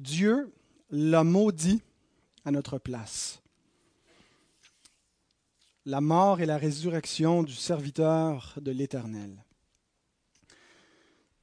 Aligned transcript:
Dieu 0.00 0.50
l'a 0.90 1.24
maudit 1.24 1.82
à 2.46 2.50
notre 2.50 2.78
place. 2.78 3.42
La 5.84 6.00
mort 6.00 6.40
et 6.40 6.46
la 6.46 6.56
résurrection 6.56 7.42
du 7.42 7.52
serviteur 7.52 8.54
de 8.60 8.70
l'Éternel. 8.70 9.44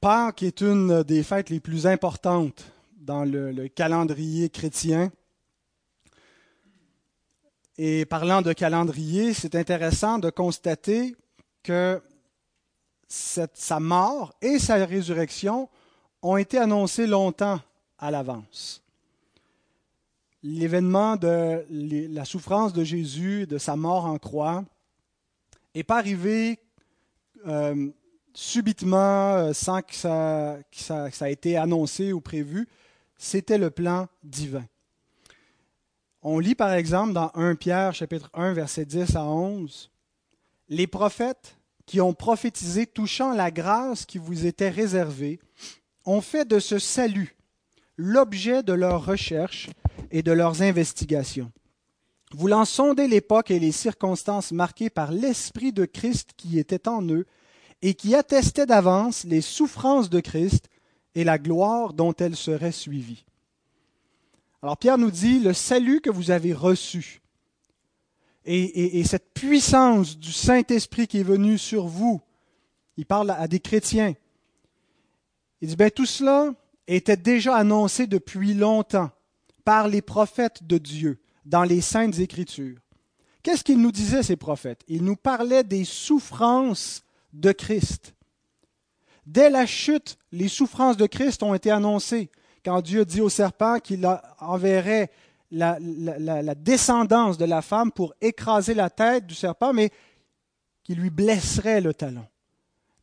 Pâques 0.00 0.42
est 0.42 0.60
une 0.60 1.04
des 1.04 1.22
fêtes 1.22 1.50
les 1.50 1.60
plus 1.60 1.86
importantes 1.86 2.72
dans 2.96 3.24
le, 3.24 3.52
le 3.52 3.68
calendrier 3.68 4.50
chrétien. 4.50 5.12
Et 7.76 8.06
parlant 8.06 8.42
de 8.42 8.52
calendrier, 8.52 9.34
c'est 9.34 9.54
intéressant 9.54 10.18
de 10.18 10.30
constater 10.30 11.14
que 11.62 12.02
sa 13.06 13.78
mort 13.78 14.34
et 14.42 14.58
sa 14.58 14.84
résurrection 14.84 15.68
ont 16.22 16.36
été 16.36 16.58
annoncées 16.58 17.06
longtemps 17.06 17.60
à 17.98 18.10
l'avance. 18.10 18.82
L'événement 20.42 21.16
de 21.16 21.64
la 21.70 22.24
souffrance 22.24 22.72
de 22.72 22.84
Jésus, 22.84 23.46
de 23.46 23.58
sa 23.58 23.76
mort 23.76 24.06
en 24.06 24.18
croix, 24.18 24.64
n'est 25.74 25.82
pas 25.82 25.98
arrivé 25.98 26.58
euh, 27.46 27.88
subitement 28.32 29.34
euh, 29.34 29.52
sans 29.52 29.82
que 29.82 29.94
ça, 29.94 30.58
que 30.70 30.78
ça, 30.78 31.10
que 31.10 31.16
ça 31.16 31.28
ait 31.28 31.32
été 31.32 31.56
annoncé 31.56 32.12
ou 32.12 32.20
prévu. 32.20 32.68
C'était 33.16 33.58
le 33.58 33.70
plan 33.70 34.06
divin. 34.22 34.64
On 36.22 36.38
lit 36.38 36.54
par 36.54 36.72
exemple 36.72 37.12
dans 37.12 37.30
1 37.34 37.56
Pierre 37.56 37.94
chapitre 37.94 38.30
1 38.34 38.52
verset 38.52 38.84
10 38.84 39.16
à 39.16 39.24
11 39.24 39.90
Les 40.68 40.86
prophètes 40.86 41.56
qui 41.86 42.00
ont 42.00 42.12
prophétisé 42.12 42.86
touchant 42.86 43.32
la 43.32 43.50
grâce 43.50 44.04
qui 44.04 44.18
vous 44.18 44.46
était 44.46 44.68
réservée 44.68 45.40
ont 46.04 46.20
fait 46.20 46.46
de 46.46 46.58
ce 46.58 46.78
salut 46.78 47.37
l'objet 47.98 48.62
de 48.62 48.72
leurs 48.72 49.04
recherches 49.04 49.68
et 50.10 50.22
de 50.22 50.32
leurs 50.32 50.62
investigations. 50.62 51.52
Voulant 52.32 52.64
sonder 52.64 53.08
l'époque 53.08 53.50
et 53.50 53.58
les 53.58 53.72
circonstances 53.72 54.52
marquées 54.52 54.90
par 54.90 55.12
l'Esprit 55.12 55.72
de 55.72 55.84
Christ 55.84 56.30
qui 56.36 56.58
était 56.58 56.88
en 56.88 57.06
eux 57.08 57.26
et 57.82 57.94
qui 57.94 58.14
attestait 58.14 58.66
d'avance 58.66 59.24
les 59.24 59.40
souffrances 59.40 60.08
de 60.08 60.20
Christ 60.20 60.68
et 61.14 61.24
la 61.24 61.38
gloire 61.38 61.92
dont 61.92 62.14
elles 62.14 62.36
seraient 62.36 62.72
suivies. 62.72 63.24
Alors 64.62 64.76
Pierre 64.76 64.98
nous 64.98 65.10
dit, 65.10 65.40
le 65.40 65.52
salut 65.52 66.00
que 66.00 66.10
vous 66.10 66.30
avez 66.30 66.52
reçu 66.52 67.20
et, 68.44 68.98
et, 68.98 69.04
cette 69.04 69.34
puissance 69.34 70.18
du 70.18 70.32
Saint-Esprit 70.32 71.06
qui 71.06 71.18
est 71.18 71.22
venu 71.22 71.58
sur 71.58 71.86
vous, 71.86 72.22
il 72.96 73.04
parle 73.04 73.30
à 73.30 73.46
des 73.46 73.60
chrétiens. 73.60 74.14
Il 75.60 75.68
dit, 75.68 75.76
ben 75.76 75.90
tout 75.90 76.06
cela 76.06 76.54
était 76.96 77.16
déjà 77.16 77.54
annoncé 77.54 78.06
depuis 78.06 78.54
longtemps 78.54 79.10
par 79.64 79.86
les 79.86 80.02
prophètes 80.02 80.64
de 80.64 80.78
Dieu 80.78 81.20
dans 81.44 81.62
les 81.62 81.82
saintes 81.82 82.18
écritures. 82.18 82.78
Qu'est-ce 83.42 83.62
qu'ils 83.62 83.80
nous 83.80 83.92
disaient, 83.92 84.22
ces 84.22 84.36
prophètes? 84.36 84.82
Ils 84.88 85.04
nous 85.04 85.16
parlaient 85.16 85.64
des 85.64 85.84
souffrances 85.84 87.04
de 87.32 87.52
Christ. 87.52 88.14
Dès 89.26 89.50
la 89.50 89.66
chute, 89.66 90.18
les 90.32 90.48
souffrances 90.48 90.96
de 90.96 91.06
Christ 91.06 91.42
ont 91.42 91.54
été 91.54 91.70
annoncées 91.70 92.30
quand 92.64 92.80
Dieu 92.80 93.04
dit 93.04 93.20
au 93.20 93.28
serpent 93.28 93.78
qu'il 93.78 94.06
enverrait 94.40 95.10
la, 95.50 95.78
descendance 96.54 97.38
de 97.38 97.44
la 97.44 97.62
femme 97.62 97.92
pour 97.92 98.14
écraser 98.20 98.74
la 98.74 98.90
tête 98.90 99.26
du 99.26 99.34
serpent, 99.34 99.72
mais 99.72 99.90
qu'il 100.82 100.98
lui 100.98 101.10
blesserait 101.10 101.80
le 101.80 101.92
talon. 101.92 102.26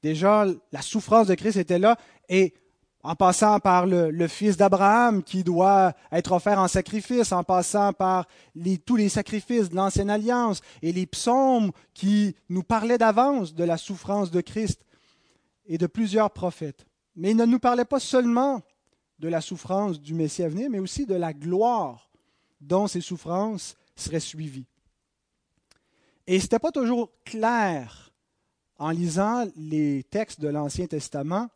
Déjà, 0.01 0.45
la 0.71 0.81
souffrance 0.81 1.27
de 1.27 1.35
Christ 1.35 1.57
était 1.57 1.79
là, 1.79 1.97
et 2.29 2.53
en 3.05 3.15
passant 3.15 3.59
par 3.59 3.85
le, 3.85 4.27
fils 4.27 4.57
d'Abraham 4.57 5.21
qui 5.21 5.43
doit 5.43 5.93
être 6.11 6.31
offert 6.31 6.59
en 6.59 6.67
sacrifice, 6.67 7.31
en 7.31 7.43
passant 7.43 7.93
par 7.93 8.27
tous 8.83 8.95
les 8.95 9.09
sacrifices 9.09 9.69
de 9.69 9.75
l'ancienne 9.75 10.09
alliance 10.09 10.61
et 10.81 10.91
les 10.91 11.05
psaumes 11.05 11.71
qui 11.93 12.35
nous 12.49 12.63
parlaient 12.63 12.97
d'avance 12.97 13.53
de 13.53 13.63
la 13.63 13.77
souffrance 13.77 14.31
de 14.31 14.41
Christ 14.41 14.81
et 15.67 15.77
de 15.77 15.85
plusieurs 15.85 16.31
prophètes. 16.31 16.87
Mais 17.15 17.31
il 17.31 17.37
ne 17.37 17.45
nous 17.45 17.59
parlait 17.59 17.85
pas 17.85 17.99
seulement 17.99 18.63
de 19.19 19.27
la 19.27 19.39
souffrance 19.39 20.01
du 20.01 20.15
Messie 20.15 20.41
à 20.41 20.49
venir, 20.49 20.71
mais 20.71 20.79
aussi 20.79 21.05
de 21.05 21.15
la 21.15 21.31
gloire 21.31 22.09
dont 22.59 22.87
ces 22.87 23.01
souffrances 23.01 23.75
seraient 23.95 24.19
suivies. 24.19 24.67
Et 26.25 26.39
ce 26.39 26.45
n'était 26.45 26.59
pas 26.59 26.71
toujours 26.71 27.11
clair 27.23 28.11
en 28.79 28.89
lisant 28.89 29.45
les 29.55 30.03
textes 30.05 30.41
de 30.41 30.47
l'Ancien 30.47 30.87
Testament 30.87 31.49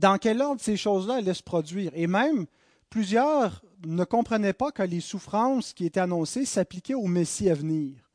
dans 0.00 0.16
quel 0.16 0.40
ordre 0.40 0.62
ces 0.62 0.78
choses-là 0.78 1.16
allaient 1.16 1.34
se 1.34 1.42
produire. 1.42 1.92
Et 1.94 2.06
même, 2.06 2.46
plusieurs 2.88 3.62
ne 3.86 4.04
comprenaient 4.04 4.54
pas 4.54 4.72
que 4.72 4.82
les 4.82 5.00
souffrances 5.00 5.74
qui 5.74 5.84
étaient 5.84 6.00
annoncées 6.00 6.46
s'appliquaient 6.46 6.94
au 6.94 7.06
Messie 7.06 7.50
à 7.50 7.54
venir. 7.54 8.10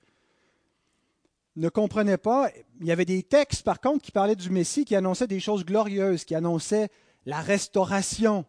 Ne 1.56 1.70
comprenaient 1.70 2.18
pas. 2.18 2.50
Il 2.82 2.88
y 2.88 2.92
avait 2.92 3.06
des 3.06 3.22
textes, 3.22 3.64
par 3.64 3.80
contre, 3.80 4.04
qui 4.04 4.12
parlaient 4.12 4.36
du 4.36 4.50
Messie, 4.50 4.84
qui 4.84 4.96
annonçaient 4.96 5.28
des 5.28 5.40
choses 5.40 5.64
glorieuses, 5.64 6.26
qui 6.26 6.36
annonçaient 6.36 6.90
la 7.26 7.40
restauration, 7.40 8.46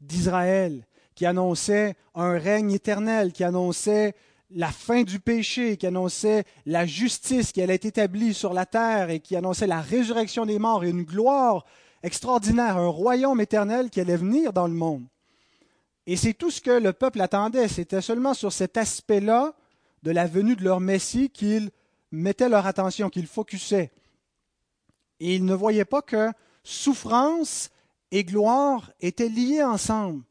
d'Israël, 0.00 0.84
qui 1.14 1.24
annonçait 1.24 1.94
un 2.16 2.36
règne 2.36 2.72
éternel, 2.72 3.32
qui 3.32 3.44
annonçait 3.44 4.14
la 4.50 4.72
fin 4.72 5.02
du 5.02 5.20
péché, 5.20 5.76
qui 5.76 5.86
annonçait 5.86 6.44
la 6.66 6.84
justice 6.84 7.52
qui 7.52 7.62
allait 7.62 7.76
être 7.76 7.86
établie 7.86 8.34
sur 8.34 8.52
la 8.52 8.66
terre 8.66 9.10
et 9.10 9.20
qui 9.20 9.36
annonçait 9.36 9.68
la 9.68 9.80
résurrection 9.80 10.44
des 10.44 10.58
morts 10.58 10.84
et 10.84 10.90
une 10.90 11.04
gloire 11.04 11.64
extraordinaire, 12.02 12.76
un 12.76 12.88
royaume 12.88 13.40
éternel 13.40 13.90
qui 13.90 14.00
allait 14.00 14.16
venir 14.16 14.52
dans 14.52 14.66
le 14.66 14.74
monde. 14.74 15.04
Et 16.06 16.16
c'est 16.16 16.34
tout 16.34 16.50
ce 16.50 16.60
que 16.60 16.70
le 16.70 16.92
peuple 16.92 17.20
attendait. 17.20 17.68
C'était 17.68 18.00
seulement 18.00 18.34
sur 18.34 18.52
cet 18.52 18.76
aspect-là 18.76 19.54
de 20.02 20.10
la 20.10 20.26
venue 20.26 20.56
de 20.56 20.64
leur 20.64 20.80
Messie 20.80 21.30
qu'ils 21.30 21.70
mettaient 22.10 22.48
leur 22.48 22.66
attention, 22.66 23.08
qu'ils 23.08 23.26
focusaient. 23.26 23.92
Et 25.20 25.36
ils 25.36 25.44
ne 25.44 25.54
voyaient 25.54 25.84
pas 25.84 26.02
que 26.02 26.30
souffrance 26.64 27.70
et 28.10 28.24
gloire 28.24 28.92
étaient 29.00 29.28
liés 29.28 29.62
ensemble, 29.62 30.22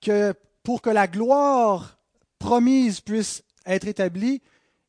que 0.00 0.34
pour 0.62 0.82
que 0.82 0.90
la 0.90 1.08
gloire 1.08 1.98
promise 2.38 3.00
puisse 3.00 3.42
être 3.66 3.86
établie, 3.86 4.42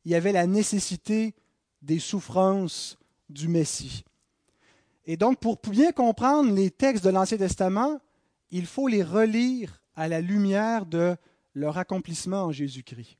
il 0.05 0.11
y 0.11 0.15
avait 0.15 0.31
la 0.31 0.45
nécessité 0.45 1.33
des 1.81 1.99
souffrances 1.99 2.97
du 3.29 3.47
Messie. 3.47 4.03
Et 5.05 5.17
donc, 5.17 5.39
pour 5.39 5.57
bien 5.69 5.91
comprendre 5.91 6.51
les 6.53 6.71
textes 6.71 7.03
de 7.03 7.09
l'Ancien 7.09 7.37
Testament, 7.37 7.99
il 8.51 8.65
faut 8.65 8.87
les 8.87 9.03
relire 9.03 9.81
à 9.95 10.07
la 10.07 10.21
lumière 10.21 10.85
de 10.85 11.15
leur 11.53 11.77
accomplissement 11.77 12.43
en 12.43 12.51
Jésus-Christ. 12.51 13.17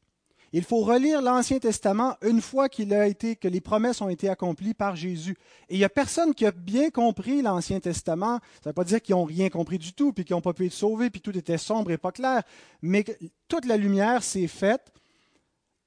Il 0.55 0.63
faut 0.63 0.81
relire 0.81 1.23
l'Ancien 1.23 1.57
Testament 1.57 2.15
une 2.21 2.39
fois 2.39 2.69
qu'il 2.69 2.93
a 2.93 3.07
été, 3.07 3.35
que 3.35 3.47
les 3.47 3.59
promesses 3.59 4.01
ont 4.01 4.09
été 4.09 4.29
accomplies 4.29 4.75
par 4.75 4.95
Jésus. 4.95 5.35
Et 5.67 5.73
il 5.73 5.77
n'y 5.79 5.83
a 5.83 5.89
personne 5.89 6.35
qui 6.35 6.45
a 6.45 6.51
bien 6.51 6.91
compris 6.91 7.41
l'Ancien 7.41 7.79
Testament. 7.79 8.39
Ça 8.63 8.65
ne 8.65 8.69
veut 8.69 8.73
pas 8.73 8.83
dire 8.83 9.01
qu'ils 9.01 9.15
n'ont 9.15 9.23
rien 9.23 9.49
compris 9.49 9.79
du 9.79 9.93
tout, 9.93 10.13
puis 10.13 10.23
qu'ils 10.23 10.35
n'ont 10.35 10.41
pas 10.41 10.53
pu 10.53 10.67
être 10.67 10.73
sauvés, 10.73 11.09
puis 11.09 11.21
tout 11.21 11.35
était 11.35 11.57
sombre 11.57 11.89
et 11.89 11.97
pas 11.97 12.11
clair. 12.11 12.43
Mais 12.83 13.03
toute 13.47 13.65
la 13.65 13.77
lumière 13.77 14.21
s'est 14.21 14.47
faite 14.47 14.93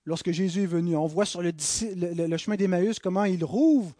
lorsque 0.05 0.33
Jésus 0.33 0.65
est 0.65 0.67
venu. 0.67 0.97
On 0.97 1.07
voit 1.07 1.27
sur 1.27 1.43
le, 1.43 1.53
le, 1.93 2.37
chemin 2.37 2.57
d'Emmaüs 2.57 2.99
comment 2.99 3.25
il 3.25 3.45
rouvre 3.45 3.95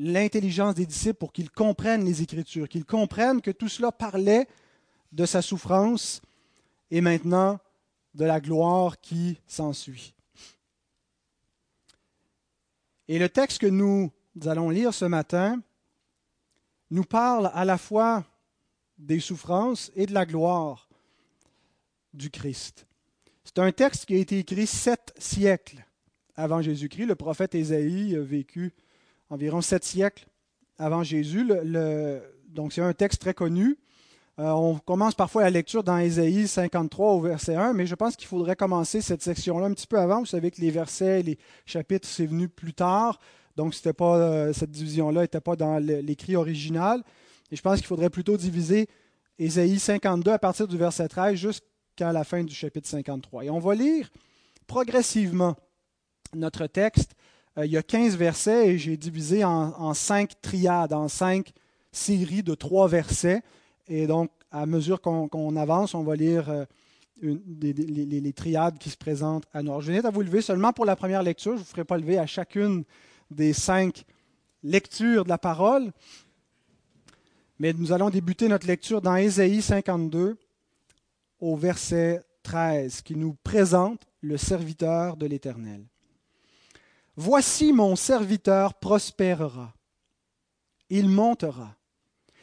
l'intelligence 0.00 0.76
des 0.76 0.86
disciples 0.86 1.18
pour 1.18 1.32
qu'ils 1.32 1.50
comprennent 1.50 2.04
les 2.04 2.22
Écritures, 2.22 2.68
qu'ils 2.68 2.84
comprennent 2.84 3.42
que 3.42 3.50
tout 3.50 3.68
cela 3.68 3.90
parlait 3.90 4.46
de 5.10 5.26
sa 5.26 5.42
souffrance 5.42 6.22
et 6.90 7.00
maintenant 7.00 7.58
de 8.14 8.24
la 8.24 8.40
gloire 8.40 9.00
qui 9.00 9.40
s'ensuit. 9.48 10.14
Et 13.08 13.18
le 13.18 13.28
texte 13.28 13.58
que 13.58 13.66
nous 13.66 14.12
allons 14.46 14.70
lire 14.70 14.94
ce 14.94 15.04
matin 15.04 15.60
nous 16.90 17.04
parle 17.04 17.50
à 17.52 17.64
la 17.64 17.76
fois 17.76 18.24
des 18.98 19.18
souffrances 19.18 19.90
et 19.96 20.06
de 20.06 20.14
la 20.14 20.26
gloire 20.26 20.88
du 22.14 22.30
Christ. 22.30 22.86
C'est 23.42 23.58
un 23.58 23.72
texte 23.72 24.06
qui 24.06 24.14
a 24.14 24.18
été 24.18 24.38
écrit 24.38 24.66
sept 24.66 25.12
siècles 25.18 25.84
avant 26.36 26.62
Jésus-Christ. 26.62 27.06
Le 27.06 27.14
prophète 27.16 27.56
Ésaïe 27.56 28.14
a 28.14 28.20
vécu 28.20 28.72
environ 29.30 29.60
sept 29.60 29.84
siècles 29.84 30.26
avant 30.78 31.02
Jésus. 31.02 31.46
donc 32.48 32.72
c'est 32.72 32.82
un 32.82 32.92
texte 32.92 33.20
très 33.20 33.34
connu. 33.34 33.78
Euh, 34.38 34.50
on 34.50 34.78
commence 34.78 35.14
parfois 35.14 35.42
la 35.42 35.50
lecture 35.50 35.82
dans 35.82 35.98
Ésaïe 35.98 36.46
53 36.46 37.12
au 37.14 37.20
verset 37.20 37.56
1, 37.56 37.72
mais 37.72 37.86
je 37.86 37.96
pense 37.96 38.14
qu'il 38.14 38.28
faudrait 38.28 38.54
commencer 38.54 39.00
cette 39.00 39.20
section-là 39.20 39.66
un 39.66 39.72
petit 39.72 39.88
peu 39.88 39.98
avant. 39.98 40.20
Vous 40.20 40.26
savez 40.26 40.52
que 40.52 40.60
les 40.60 40.70
versets, 40.70 41.22
les 41.22 41.38
chapitres, 41.66 42.06
c'est 42.06 42.26
venu 42.26 42.48
plus 42.48 42.72
tard, 42.72 43.18
donc 43.56 43.74
pas, 43.94 44.16
euh, 44.16 44.52
cette 44.52 44.70
division-là 44.70 45.22
n'était 45.22 45.40
pas 45.40 45.56
dans 45.56 45.78
l'écrit 45.78 46.36
original. 46.36 47.02
Et 47.50 47.56
je 47.56 47.62
pense 47.62 47.78
qu'il 47.78 47.86
faudrait 47.86 48.10
plutôt 48.10 48.36
diviser 48.36 48.88
Ésaïe 49.40 49.80
52 49.80 50.30
à 50.30 50.38
partir 50.38 50.68
du 50.68 50.76
verset 50.76 51.08
13 51.08 51.34
jusqu'à 51.34 52.12
la 52.12 52.22
fin 52.22 52.44
du 52.44 52.54
chapitre 52.54 52.88
53. 52.88 53.44
Et 53.44 53.50
on 53.50 53.58
va 53.58 53.74
lire 53.74 54.08
progressivement 54.68 55.56
notre 56.32 56.68
texte. 56.68 57.16
Euh, 57.58 57.66
il 57.66 57.72
y 57.72 57.76
a 57.76 57.82
15 57.82 58.16
versets 58.16 58.68
et 58.68 58.78
j'ai 58.78 58.96
divisé 58.96 59.44
en, 59.44 59.74
en 59.76 59.94
cinq 59.94 60.40
triades, 60.40 60.92
en 60.92 61.08
cinq 61.08 61.52
séries 61.92 62.42
de 62.42 62.54
trois 62.54 62.88
versets. 62.88 63.42
Et 63.88 64.06
donc, 64.06 64.30
à 64.50 64.66
mesure 64.66 65.00
qu'on 65.00 65.56
avance, 65.56 65.94
on 65.94 66.04
va 66.04 66.14
lire 66.14 66.48
euh, 66.48 66.64
les, 67.22 68.32
triades 68.32 68.78
qui 68.78 68.90
se 68.90 68.96
présentent 68.96 69.46
à 69.52 69.62
nous. 69.62 69.80
je 69.80 69.92
viens 69.92 70.04
à 70.04 70.10
vous 70.10 70.22
lever 70.22 70.40
seulement 70.40 70.72
pour 70.72 70.84
la 70.84 70.96
première 70.96 71.22
lecture. 71.22 71.52
Je 71.52 71.58
ne 71.58 71.64
vous 71.64 71.70
ferai 71.70 71.84
pas 71.84 71.98
lever 71.98 72.18
à 72.18 72.26
chacune 72.26 72.84
des 73.30 73.52
cinq 73.52 74.04
lectures 74.62 75.24
de 75.24 75.28
la 75.28 75.38
parole. 75.38 75.90
Mais 77.58 77.72
nous 77.72 77.92
allons 77.92 78.10
débuter 78.10 78.48
notre 78.48 78.66
lecture 78.66 79.02
dans 79.02 79.16
Ésaïe 79.16 79.60
52 79.60 80.36
au 81.40 81.56
verset 81.56 82.22
13 82.44 83.02
qui 83.02 83.16
nous 83.16 83.34
présente 83.42 84.06
le 84.20 84.36
serviteur 84.36 85.16
de 85.16 85.26
l'Éternel. 85.26 85.84
Voici 87.20 87.72
mon 87.72 87.96
serviteur 87.96 88.74
prospérera. 88.74 89.74
Il 90.88 91.08
montera. 91.08 91.74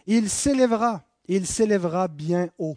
Il 0.05 0.29
s'élèvera. 0.29 1.05
Il 1.29 1.47
s'élèvera 1.47 2.09
bien 2.09 2.49
haut. 2.57 2.75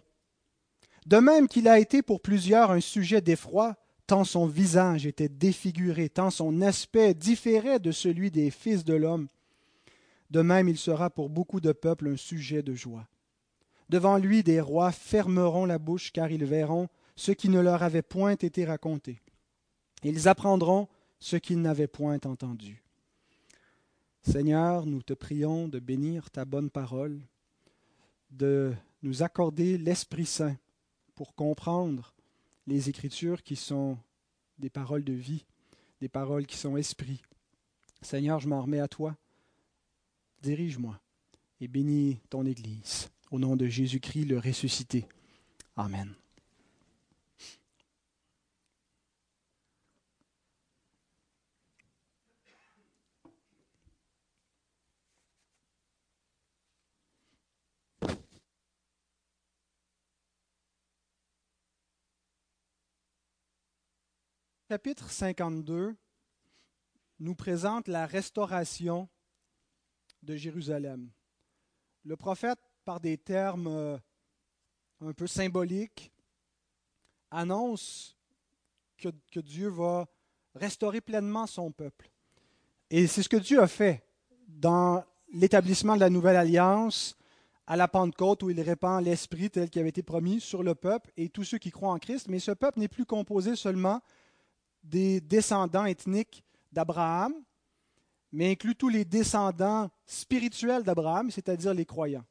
De 1.06 1.16
même 1.16 1.48
qu'il 1.48 1.66
a 1.66 1.80
été 1.80 2.02
pour 2.02 2.22
plusieurs 2.22 2.70
un 2.70 2.78
sujet 2.78 3.20
d'effroi, 3.20 3.74
tant 4.06 4.22
son 4.22 4.46
visage 4.46 5.06
était 5.06 5.28
défiguré, 5.28 6.08
tant 6.08 6.30
son 6.30 6.62
aspect 6.62 7.14
différait 7.14 7.80
de 7.80 7.90
celui 7.90 8.30
des 8.30 8.52
fils 8.52 8.84
de 8.84 8.94
l'homme. 8.94 9.26
De 10.30 10.40
même 10.40 10.68
il 10.68 10.78
sera 10.78 11.10
pour 11.10 11.28
beaucoup 11.28 11.60
de 11.60 11.72
peuples 11.72 12.10
un 12.10 12.16
sujet 12.16 12.62
de 12.62 12.76
joie. 12.76 13.08
Devant 13.88 14.18
lui 14.18 14.44
des 14.44 14.60
rois 14.60 14.92
fermeront 14.92 15.64
la 15.64 15.78
bouche, 15.78 16.12
car 16.12 16.30
ils 16.30 16.44
verront 16.44 16.86
ce 17.16 17.32
qui 17.32 17.48
ne 17.48 17.58
leur 17.58 17.82
avait 17.82 18.02
point 18.02 18.36
été 18.36 18.64
raconté. 18.64 19.20
Ils 20.04 20.28
apprendront 20.28 20.86
ce 21.20 21.36
qu'ils 21.36 21.60
n'avaient 21.60 21.86
point 21.86 22.20
entendu. 22.24 22.82
Seigneur, 24.22 24.86
nous 24.86 25.02
te 25.02 25.14
prions 25.14 25.68
de 25.68 25.78
bénir 25.78 26.30
ta 26.30 26.44
bonne 26.44 26.70
parole, 26.70 27.20
de 28.30 28.74
nous 29.02 29.22
accorder 29.22 29.78
l'Esprit 29.78 30.26
Saint 30.26 30.56
pour 31.14 31.34
comprendre 31.34 32.14
les 32.66 32.88
Écritures 32.90 33.42
qui 33.42 33.56
sont 33.56 33.96
des 34.58 34.70
paroles 34.70 35.04
de 35.04 35.12
vie, 35.12 35.46
des 36.00 36.08
paroles 36.08 36.46
qui 36.46 36.56
sont 36.56 36.76
esprit. 36.76 37.22
Seigneur, 38.02 38.40
je 38.40 38.48
m'en 38.48 38.62
remets 38.62 38.80
à 38.80 38.88
toi. 38.88 39.16
Dirige-moi 40.42 41.00
et 41.60 41.68
bénis 41.68 42.20
ton 42.30 42.44
Église. 42.46 43.08
Au 43.30 43.38
nom 43.38 43.56
de 43.56 43.66
Jésus-Christ, 43.66 44.26
le 44.26 44.38
ressuscité. 44.38 45.06
Amen. 45.76 46.14
Chapitre 64.68 65.08
52 65.08 65.96
nous 67.20 67.34
présente 67.34 67.88
la 67.88 68.04
restauration 68.04 69.08
de 70.22 70.36
Jérusalem. 70.36 71.08
Le 72.04 72.16
prophète, 72.18 72.58
par 72.84 73.00
des 73.00 73.16
termes 73.16 73.66
euh, 73.68 73.96
un 75.00 75.14
peu 75.14 75.26
symboliques, 75.26 76.12
annonce 77.30 78.14
que, 78.98 79.08
que 79.32 79.40
Dieu 79.40 79.68
va 79.68 80.06
restaurer 80.54 81.00
pleinement 81.00 81.46
son 81.46 81.72
peuple. 81.72 82.10
Et 82.90 83.06
c'est 83.06 83.22
ce 83.22 83.30
que 83.30 83.38
Dieu 83.38 83.62
a 83.62 83.68
fait 83.68 84.04
dans 84.48 85.02
l'établissement 85.32 85.94
de 85.94 86.00
la 86.00 86.10
nouvelle 86.10 86.36
alliance 86.36 87.16
à 87.66 87.76
la 87.76 87.88
Pentecôte 87.88 88.42
où 88.42 88.50
il 88.50 88.60
répand 88.60 89.02
l'Esprit 89.02 89.48
tel 89.48 89.70
qu'il 89.70 89.80
avait 89.80 89.88
été 89.88 90.02
promis 90.02 90.42
sur 90.42 90.62
le 90.62 90.74
peuple 90.74 91.10
et 91.16 91.30
tous 91.30 91.44
ceux 91.44 91.58
qui 91.58 91.70
croient 91.70 91.92
en 91.92 91.98
Christ. 91.98 92.28
Mais 92.28 92.38
ce 92.38 92.50
peuple 92.50 92.80
n'est 92.80 92.88
plus 92.88 93.06
composé 93.06 93.56
seulement 93.56 94.02
des 94.88 95.20
descendants 95.20 95.84
ethniques 95.86 96.42
d'Abraham, 96.72 97.34
mais 98.32 98.52
inclut 98.52 98.74
tous 98.74 98.88
les 98.88 99.04
descendants 99.04 99.90
spirituels 100.06 100.82
d'Abraham, 100.82 101.30
c'est-à-dire 101.30 101.74
les 101.74 101.86
croyants. 101.86 102.24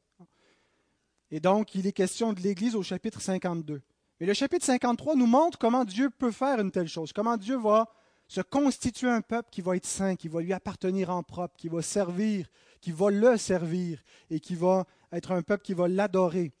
Et 1.30 1.40
donc, 1.40 1.74
il 1.74 1.86
est 1.86 1.92
question 1.92 2.32
de 2.32 2.40
l'Église 2.40 2.74
au 2.74 2.82
chapitre 2.82 3.20
52. 3.20 3.82
Mais 4.20 4.26
le 4.26 4.34
chapitre 4.34 4.64
53 4.64 5.14
nous 5.14 5.26
montre 5.26 5.58
comment 5.58 5.84
Dieu 5.84 6.10
peut 6.10 6.32
faire 6.32 6.60
une 6.60 6.70
telle 6.70 6.88
chose, 6.88 7.12
comment 7.12 7.36
Dieu 7.36 7.56
va 7.56 7.86
se 8.26 8.40
constituer 8.40 9.08
un 9.08 9.20
peuple 9.20 9.48
qui 9.50 9.62
va 9.62 9.76
être 9.76 9.86
saint, 9.86 10.16
qui 10.16 10.28
va 10.28 10.40
lui 10.40 10.52
appartenir 10.52 11.10
en 11.10 11.22
propre, 11.22 11.56
qui 11.56 11.68
va 11.68 11.80
servir, 11.82 12.46
qui 12.80 12.92
va 12.92 13.10
le 13.10 13.36
servir 13.36 14.02
et 14.30 14.40
qui 14.40 14.54
va 14.54 14.86
être 15.12 15.32
un 15.32 15.42
peuple 15.42 15.62
qui 15.62 15.74
va 15.74 15.88
l'adorer. 15.88 16.52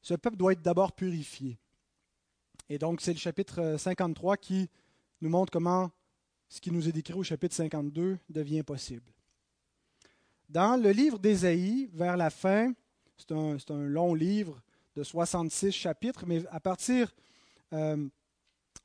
Ce 0.00 0.14
peuple 0.14 0.36
doit 0.36 0.52
être 0.52 0.62
d'abord 0.62 0.92
purifié. 0.92 1.58
Et 2.68 2.78
donc, 2.78 3.00
c'est 3.00 3.12
le 3.12 3.18
chapitre 3.18 3.76
53 3.78 4.36
qui 4.36 4.70
nous 5.20 5.30
montre 5.30 5.52
comment 5.52 5.90
ce 6.48 6.60
qui 6.60 6.70
nous 6.70 6.88
est 6.88 6.92
décrit 6.92 7.14
au 7.14 7.22
chapitre 7.22 7.54
52 7.54 8.18
devient 8.28 8.62
possible. 8.62 9.12
Dans 10.48 10.80
le 10.80 10.90
livre 10.90 11.18
d'Ésaïe, 11.18 11.88
vers 11.92 12.16
la 12.16 12.30
fin, 12.30 12.72
c'est 13.16 13.30
un, 13.70 13.86
long 13.86 14.14
livre 14.14 14.60
de 14.96 15.04
66 15.04 15.70
chapitres, 15.70 16.24
mais 16.26 16.44
à 16.50 16.58
partir 16.58 17.14
euh, 17.72 18.08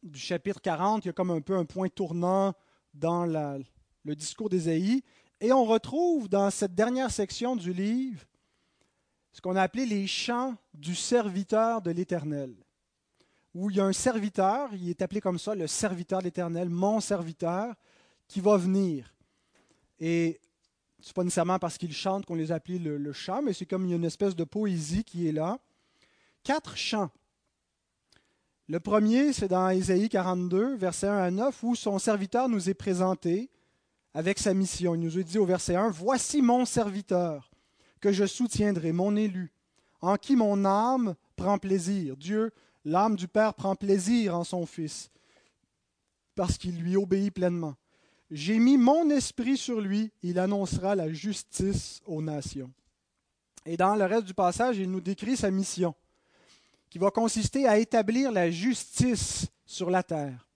du 0.04 0.20
chapitre 0.20 0.62
40, 0.62 1.04
il 1.04 1.08
y 1.08 1.10
a 1.10 1.14
comme 1.14 1.32
un 1.32 1.42
peu 1.42 1.56
un 1.56 1.66
point 1.66 1.90
tournant 1.90 2.54
dans 2.94 3.26
le 3.26 4.16
discours 4.16 4.50
d'Ésaïe. 4.50 5.04
Et 5.42 5.52
on 5.52 5.66
retrouve 5.66 6.30
dans 6.30 6.52
cette 6.52 6.76
dernière 6.76 7.12
section 7.12 7.56
du 7.56 7.74
livre 7.74 8.24
ce 9.32 9.42
qu'on 9.42 9.56
a 9.56 9.64
appelé 9.64 9.86
les 9.86 10.08
chants 10.08 10.56
du 10.74 10.96
serviteur 10.96 11.82
de 11.82 11.92
l'Éternel 11.92 12.56
où 13.56 13.70
il 13.70 13.78
y 13.78 13.80
a 13.80 13.86
un 13.86 13.94
serviteur, 13.94 14.70
il 14.74 14.90
est 14.90 15.02
appelé 15.02 15.22
comme 15.22 15.40
ça, 15.40 15.56
le 15.56 15.66
serviteur 15.66 16.20
de 16.20 16.26
l'Éternel, 16.26 16.70
mon 16.70 17.00
serviteur, 17.00 17.74
qui 18.28 18.42
va 18.42 18.58
venir. 18.58 19.16
Et 19.98 20.42
ce 21.00 21.10
n'est 21.10 21.14
pas 21.14 21.24
nécessairement 21.24 21.58
parce 21.58 21.78
qu'il 21.78 21.94
chante 21.94 22.26
qu'on 22.26 22.36
les 22.36 22.52
appelle 22.52 22.84
le, 22.84 22.98
le 22.98 23.14
chant, 23.14 23.42
mais 23.42 23.54
c'est 23.54 23.66
comme 23.66 23.86
une 23.90 24.04
espèce 24.04 24.36
de 24.36 24.44
poésie 24.44 25.06
qui 25.06 25.28
est 25.28 25.32
là. 25.32 25.58
Quatre 26.44 26.76
chants. 26.76 27.10
Le 28.68 28.82
premier, 28.82 29.32
c'est 29.32 29.48
dans 29.48 29.70
Ésaïe 29.70 30.10
42, 30.10 30.76
versets 30.76 31.08
1 31.08 31.18
à 31.18 31.32
9, 31.32 31.64
où 31.64 31.76
son 31.76 31.98
serviteur 31.98 32.50
nous 32.50 32.70
est 32.70 32.74
présenté 32.74 33.50
avec 34.14 34.38
sa 34.38 34.54
mission. 34.54 34.96
Il 34.96 35.02
nous 35.02 35.18
est 35.18 35.24
dit 35.24 35.38
au 35.38 35.46
verset 35.46 35.76
1, 35.76 35.92
Voici 35.92 36.42
mon 36.42 36.66
serviteur, 36.66 37.52
que 38.02 38.12
je 38.12 38.26
soutiendrai, 38.26 38.92
mon 38.92 39.16
élu, 39.16 39.54
en 40.02 40.18
qui 40.18 40.36
mon 40.36 40.66
âme 40.66 41.16
prend 41.38 41.58
plaisir. 41.58 42.18
Dieu 42.18 42.52
L'âme 42.86 43.16
du 43.16 43.28
Père 43.28 43.56
prend 43.56 43.76
plaisir 43.76 44.36
en 44.36 44.44
son 44.44 44.68
Fils, 44.68 45.10
parce 46.36 46.58
qu'il 46.58 46.80
lui 46.80 46.96
obéit 46.96 47.34
pleinement. 47.34 47.76
J'ai 48.30 48.60
mis 48.60 48.78
mon 48.78 49.10
esprit 49.10 49.58
sur 49.58 49.82
lui, 49.82 50.12
il 50.22 50.38
annoncera 50.38 50.96
la 50.96 51.12
justice 51.12 52.02
aux 52.06 52.22
nations. 52.22 52.72
Et 53.66 53.76
dans 53.76 53.96
le 53.96 54.06
reste 54.06 54.26
du 54.26 54.36
passage, 54.36 54.78
il 54.78 54.92
nous 54.92 55.02
décrit 55.02 55.36
sa 55.36 55.50
mission, 55.50 55.96
qui 56.92 57.00
va 57.00 57.10
consister 57.10 57.68
à 57.68 57.80
établir 57.80 58.32
la 58.32 58.52
justice 58.52 59.48
sur 59.66 59.90
la 59.90 60.04
terre. 60.04 60.48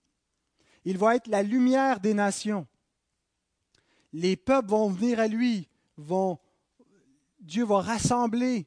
Il 0.84 0.98
va 0.98 1.16
être 1.16 1.26
la 1.26 1.42
lumière 1.42 1.98
des 1.98 2.14
nations. 2.14 2.66
Les 4.12 4.36
peuples 4.36 4.70
vont 4.70 4.88
venir 4.88 5.18
à 5.18 5.26
lui, 5.26 5.68
vont, 5.96 6.38
Dieu 7.40 7.64
va 7.64 7.80
rassembler 7.80 8.66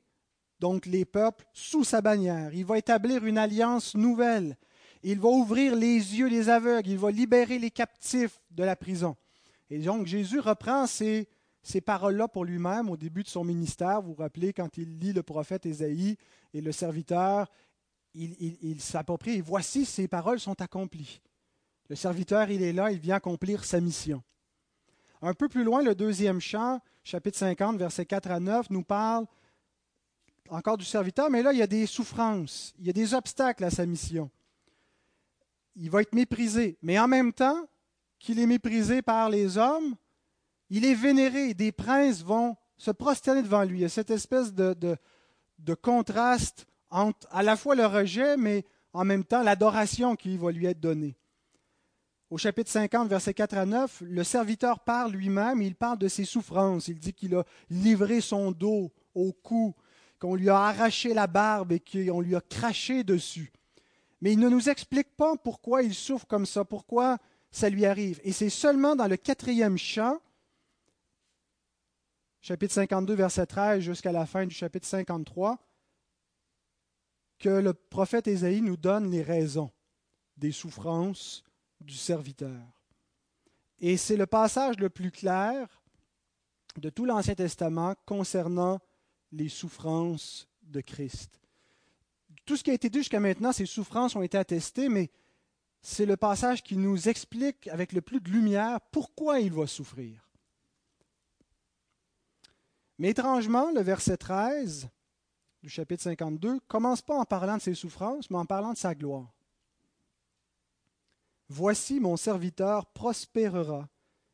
donc 0.64 0.86
les 0.86 1.04
peuples, 1.04 1.46
sous 1.52 1.84
sa 1.84 2.00
bannière. 2.00 2.54
Il 2.54 2.64
va 2.64 2.78
établir 2.78 3.26
une 3.26 3.38
alliance 3.38 3.96
nouvelle. 3.96 4.56
Il 5.04 5.20
va 5.20 5.28
ouvrir 5.28 5.76
les 5.76 5.98
yeux 5.98 6.30
des 6.30 6.48
aveugles. 6.48 6.88
Il 6.88 6.98
va 6.98 7.12
libérer 7.12 7.60
les 7.60 7.70
captifs 7.70 8.40
de 8.50 8.64
la 8.64 8.78
prison. 8.78 9.18
Et 9.70 9.80
donc 9.80 10.08
Jésus 10.08 10.40
reprend 10.40 10.88
ces, 10.88 11.28
paroles-là 11.86 12.30
pour 12.30 12.46
lui-même 12.46 12.90
au 12.90 12.96
début 12.96 13.24
de 13.24 13.28
son 13.28 13.44
ministère. 13.44 14.02
Vous 14.02 14.14
vous 14.14 14.22
rappelez 14.22 14.54
quand 14.54 14.78
il 14.78 15.00
lit 15.00 15.12
le 15.12 15.22
prophète 15.22 15.66
Ésaïe 15.66 16.16
et 16.54 16.62
le 16.62 16.72
serviteur, 16.72 17.52
il, 18.14 18.34
il 18.62 18.80
s'approprie 18.80 19.40
et 19.40 19.42
voici 19.42 19.84
ces 19.84 20.08
paroles 20.08 20.40
sont 20.40 20.62
accomplies. 20.62 21.20
Le 21.90 21.98
serviteur, 21.98 22.50
il 22.52 22.64
est 22.64 22.72
là, 22.72 22.90
il 22.90 23.00
vient 23.00 23.16
accomplir 23.16 23.66
sa 23.66 23.82
mission. 23.82 24.24
Un 25.22 25.34
peu 25.34 25.50
plus 25.50 25.66
loin, 25.66 25.84
le 25.84 25.94
deuxième 25.94 26.40
chant, 26.40 26.80
chapitre 27.04 27.38
50, 27.38 27.78
versets 27.78 28.06
4 28.06 28.32
à 28.32 28.40
9, 28.40 28.70
nous 28.70 28.84
parle 28.84 29.26
encore 30.50 30.78
du 30.78 30.86
serviteur, 30.86 31.30
mais 31.30 31.42
là, 31.42 31.54
il 31.54 31.60
y 31.60 31.64
a 31.64 31.68
des 31.68 31.86
souffrances, 31.86 32.74
il 32.80 32.88
y 32.88 32.90
a 32.90 32.94
des 32.94 33.14
obstacles 33.14 33.64
à 33.64 33.70
sa 33.70 33.86
mission. 33.86 34.30
Il 35.76 35.90
va 35.90 36.02
être 36.02 36.14
méprisé, 36.14 36.78
mais 36.82 37.00
en 37.00 37.08
même 37.08 37.34
temps 37.34 37.68
qu'il 38.20 38.40
est 38.40 38.46
méprisé 38.46 39.02
par 39.02 39.30
les 39.30 39.58
hommes, 39.58 39.96
il 40.70 40.86
est 40.86 40.94
vénéré. 40.94 41.54
Des 41.54 41.72
princes 41.72 42.24
vont 42.24 42.56
se 42.78 42.92
prosterner 42.92 43.42
devant 43.42 43.64
lui. 43.64 43.80
Il 43.80 43.82
y 43.82 43.86
a 43.86 43.90
cette 43.90 44.12
espèce 44.12 44.54
de, 44.54 44.76
de, 45.60 45.74
contraste 45.74 46.66
entre 46.90 47.28
à 47.32 47.44
la 47.44 47.56
fois 47.56 47.76
le 47.76 47.86
rejet, 47.86 48.38
mais 48.38 48.66
en 48.92 49.04
même 49.04 49.24
temps 49.24 49.42
l'adoration 49.42 50.16
qui 50.16 50.38
va 50.38 50.52
lui 50.52 50.66
être 50.66 50.80
donnée. 50.80 51.16
Au 52.30 52.38
chapitre 52.38 52.72
50, 52.72 53.08
versets 53.08 53.34
4 53.34 53.58
à 53.58 53.66
9, 53.66 54.02
le 54.06 54.24
serviteur 54.24 54.80
parle 54.80 55.12
lui-même, 55.12 55.62
il 55.62 55.76
parle 55.76 56.00
de 56.00 56.08
ses 56.08 56.26
souffrances. 56.26 56.88
Il 56.88 57.00
dit 57.00 57.14
qu'il 57.14 57.36
a 57.36 57.44
livré 57.70 58.22
son 58.22 58.52
dos 58.52 58.92
au 59.14 59.32
cou, 59.34 59.76
qu'on 60.24 60.36
lui 60.36 60.48
a 60.48 60.58
arraché 60.58 61.14
la 61.14 61.28
barbe 61.28 61.74
et 61.74 61.82
qu'on 61.82 62.22
lui 62.22 62.34
a 62.34 62.40
craché 62.40 63.04
dessus. 63.04 63.52
Mais 64.22 64.32
il 64.32 64.40
ne 64.40 64.48
nous 64.48 64.70
explique 64.70 65.18
pas 65.18 65.36
pourquoi 65.36 65.84
il 65.84 65.94
souffre 65.94 66.26
comme 66.26 66.46
ça, 66.46 66.64
pourquoi 66.64 67.18
ça 67.52 67.70
lui 67.70 67.86
arrive. 67.86 68.22
Et 68.24 68.32
c'est 68.32 68.50
seulement 68.50 68.96
dans 68.96 69.08
le 69.08 69.18
quatrième 69.18 69.78
chant, 69.78 70.22
chapitre 72.40 72.74
52, 72.74 73.16
verset 73.16 73.46
13, 73.46 73.82
jusqu'à 73.82 74.14
la 74.14 74.26
fin 74.26 74.46
du 74.46 74.56
chapitre 74.56 74.88
53, 74.88 75.60
que 77.38 77.50
le 77.50 77.74
prophète 77.74 78.30
Ésaïe 78.30 78.62
nous 78.62 78.78
donne 78.78 79.12
les 79.12 79.24
raisons 79.24 79.72
des 80.38 80.54
souffrances 80.54 81.44
du 81.82 81.96
serviteur. 81.96 82.62
Et 83.80 83.98
c'est 83.98 84.16
le 84.16 84.26
passage 84.26 84.78
le 84.80 84.90
plus 84.90 85.12
clair 85.12 85.84
de 86.78 86.90
tout 86.90 87.04
l'Ancien 87.04 87.36
Testament 87.36 87.96
concernant 88.06 88.80
les 89.34 89.50
souffrances 89.50 90.48
de 90.62 90.80
Christ. 90.80 91.42
Tout 92.46 92.56
ce 92.56 92.64
qui 92.64 92.72
a 92.72 92.74
été 92.74 92.90
dit 92.90 93.00
jusqu'à 93.00 93.20
maintenant, 93.20 93.52
ces 93.52 93.66
souffrances 93.66 94.16
ont 94.16 94.22
été 94.22 94.38
attestées, 94.38 94.90
mais 94.90 95.12
c'est 95.82 96.06
le 96.06 96.18
passage 96.18 96.64
qui 96.64 96.78
nous 96.78 97.10
explique 97.10 97.68
avec 97.68 97.92
le 97.92 98.02
plus 98.02 98.22
de 98.22 98.30
lumière 98.30 98.80
pourquoi 98.92 99.40
il 99.40 99.52
va 99.52 99.68
souffrir. 99.68 100.30
Mais 103.00 103.10
étrangement, 103.10 103.72
le 103.72 103.82
verset 103.82 104.18
13 104.18 104.90
du 105.62 105.70
chapitre 105.70 106.04
52 106.04 106.60
commence 106.68 107.02
pas 107.02 107.18
en 107.18 107.26
parlant 107.26 107.58
de 107.58 107.62
ses 107.62 107.74
souffrances, 107.74 108.30
mais 108.30 108.38
en 108.38 108.46
parlant 108.46 108.74
de 108.74 108.78
sa 108.78 108.94
gloire. 108.94 109.34
Voici 111.50 112.00
mon 112.00 112.18
serviteur 112.18 112.86
prospérera, 112.88 113.90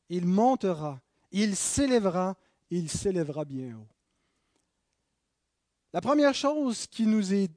il 0.10 0.26
montera, 0.26 1.02
il 1.32 1.56
s'élèvera, 1.56 2.36
il 2.70 2.90
s'élèvera 2.90 3.46
bien 3.46 3.76
haut. 3.78 3.88
La 5.92 6.02
première 6.02 6.36
chose 6.36 6.86
qui 6.86 7.08
nous 7.08 7.34
est, 7.34 7.50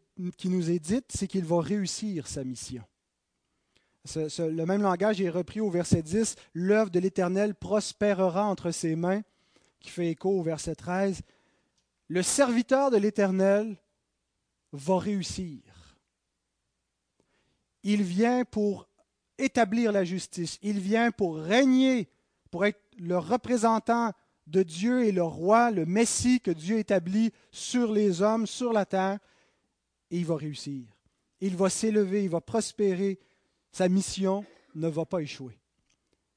dite, 0.78 1.06
c'est 1.10 1.28
qu'il 1.28 1.44
va 1.44 1.60
réussir 1.60 2.26
sa 2.26 2.44
mission. 2.44 2.82
le 4.14 4.64
même 4.64 4.82
langage 4.82 5.20
est 5.20 5.28
repris 5.28 5.60
au 5.60 5.70
verset 5.70 6.02
10. 6.02 6.36
L'œuvre 6.54 6.90
de 6.90 6.98
l'Éternel 6.98 7.54
prospérera 7.54 8.46
entre 8.46 8.70
ses 8.70 8.96
mains, 8.96 9.22
qui 9.80 9.90
fait 9.90 10.08
écho 10.08 10.30
au 10.30 10.42
verset 10.42 10.74
13. 10.74 11.20
Le 12.08 12.22
serviteur 12.22 12.90
de 12.90 12.96
l'Éternel 12.96 13.76
va 14.72 14.98
réussir. 14.98 15.60
Il 17.82 18.02
vient 18.02 18.44
pour 18.46 18.88
établir 19.36 19.92
la 19.92 20.04
justice. 20.04 20.58
Il 20.62 20.80
vient 20.80 21.10
pour 21.10 21.36
régner, 21.36 22.08
pour 22.50 22.64
être 22.64 22.80
le 22.98 23.18
représentant 23.18 24.12
de 24.46 24.62
Dieu 24.62 25.04
et 25.04 25.12
le 25.12 25.22
roi, 25.22 25.70
le 25.70 25.86
Messie 25.86 26.40
que 26.40 26.50
Dieu 26.50 26.78
établit 26.78 27.32
sur 27.50 27.92
les 27.92 28.22
hommes, 28.22 28.46
sur 28.46 28.72
la 28.72 28.84
terre, 28.84 29.18
et 30.10 30.18
il 30.18 30.26
va 30.26 30.36
réussir. 30.36 30.84
Il 31.40 31.56
va 31.56 31.70
s'élever, 31.70 32.24
il 32.24 32.30
va 32.30 32.40
prospérer. 32.40 33.18
Sa 33.72 33.88
mission 33.88 34.44
ne 34.74 34.88
va 34.88 35.06
pas 35.06 35.20
échouer. 35.20 35.58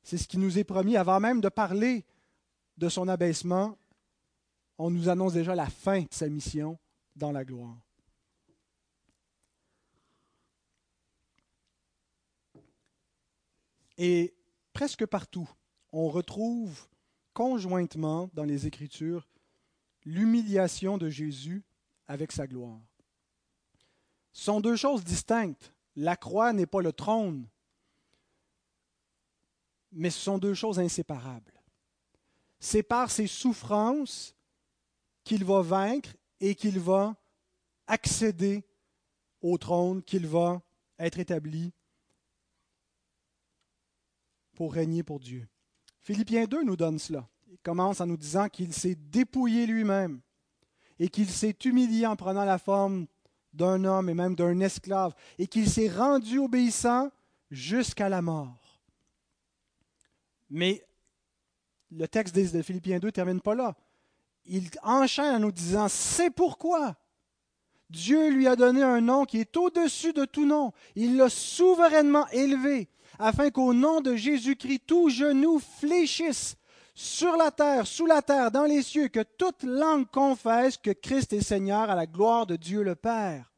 C'est 0.04 0.18
ce 0.18 0.28
qui 0.28 0.38
nous 0.38 0.58
est 0.58 0.64
promis 0.64 0.98
avant 0.98 1.20
même 1.20 1.42
de 1.42 1.50
parler 1.50 2.06
de 2.78 2.90
son 2.90 3.08
abaissement. 3.08 3.78
On 4.78 4.90
nous 4.90 5.10
annonce 5.10 5.34
déjà 5.34 5.56
la 5.56 5.68
fin 5.68 6.02
de 6.02 6.08
sa 6.12 6.30
mission 6.30 6.78
dans 7.16 7.32
la 7.32 7.44
gloire. 7.44 7.78
Et 13.98 14.34
presque 14.74 15.06
partout, 15.06 15.50
on 15.92 16.10
retrouve 16.10 16.88
conjointement 17.36 18.32
dans 18.34 18.46
les 18.46 18.65
Écritures 18.65 19.27
l'humiliation 20.06 20.98
de 20.98 21.10
Jésus 21.10 21.63
avec 22.08 22.32
sa 22.32 22.48
gloire. 22.48 22.82
Ce 24.32 24.46
sont 24.46 24.62
deux 24.62 24.75
choses 24.75 25.04
distinctes. 25.04 25.74
La 25.96 26.15
croix 26.15 26.54
n'est 26.54 26.65
pas 26.65 26.82
le 26.82 26.94
trône, 26.94 27.48
mais 29.92 30.10
ce 30.10 30.20
sont 30.20 30.38
deux 30.38 30.54
choses 30.54 30.80
inséparables. 30.80 31.62
C'est 32.60 32.84
par 32.84 33.12
ses 33.12 33.27
souffrances 33.27 34.36
qu'il 35.24 35.44
va 35.44 35.62
vaincre 35.62 36.15
et 36.39 36.56
qu'il 36.56 36.80
va 36.80 37.15
accéder 37.88 38.65
au 39.42 39.58
trône, 39.58 40.01
qu'il 40.04 40.25
va 40.25 40.62
être 40.98 41.20
établi 41.20 41.74
pour 44.54 44.74
régner 44.74 45.04
pour 45.04 45.20
Dieu. 45.20 45.48
Philippiens 46.06 46.46
2 46.46 46.64
nous 46.64 46.76
donne 46.76 47.00
cela. 47.00 47.28
Il 47.48 47.58
commence 47.58 48.00
en 48.00 48.06
nous 48.06 48.16
disant 48.16 48.48
qu'il 48.48 48.72
s'est 48.74 48.94
dépouillé 48.94 49.66
lui-même 49.66 50.22
et 51.00 51.10
qu'il 51.10 51.28
s'est 51.28 51.58
humilié 51.66 52.06
en 52.06 52.16
prenant 52.16 52.46
la 52.46 52.60
forme 52.60 53.08
d'un 53.54 53.84
homme 53.84 54.08
et 54.08 54.14
même 54.14 54.36
d'un 54.36 54.60
esclave 54.60 55.16
et 55.40 55.48
qu'il 55.48 55.68
s'est 55.68 55.90
rendu 55.90 56.38
obéissant 56.38 57.10
jusqu'à 57.50 58.08
la 58.08 58.22
mort. 58.22 58.84
Mais 60.52 60.86
le 61.90 62.08
texte 62.08 62.36
de 62.36 62.62
Philippiens 62.62 63.00
2 63.00 63.08
ne 63.08 63.12
termine 63.12 63.42
pas 63.42 63.56
là. 63.56 63.76
Il 64.46 64.70
enchaîne 64.84 65.38
en 65.38 65.40
nous 65.40 65.52
disant, 65.52 65.88
c'est 65.88 66.30
pourquoi 66.30 66.96
Dieu 67.90 68.30
lui 68.30 68.46
a 68.48 68.56
donné 68.56 68.84
un 68.84 69.02
nom 69.02 69.26
qui 69.26 69.40
est 69.40 69.58
au-dessus 69.58 70.14
de 70.14 70.26
tout 70.26 70.46
nom. 70.46 70.72
Il 70.94 71.18
l'a 71.18 71.30
souverainement 71.32 72.28
élevé 72.28 72.90
afin 73.19 73.50
qu'au 73.50 73.74
nom 73.74 74.01
de 74.01 74.15
Jésus-Christ, 74.15 74.84
tout 74.86 75.10
genou 75.10 75.60
fléchisse 75.60 76.55
sur 76.93 77.36
la 77.36 77.51
terre, 77.51 77.86
sous 77.86 78.05
la 78.05 78.22
terre, 78.22 78.51
dans 78.51 78.63
les 78.63 78.81
cieux, 78.81 79.10
que 79.10 79.24
toute 79.24 79.63
langue 79.63 80.10
confesse 80.10 80.77
que 80.77 80.91
Christ 80.91 81.34
est 81.34 81.41
Seigneur 81.41 81.89
à 81.89 81.95
la 81.95 82.07
gloire 82.07 82.45
de 82.45 82.55
Dieu 82.55 82.84
le 82.84 82.95
Père. 82.95 83.51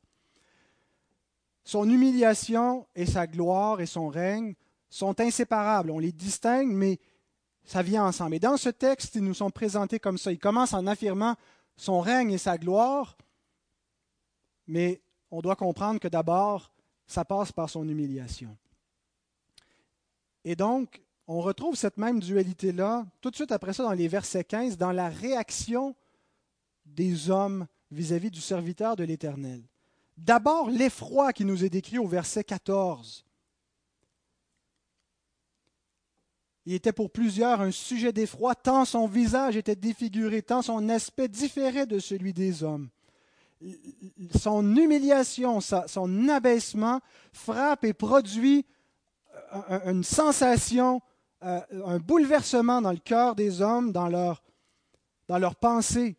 Son 1.64 1.88
humiliation 1.90 2.88
et 2.96 3.06
sa 3.06 3.28
gloire 3.28 3.82
et 3.82 3.86
son 3.86 4.08
règne 4.08 4.56
sont 4.90 5.20
inséparables. 5.20 5.92
On 5.92 6.00
les 6.00 6.12
distingue, 6.12 6.70
mais 6.70 7.00
ça 7.64 7.84
vient 7.84 8.06
ensemble. 8.06 8.36
Et 8.36 8.40
dans 8.40 8.58
ce 8.58 8.70
texte, 8.70 9.16
ils 9.16 9.24
nous 9.24 9.34
sont 9.34 9.52
présentés 9.52 10.00
comme 10.00 10.18
ça. 10.18 10.32
Il 10.32 10.40
commence 10.40 10.74
en 10.74 10.88
affirmant 10.88 11.36
son 11.76 12.00
règne 12.00 12.32
et 12.32 12.38
sa 12.38 12.58
gloire, 12.58 13.18
mais 14.66 15.02
on 15.30 15.42
doit 15.42 15.56
comprendre 15.56 16.00
que 16.00 16.08
d'abord, 16.08 16.72
ça 17.06 17.24
passe 17.24 17.52
par 17.52 17.70
son 17.70 17.88
humiliation. 17.88 18.58
Et 20.44 20.56
donc, 20.56 21.02
on 21.28 21.42
retrouve 21.42 21.76
cette 21.76 21.98
même 21.98 22.20
dualité-là 22.20 23.06
tout 23.22 23.30
de 23.30 23.36
suite 23.36 23.52
après 23.52 23.74
ça 23.74 23.84
dans 23.84 23.92
les 23.92 24.08
versets 24.08 24.44
15, 24.44 24.78
dans 24.78 24.92
la 24.92 25.10
réaction 25.10 25.96
des 26.86 27.30
hommes 27.30 27.68
vis-à-vis 27.92 28.32
du 28.32 28.42
serviteur 28.42 28.96
de 28.96 29.04
l'Éternel. 29.04 29.62
D'abord, 30.18 30.70
l'effroi 30.70 31.34
qui 31.34 31.46
nous 31.46 31.64
est 31.64 31.70
décrit 31.70 32.00
au 32.00 32.08
verset 32.08 32.44
14. 32.44 33.26
Il 36.66 36.74
était 36.74 36.92
pour 36.92 37.12
plusieurs 37.12 37.62
un 37.62 37.72
sujet 37.72 38.12
d'effroi, 38.12 38.54
tant 38.54 38.84
son 38.84 39.08
visage 39.08 39.56
était 39.56 39.76
défiguré, 39.76 40.42
tant 40.42 40.62
son 40.62 40.90
aspect 40.90 41.30
différait 41.30 41.86
de 41.86 42.00
celui 42.00 42.34
des 42.34 42.64
hommes. 42.64 42.90
Son 44.38 44.76
humiliation, 44.76 45.62
son 45.62 46.30
abaissement 46.30 47.00
frappe 47.32 47.86
et 47.86 47.94
produit 47.94 48.66
une 49.86 50.04
sensation, 50.04 51.02
euh, 51.44 51.62
un 51.86 52.00
bouleversement 52.00 52.82
dans 52.82 52.92
le 52.92 52.98
cœur 52.98 53.36
des 53.36 53.62
hommes, 53.62 53.92
dans 53.92 54.08
leur, 54.08 54.44
dans 55.28 55.38
leur 55.38 55.56
pensée. 55.56 56.18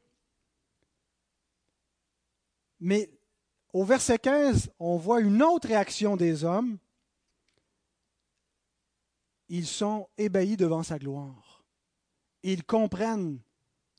Mais 2.81 3.11
au 3.73 3.85
verset 3.85 4.19
15, 4.19 4.71
on 4.79 4.97
voit 4.97 5.21
une 5.21 5.43
autre 5.43 5.69
réaction 5.69 6.17
des 6.17 6.45
hommes. 6.45 6.79
Ils 9.49 9.67
sont 9.67 10.09
ébahis 10.17 10.57
devant 10.57 10.83
sa 10.83 10.99
gloire. 10.99 11.65
Ils 12.43 12.65
comprennent 12.65 13.41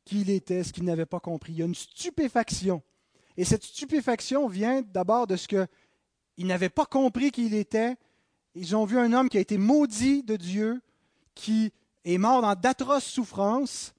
qui 0.06 0.22
il 0.22 0.30
était, 0.30 0.64
ce 0.64 0.74
qu'ils 0.74 0.86
n'avaient 0.86 1.06
pas 1.06 1.20
compris. 1.20 1.54
Il 1.54 1.60
y 1.60 1.62
a 1.62 1.66
une 1.66 1.76
stupéfaction. 1.76 2.82
Et 3.38 3.46
cette 3.46 3.64
stupéfaction 3.64 4.48
vient 4.48 4.82
d'abord 4.82 5.28
de 5.28 5.36
ce 5.36 5.48
qu'ils 5.48 5.68
n'avaient 6.48 6.70
pas 6.70 6.86
compris 6.86 7.32
qui 7.32 7.46
il 7.46 7.54
était, 7.54 7.96
ils 8.60 8.76
ont 8.76 8.84
vu 8.84 9.00
un 9.00 9.14
homme 9.14 9.30
qui 9.30 9.38
a 9.38 9.40
été 9.40 9.58
maudit 9.58 10.22
de 10.22 10.36
Dieu, 10.36 10.82
qui 11.34 11.72
est 12.04 12.18
mort 12.18 12.42
dans 12.42 12.56
d'atroces 12.56 13.06
souffrances, 13.06 13.94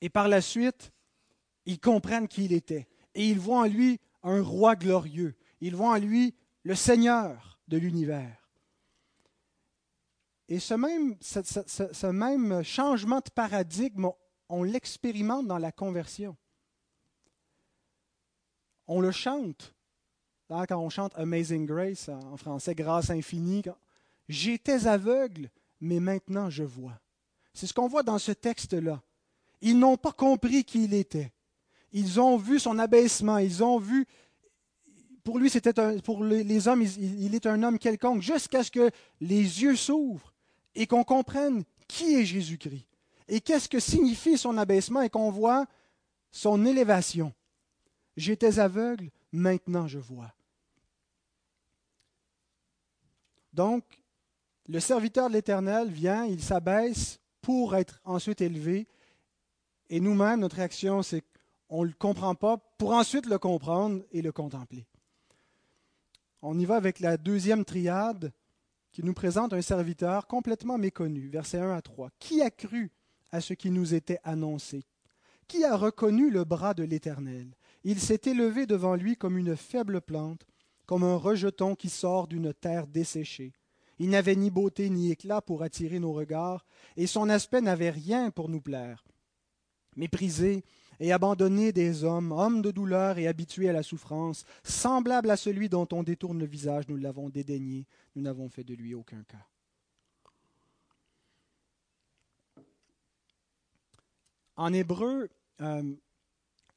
et 0.00 0.08
par 0.08 0.28
la 0.28 0.40
suite, 0.40 0.92
ils 1.66 1.78
comprennent 1.78 2.26
qui 2.26 2.46
il 2.46 2.54
était. 2.54 2.88
Et 3.14 3.28
ils 3.28 3.38
voient 3.38 3.60
en 3.60 3.66
lui 3.66 4.00
un 4.22 4.42
roi 4.42 4.76
glorieux. 4.76 5.36
Ils 5.60 5.76
voient 5.76 5.90
en 5.90 5.98
lui 5.98 6.34
le 6.62 6.74
Seigneur 6.74 7.58
de 7.68 7.76
l'univers. 7.76 8.48
Et 10.48 10.58
ce 10.58 10.72
même, 10.72 12.62
changement 12.62 13.18
de 13.18 13.30
paradigme, 13.30 14.08
on 14.48 14.62
l'expérimente 14.62 15.46
dans 15.46 15.58
la 15.58 15.72
conversion. 15.72 16.34
On 18.86 19.02
le 19.02 19.10
chante 19.10 19.74
quand 20.48 20.66
on 20.72 20.88
chante 20.88 21.12
Amazing 21.16 21.66
Grace 21.66 22.08
en 22.08 22.36
français, 22.36 22.74
grâce 22.74 23.10
infinie, 23.10 23.62
j'étais 24.28 24.86
aveugle, 24.86 25.50
mais 25.80 26.00
maintenant 26.00 26.50
je 26.50 26.62
vois. 26.62 26.98
C'est 27.52 27.66
ce 27.66 27.74
qu'on 27.74 27.88
voit 27.88 28.02
dans 28.02 28.18
ce 28.18 28.32
texte-là. 28.32 29.02
Ils 29.60 29.78
n'ont 29.78 29.96
pas 29.96 30.12
compris 30.12 30.64
qui 30.64 30.84
il 30.84 30.94
était. 30.94 31.32
Ils 31.92 32.20
ont 32.20 32.36
vu 32.36 32.58
son 32.58 32.78
abaissement, 32.78 33.38
ils 33.38 33.64
ont 33.64 33.78
vu 33.78 34.06
pour 35.24 35.40
lui, 35.40 35.50
c'était 35.50 35.72
pour 36.04 36.22
les 36.22 36.68
hommes, 36.68 36.82
il, 36.82 37.34
est 37.34 37.46
un 37.46 37.64
homme 37.64 37.80
quelconque, 37.80 38.22
jusqu'à 38.22 38.62
ce 38.62 38.70
que 38.70 38.92
les 39.20 39.62
yeux 39.62 39.74
s'ouvrent 39.74 40.32
et 40.76 40.86
qu'on 40.86 41.02
comprenne 41.02 41.64
qui 41.88 42.14
est 42.14 42.24
Jésus-Christ 42.24 42.86
et 43.26 43.40
qu'est-ce 43.40 43.68
que 43.68 43.80
signifie 43.80 44.38
son 44.38 44.56
abaissement 44.56 45.02
et 45.02 45.10
qu'on 45.10 45.32
voit 45.32 45.66
son 46.30 46.64
élévation. 46.64 47.32
J'étais 48.16 48.60
aveugle, 48.60 49.10
maintenant 49.32 49.86
je 49.86 49.98
vois. 49.98 50.32
Donc, 53.52 53.84
le 54.68 54.80
serviteur 54.80 55.28
de 55.28 55.34
l'Éternel 55.34 55.90
vient, 55.90 56.24
il 56.24 56.42
s'abaisse 56.42 57.18
pour 57.40 57.76
être 57.76 58.00
ensuite 58.04 58.40
élevé. 58.40 58.86
Et 59.88 60.00
nous-mêmes, 60.00 60.40
notre 60.40 60.56
réaction, 60.56 61.02
c'est 61.02 61.22
qu'on 61.68 61.82
ne 61.82 61.88
le 61.88 61.94
comprend 61.94 62.34
pas 62.34 62.58
pour 62.76 62.92
ensuite 62.92 63.26
le 63.26 63.38
comprendre 63.38 64.02
et 64.10 64.20
le 64.20 64.32
contempler. 64.32 64.86
On 66.42 66.58
y 66.58 66.64
va 66.64 66.76
avec 66.76 67.00
la 67.00 67.16
deuxième 67.16 67.64
triade 67.64 68.32
qui 68.92 69.02
nous 69.04 69.14
présente 69.14 69.52
un 69.52 69.62
serviteur 69.62 70.26
complètement 70.26 70.78
méconnu, 70.78 71.28
versets 71.28 71.58
1 71.58 71.70
à 71.70 71.82
3. 71.82 72.10
Qui 72.18 72.42
a 72.42 72.50
cru 72.50 72.90
à 73.30 73.40
ce 73.40 73.54
qui 73.54 73.70
nous 73.70 73.94
était 73.94 74.20
annoncé? 74.24 74.84
Qui 75.48 75.64
a 75.64 75.76
reconnu 75.76 76.30
le 76.30 76.44
bras 76.44 76.74
de 76.74 76.82
l'Éternel? 76.82 77.54
Il 77.88 78.00
s'est 78.00 78.22
élevé 78.24 78.66
devant 78.66 78.96
lui 78.96 79.16
comme 79.16 79.38
une 79.38 79.54
faible 79.54 80.00
plante, 80.00 80.44
comme 80.86 81.04
un 81.04 81.14
rejeton 81.14 81.76
qui 81.76 81.88
sort 81.88 82.26
d'une 82.26 82.52
terre 82.52 82.88
desséchée. 82.88 83.52
Il 84.00 84.10
n'avait 84.10 84.34
ni 84.34 84.50
beauté 84.50 84.90
ni 84.90 85.12
éclat 85.12 85.40
pour 85.40 85.62
attirer 85.62 86.00
nos 86.00 86.12
regards, 86.12 86.66
et 86.96 87.06
son 87.06 87.28
aspect 87.28 87.60
n'avait 87.60 87.90
rien 87.90 88.32
pour 88.32 88.48
nous 88.48 88.60
plaire. 88.60 89.04
Méprisé 89.94 90.64
et 90.98 91.12
abandonné 91.12 91.70
des 91.70 92.02
hommes, 92.02 92.32
homme 92.32 92.60
de 92.60 92.72
douleur 92.72 93.18
et 93.18 93.28
habitué 93.28 93.68
à 93.68 93.72
la 93.72 93.84
souffrance, 93.84 94.44
semblable 94.64 95.30
à 95.30 95.36
celui 95.36 95.68
dont 95.68 95.86
on 95.92 96.02
détourne 96.02 96.40
le 96.40 96.46
visage, 96.46 96.88
nous 96.88 96.96
l'avons 96.96 97.28
dédaigné, 97.28 97.86
nous 98.16 98.22
n'avons 98.22 98.48
fait 98.48 98.64
de 98.64 98.74
lui 98.74 98.94
aucun 98.94 99.22
cas. 99.22 99.46
En 104.56 104.72
hébreu, 104.72 105.28
euh, 105.60 105.94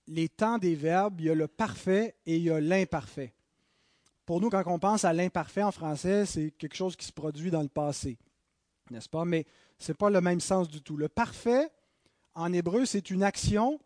les 0.10 0.28
temps 0.28 0.58
des 0.58 0.76
verbes, 0.76 1.22
il 1.22 1.28
y 1.28 1.30
a 1.30 1.36
le 1.36 1.48
parfait 1.48 2.16
et 2.26 2.38
il 2.38 2.44
y 2.44 2.50
a 2.50 2.60
l'imparfait. 2.60 3.34
Pour 4.26 4.42
nous, 4.42 4.50
quand 4.50 4.64
on 4.66 4.80
pense 4.80 5.06
à 5.06 5.14
l'imparfait 5.14 5.64
en 5.64 5.72
français, 5.72 6.26
c'est 6.26 6.52
quelque 6.52 6.76
chose 6.76 6.96
qui 6.96 7.06
se 7.06 7.12
produit 7.12 7.52
dans 7.52 7.62
le 7.62 7.70
passé, 7.70 8.18
n'est-ce 8.90 9.10
pas? 9.10 9.26
Mais 9.26 9.46
ce 9.78 9.92
n'est 9.92 9.96
pas 9.96 10.10
le 10.10 10.20
même 10.20 10.40
sens 10.40 10.68
du 10.68 10.82
tout. 10.82 10.98
Le 10.98 11.10
parfait, 11.10 11.70
en 12.36 12.52
hébreu, 12.52 12.86
c'est 12.86 13.12
une 13.12 13.24
action 13.24 13.80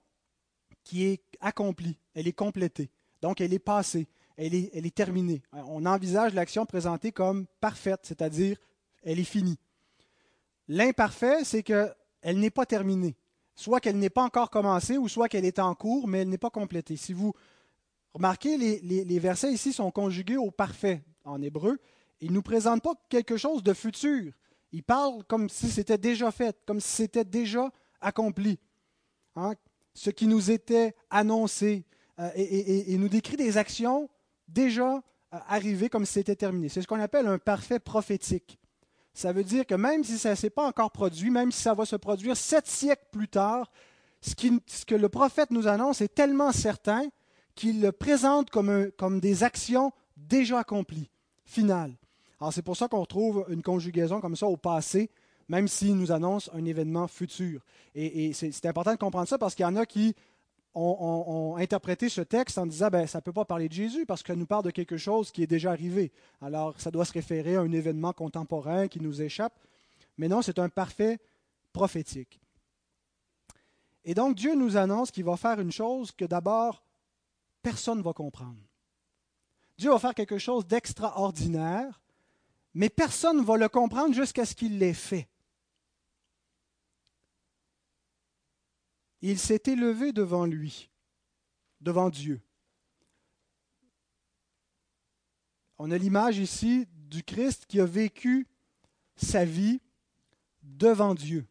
qui 0.84 1.06
est 1.06 1.22
accomplie, 1.40 1.98
elle 2.14 2.28
est 2.28 2.34
complétée. 2.34 2.90
Donc, 3.22 3.40
elle 3.40 3.54
est 3.54 3.60
passée, 3.60 4.08
elle 4.38 4.54
est, 4.54 4.70
elle 4.74 4.86
est 4.86 4.96
terminée. 4.96 5.42
On 5.52 5.86
envisage 5.86 6.34
l'action 6.34 6.66
présentée 6.66 7.12
comme 7.12 7.46
parfaite, 7.60 8.02
c'est-à-dire 8.04 8.58
elle 9.04 9.20
est 9.20 9.26
finie. 9.26 9.60
L'imparfait, 10.70 11.44
c'est 11.44 11.64
qu'elle 11.64 11.94
n'est 12.40 12.50
pas 12.50 12.66
terminée. 12.66 13.16
Soit 13.56 13.80
qu'elle 13.80 13.98
n'est 13.98 14.10
pas 14.10 14.24
encore 14.24 14.50
commencée, 14.50 14.98
ou 14.98 15.08
soit 15.08 15.30
qu'elle 15.30 15.46
est 15.46 15.60
en 15.60 15.76
cours, 15.76 16.08
mais 16.08 16.20
elle 16.20 16.30
n'est 16.30 16.38
pas 16.38 16.50
complétée. 16.50 16.98
Si 16.98 17.14
vous 17.14 17.34
remarquez, 18.14 18.58
les, 18.58 19.20
versets 19.20 19.52
ici 19.52 19.74
sont 19.74 19.92
conjugués 19.92 20.38
au 20.38 20.52
parfait 20.52 21.04
en 21.24 21.42
hébreu. 21.42 21.80
Ils 22.20 22.30
ne 22.30 22.36
nous 22.36 22.42
présentent 22.42 22.84
pas 22.84 22.96
quelque 23.10 23.38
chose 23.38 23.64
de 23.64 23.74
futur. 23.74 24.34
Ils 24.72 24.84
parlent 24.84 25.24
comme 25.26 25.50
si 25.50 25.70
c'était 25.70 25.98
déjà 25.98 26.32
fait, 26.32 26.58
comme 26.66 26.80
si 26.80 26.90
c'était 26.90 27.26
déjà 27.26 27.72
accompli. 28.02 28.60
Hein? 29.36 29.54
ce 29.94 30.10
qui 30.10 30.28
nous 30.28 30.52
était 30.52 30.96
annoncé 31.10 31.86
euh, 32.20 32.30
et, 32.36 32.98
nous 32.98 33.10
décrit 33.10 33.38
des 33.38 33.58
actions 33.58 34.10
déjà 34.48 34.96
euh, 34.96 35.00
arrivées 35.48 35.90
comme 35.90 36.06
si 36.06 36.14
c'était 36.14 36.36
terminé. 36.36 36.70
C'est 36.70 36.82
ce 36.82 36.88
qu'on 36.88 37.00
appelle 37.00 37.28
un 37.28 37.40
parfait 37.40 37.80
prophétique. 37.80 38.60
Ça 39.14 39.32
veut 39.32 39.44
dire 39.44 39.66
que 39.66 39.76
même 39.76 40.04
si 40.04 40.18
ça 40.18 40.32
ne 40.32 40.36
s'est 40.36 40.50
pas 40.50 40.68
encore 40.68 40.92
produit, 40.92 41.30
même 41.30 41.52
si 41.52 41.62
ça 41.62 41.74
va 41.74 41.86
se 41.86 41.96
produire 41.96 42.36
sept 42.36 42.68
siècles 42.68 43.06
plus 43.12 43.28
tard, 43.28 43.72
ce, 44.22 44.34
que 44.86 44.96
le 44.96 45.10
prophète 45.10 45.52
nous 45.52 45.68
annonce 45.68 46.02
est 46.02 46.14
tellement 46.14 46.52
certain 46.52 47.08
qu'il 47.56 47.82
le 47.82 47.92
présente 47.92 48.50
comme, 48.50 49.20
des 49.20 49.44
actions 49.44 49.92
déjà 50.18 50.60
accomplies, 50.60 51.10
finales. 51.46 51.94
Alors 52.40 52.52
c'est 52.52 52.62
pour 52.62 52.76
ça 52.76 52.88
qu'on 52.88 53.02
retrouve 53.02 53.46
une 53.50 53.62
conjugaison 53.62 54.20
comme 54.20 54.36
ça 54.36 54.48
au 54.48 54.58
passé 54.58 55.12
même 55.50 55.68
s'il 55.68 55.96
nous 55.96 56.12
annonce 56.12 56.50
un 56.54 56.66
événement 56.66 57.08
futur. 57.08 57.62
Et, 57.96 58.34
c'est 58.34 58.66
important 58.66 58.94
de 58.94 58.98
comprendre 58.98 59.28
ça 59.28 59.38
parce 59.38 59.56
qu'il 59.56 59.64
y 59.64 59.68
en 59.68 59.76
a 59.76 59.86
qui 59.86 60.16
ont, 60.76 61.56
interprété 61.58 62.10
ce 62.10 62.22
texte 62.22 62.58
en 62.58 62.66
disant 62.66 62.90
ben, 62.90 63.06
ça 63.08 63.20
ne 63.20 63.22
peut 63.22 63.32
pas 63.32 63.46
parler 63.46 63.68
de 63.68 63.74
Jésus 63.74 64.06
parce 64.06 64.24
qu'elle 64.24 64.38
nous 64.38 64.46
parle 64.46 64.64
de 64.64 64.72
quelque 64.72 64.98
chose 64.98 65.32
qui 65.32 65.44
est 65.44 65.48
déjà 65.48 65.72
arrivé. 65.72 66.12
Alors, 66.42 66.80
ça 66.80 66.92
doit 66.92 67.06
se 67.06 67.14
référer 67.14 67.56
à 67.56 67.62
un 67.62 67.72
événement 67.72 68.14
contemporain 68.14 68.88
qui 68.88 69.00
nous 69.00 69.22
échappe. 69.22 69.54
Mais 70.18 70.28
non, 70.28 70.42
c'est 70.42 70.60
un 70.60 70.70
parfait 70.70 71.20
prophétique. 71.72 72.40
Et 74.06 74.14
donc, 74.14 74.36
Dieu 74.36 74.56
nous 74.56 74.78
annonce 74.78 75.12
qu'il 75.12 75.24
va 75.24 75.38
faire 75.38 75.60
une 75.60 75.72
chose 75.72 76.12
que 76.12 76.26
d'abord, 76.26 76.84
personne 77.62 78.00
ne 78.00 78.04
va 78.04 78.14
comprendre. 78.14 78.60
Dieu 79.78 79.90
va 79.90 80.00
faire 80.00 80.14
quelque 80.14 80.38
chose 80.38 80.68
d'extraordinaire, 80.68 82.02
mais 82.74 82.90
personne 82.90 83.38
ne 83.38 83.44
va 83.44 83.58
le 83.58 83.70
comprendre 83.70 84.14
jusqu'à 84.14 84.46
ce 84.46 84.56
qu'il 84.56 84.78
l'ait 84.78 84.94
fait. 84.94 85.28
Il 89.32 89.40
s'est 89.40 89.64
élevé 89.68 90.12
devant 90.12 90.46
lui, 90.46 90.90
devant 91.80 92.10
Dieu. 92.10 92.42
On 95.78 95.92
a 95.92 95.98
l'image 95.98 96.38
ici 96.38 96.88
du 96.94 97.24
Christ 97.24 97.66
qui 97.66 97.80
a 97.80 97.86
vécu 97.86 98.48
sa 99.16 99.46
vie 99.46 99.82
devant 100.62 101.16
Dieu. 101.16 101.48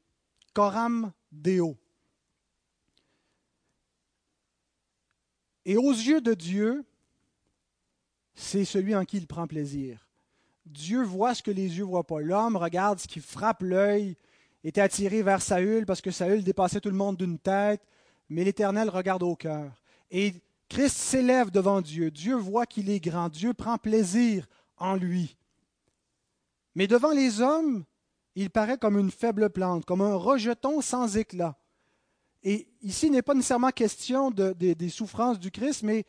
Coram 0.53 1.13
Deo. 1.31 1.79
Et 5.65 5.77
aux 5.79 5.93
yeux 5.93 6.21
de 6.21 6.35
Dieu, 6.35 6.85
c'est 8.35 8.67
celui 8.67 8.95
en 8.95 9.07
qui 9.07 9.17
il 9.17 9.27
prend 9.27 9.47
plaisir. 9.47 10.09
Dieu 10.67 11.03
voit 11.03 11.35
ce 11.35 11.43
que 11.43 11.51
les 11.51 11.79
yeux 11.79 11.85
ne 11.85 11.89
voient 11.91 12.07
pas. 12.07 12.21
L'homme 12.21 12.57
regarde 12.57 12.99
ce 12.99 13.09
qui 13.09 13.21
frappe 13.21 13.63
l'œil, 13.63 14.17
était 14.65 14.81
attiré 14.81 15.23
vers 15.23 15.43
Saül 15.43 15.87
parce 15.87 16.01
que 16.01 16.11
Saül 16.11 16.45
dépassait 16.45 16.81
tout 16.81 16.91
le 16.91 16.97
monde 16.97 17.17
d'une 17.17 17.39
tête, 17.39 17.83
mais 18.29 18.45
l'Éternel 18.45 18.89
regarde 18.89 19.23
au 19.23 19.37
cœur. 19.37 19.83
Et 20.11 20.35
Christ 20.69 20.97
s'élève 20.97 21.51
devant 21.51 21.81
Dieu. 21.81 22.11
Dieu 22.11 22.35
voit 22.35 22.67
qu'il 22.67 22.91
est 22.91 23.01
grand. 23.01 23.29
Dieu 23.29 23.53
prend 23.55 23.79
plaisir 23.79 24.47
en 24.77 24.95
lui. 24.95 25.37
Mais 26.75 26.87
devant 26.87 27.13
les 27.13 27.41
hommes, 27.41 27.85
il 28.35 28.51
paraît 28.51 28.79
comme 28.79 28.99
une 28.99 29.11
faible 29.11 29.51
plante, 29.51 29.85
comme 29.85 30.01
un 30.01 30.15
rejeton 30.15 30.81
sans 30.81 31.17
éclat. 31.17 31.59
Et 32.43 32.69
ici, 32.81 33.11
n'est 33.11 33.23
pas 33.23 33.35
nécessairement 33.35 33.71
question 33.71 34.31
des 34.31 34.89
souffrances 34.89 35.39
du 35.39 35.51
Christ, 35.51 35.83
mais 35.83 36.05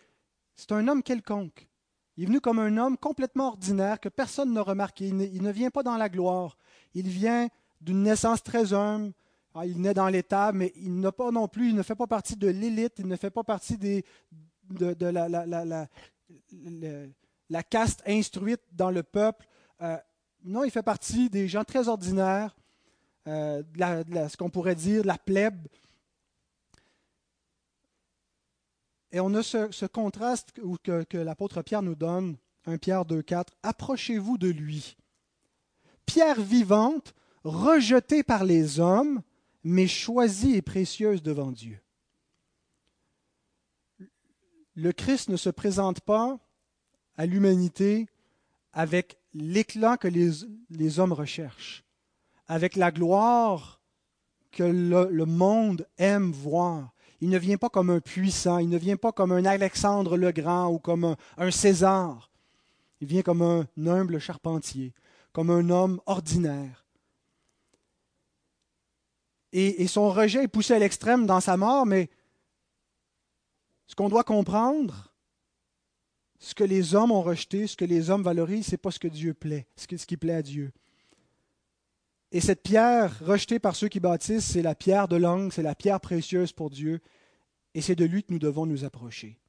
c'est 0.56 0.72
un 0.72 0.88
homme 0.88 1.04
quelconque. 1.04 1.68
Il 2.16 2.24
est 2.24 2.28
venu 2.28 2.42
comme 2.42 2.60
un 2.60 2.78
homme 2.78 2.98
complètement 2.98 3.48
ordinaire 3.48 4.00
que 4.00 4.10
personne 4.10 4.54
n'a 4.54 4.62
remarqué. 4.62 5.08
il 5.08 5.42
ne 5.42 5.52
vient 5.52 5.72
pas 5.72 5.84
dans 5.84 5.98
la 5.98 6.10
gloire. 6.10 6.58
Il 6.94 7.08
vient 7.08 7.50
d'une 7.84 8.04
naissance 8.04 8.42
très 8.42 8.74
humble. 8.74 9.14
Ah, 9.54 9.68
il 9.68 9.80
naît 9.80 9.94
dans 9.94 10.08
l'État, 10.08 10.52
mais 10.52 10.74
il 10.78 11.00
n'a 11.00 11.12
pas 11.12 11.30
non 11.30 11.48
plus, 11.48 11.70
il 11.70 11.76
ne 11.76 11.84
fait 11.84 11.96
pas 11.96 12.08
partie 12.08 12.36
de 12.36 12.48
l'élite, 12.48 12.94
il 12.98 13.08
ne 13.08 13.16
fait 13.16 13.30
pas 13.30 13.44
partie 13.44 13.78
de, 13.78 14.02
la, 17.50 17.64
caste 17.64 18.02
instruite 18.08 18.62
dans 18.72 18.90
le 18.90 19.04
peuple. 19.04 19.46
Euh, 19.82 19.98
non, 20.44 20.64
il 20.64 20.72
fait 20.72 20.82
partie 20.82 21.30
des 21.30 21.48
gens 21.48 21.64
très 21.64 21.88
ordinaires, 21.88 22.56
euh, 23.28 23.62
de, 23.62 24.28
ce 24.28 24.38
qu'on 24.38 24.50
pourrait 24.50 24.76
dire 24.76 25.06
la 25.06 25.20
plèbe. 25.20 25.68
Et 29.12 29.20
on 29.20 29.36
a 29.36 29.44
ce, 29.44 29.86
contraste 29.86 30.52
que, 30.82 31.04
que 31.04 31.18
l'apôtre 31.18 31.62
Pierre 31.62 31.84
nous 31.84 31.94
donne, 31.94 32.38
1 32.66 32.78
Pierre 32.80 33.06
2, 33.06 33.22
4. 33.22 33.54
Approchez-vous 33.62 34.40
de 34.40 34.50
lui. 34.50 34.98
Pierre 36.08 36.42
vivante, 36.42 37.14
rejetée 37.44 38.24
par 38.24 38.44
les 38.44 38.80
hommes, 38.80 39.22
mais 39.64 39.88
choisie 39.88 40.56
et 40.56 40.62
précieuse 40.62 41.22
devant 41.22 41.52
Dieu. 41.52 41.80
Le 44.76 44.92
Christ 44.92 45.30
ne 45.30 45.38
se 45.38 45.50
présente 45.50 46.02
pas 46.02 46.40
à 47.16 47.26
l'humanité 47.26 48.08
avec 48.74 49.18
l'éclat 49.34 49.98
que 49.98 50.08
les, 50.08 51.00
hommes 51.00 51.14
recherchent, 51.14 51.84
avec 52.48 52.76
la 52.76 52.92
gloire 52.92 53.82
que 54.52 54.64
le, 54.64 55.26
monde 55.26 55.88
aime 55.98 56.32
voir. 56.32 56.94
Il 57.22 57.30
ne 57.30 57.38
vient 57.38 57.58
pas 57.58 57.70
comme 57.70 57.90
un 57.90 58.00
puissant, 58.00 58.58
il 58.58 58.70
ne 58.70 58.78
vient 58.78 58.98
pas 58.98 59.12
comme 59.12 59.32
un 59.32 59.46
Alexandre 59.46 60.18
le 60.18 60.32
Grand 60.32 60.70
ou 60.70 60.80
comme 60.80 61.16
un, 61.38 61.52
César. 61.52 62.32
Il 63.00 63.08
vient 63.08 63.22
comme 63.22 63.42
un 63.42 63.68
humble 63.86 64.20
charpentier, 64.20 64.94
comme 65.32 65.50
un 65.50 65.70
homme 65.70 66.02
ordinaire 66.06 66.83
et, 69.54 69.88
son 69.88 70.10
rejet 70.10 70.44
est 70.44 70.48
poussé 70.48 70.74
à 70.74 70.80
l'extrême 70.80 71.26
dans 71.26 71.40
sa 71.40 71.58
mort, 71.58 71.86
mais 71.86 72.10
Ce 73.88 73.96
qu'on 73.96 74.10
doit 74.10 74.24
comprendre, 74.24 75.14
ce 76.40 76.56
que 76.56 76.64
les 76.64 76.96
hommes 76.96 77.12
ont 77.12 77.22
rejeté, 77.22 77.68
ce 77.68 77.78
que 77.78 77.86
les 77.86 78.10
hommes 78.10 78.24
valorisent, 78.24 78.66
ce 78.66 78.72
n'est 78.72 78.78
pas 78.78 78.92
ce 78.92 79.00
que 79.00 79.08
Dieu 79.08 79.36
plaît, 79.36 79.68
ce 79.76 79.86
qui 79.86 80.18
plaît 80.18 80.34
à 80.34 80.42
Dieu. 80.42 80.72
Et 82.32 82.42
cette 82.42 82.64
pierre 82.64 83.16
rejetée 83.24 83.60
par 83.60 83.76
ceux 83.76 83.90
qui 83.90 84.00
bâtissent, 84.00 84.46
c'est 84.46 84.64
la 84.64 84.74
pierre 84.74 85.08
de 85.08 85.16
langue, 85.16 85.54
c'est 85.54 85.62
la 85.62 85.76
pierre 85.76 86.02
précieuse 86.02 86.52
pour 86.52 86.72
Dieu, 86.72 87.00
et 87.76 87.82
c'est 87.82 87.96
de 87.96 88.06
lui 88.06 88.24
que 88.24 88.34
nous 88.34 88.40
devons 88.40 88.66
nous 88.66 88.84
approcher. 88.84 89.40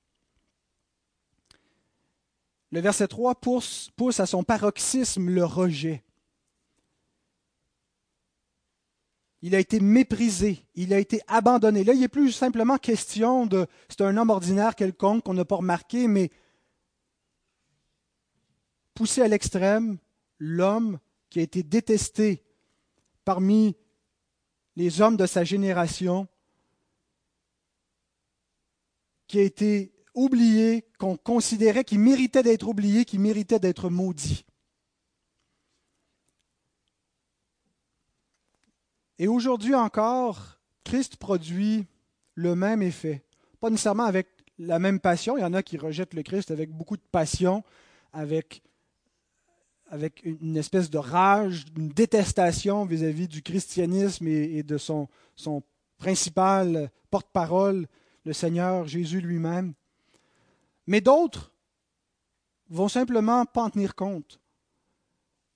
Le 2.70 2.80
verset 2.80 3.08
3 3.08 3.36
pousse, 3.36 3.90
pousse 3.96 4.20
à 4.20 4.26
son 4.26 4.44
paroxysme 4.44 5.30
le 5.30 5.44
rejet. 5.44 6.03
Il 9.46 9.54
a 9.54 9.58
été 9.58 9.78
méprisé, 9.78 10.64
il 10.74 10.94
a 10.94 10.98
été 10.98 11.20
abandonné. 11.26 11.84
Là, 11.84 11.92
il 11.92 12.00
n'est 12.00 12.08
plus 12.08 12.32
simplement 12.32 12.78
question 12.78 13.44
de 13.44 13.66
c'est 13.90 14.00
un 14.00 14.16
homme 14.16 14.30
ordinaire 14.30 14.74
quelconque 14.74 15.22
qu'on 15.22 15.34
n'a 15.34 15.44
pas 15.44 15.56
remarqué, 15.56 16.08
mais 16.08 16.30
poussé 18.94 19.20
à 19.20 19.28
l'extrême, 19.28 19.98
l'homme 20.38 20.98
qui 21.28 21.40
a 21.40 21.42
été 21.42 21.62
détesté 21.62 22.42
parmi 23.26 23.76
les 24.76 25.02
hommes 25.02 25.18
de 25.18 25.26
sa 25.26 25.44
génération, 25.44 26.26
qui 29.26 29.40
a 29.40 29.42
été 29.42 29.92
oublié, 30.14 30.86
qu'on 30.98 31.18
considérait 31.18 31.84
qu'il 31.84 32.00
méritait 32.00 32.42
d'être 32.42 32.66
oublié, 32.66 33.04
qu'il 33.04 33.20
méritait 33.20 33.60
d'être 33.60 33.90
maudit. 33.90 34.46
Et 39.18 39.28
aujourd'hui 39.28 39.74
encore, 39.74 40.58
Christ 40.82 41.16
produit 41.16 41.86
le 42.34 42.54
même 42.54 42.82
effet. 42.82 43.24
Pas 43.60 43.70
nécessairement 43.70 44.04
avec 44.04 44.28
la 44.58 44.78
même 44.78 45.00
passion. 45.00 45.36
Il 45.36 45.40
y 45.40 45.44
en 45.44 45.54
a 45.54 45.62
qui 45.62 45.76
rejettent 45.76 46.14
le 46.14 46.22
Christ 46.22 46.50
avec 46.50 46.70
beaucoup 46.70 46.96
de 46.96 47.02
passion, 47.12 47.62
avec, 48.12 48.62
une 50.24 50.56
espèce 50.56 50.90
de 50.90 50.98
rage, 50.98 51.66
une 51.76 51.88
détestation 51.88 52.84
vis-à-vis 52.84 53.28
du 53.28 53.42
christianisme 53.42 54.26
et, 54.26 54.58
et 54.58 54.62
de 54.62 54.78
son, 54.78 55.08
son 55.36 55.62
principal 55.98 56.90
porte-parole, 57.10 57.86
le 58.24 58.32
Seigneur 58.32 58.86
Jésus 58.86 59.20
lui-même. 59.20 59.74
Mais 60.86 61.00
d'autres 61.00 61.52
vont 62.68 62.88
simplement 62.88 63.44
pas 63.46 63.62
en 63.62 63.70
tenir 63.70 63.94
compte, 63.94 64.40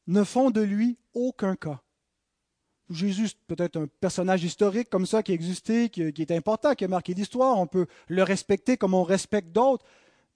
ne 0.07 0.23
font 0.25 0.51
de 0.51 0.61
lui 0.61 0.99
aucun 1.15 1.57
cas. 1.57 1.83
Jésus, 2.91 3.31
peut-être 3.47 3.77
un 3.77 3.87
personnage 4.01 4.45
historique 4.45 4.89
comme 4.89 5.07
ça 5.07 5.23
qui 5.23 5.33
a 5.33 5.35
existé, 5.35 5.91
qui, 5.91 6.03
est 6.03 6.31
important, 6.31 6.75
qui 6.75 6.85
a 6.85 6.89
marqué 6.89 7.13
l'histoire. 7.13 7.59
On 7.59 7.67
peut 7.67 7.87
le 8.09 8.23
respecter 8.23 8.77
comme 8.77 8.95
on 8.95 9.03
respecte 9.03 9.53
d'autres, 9.53 9.85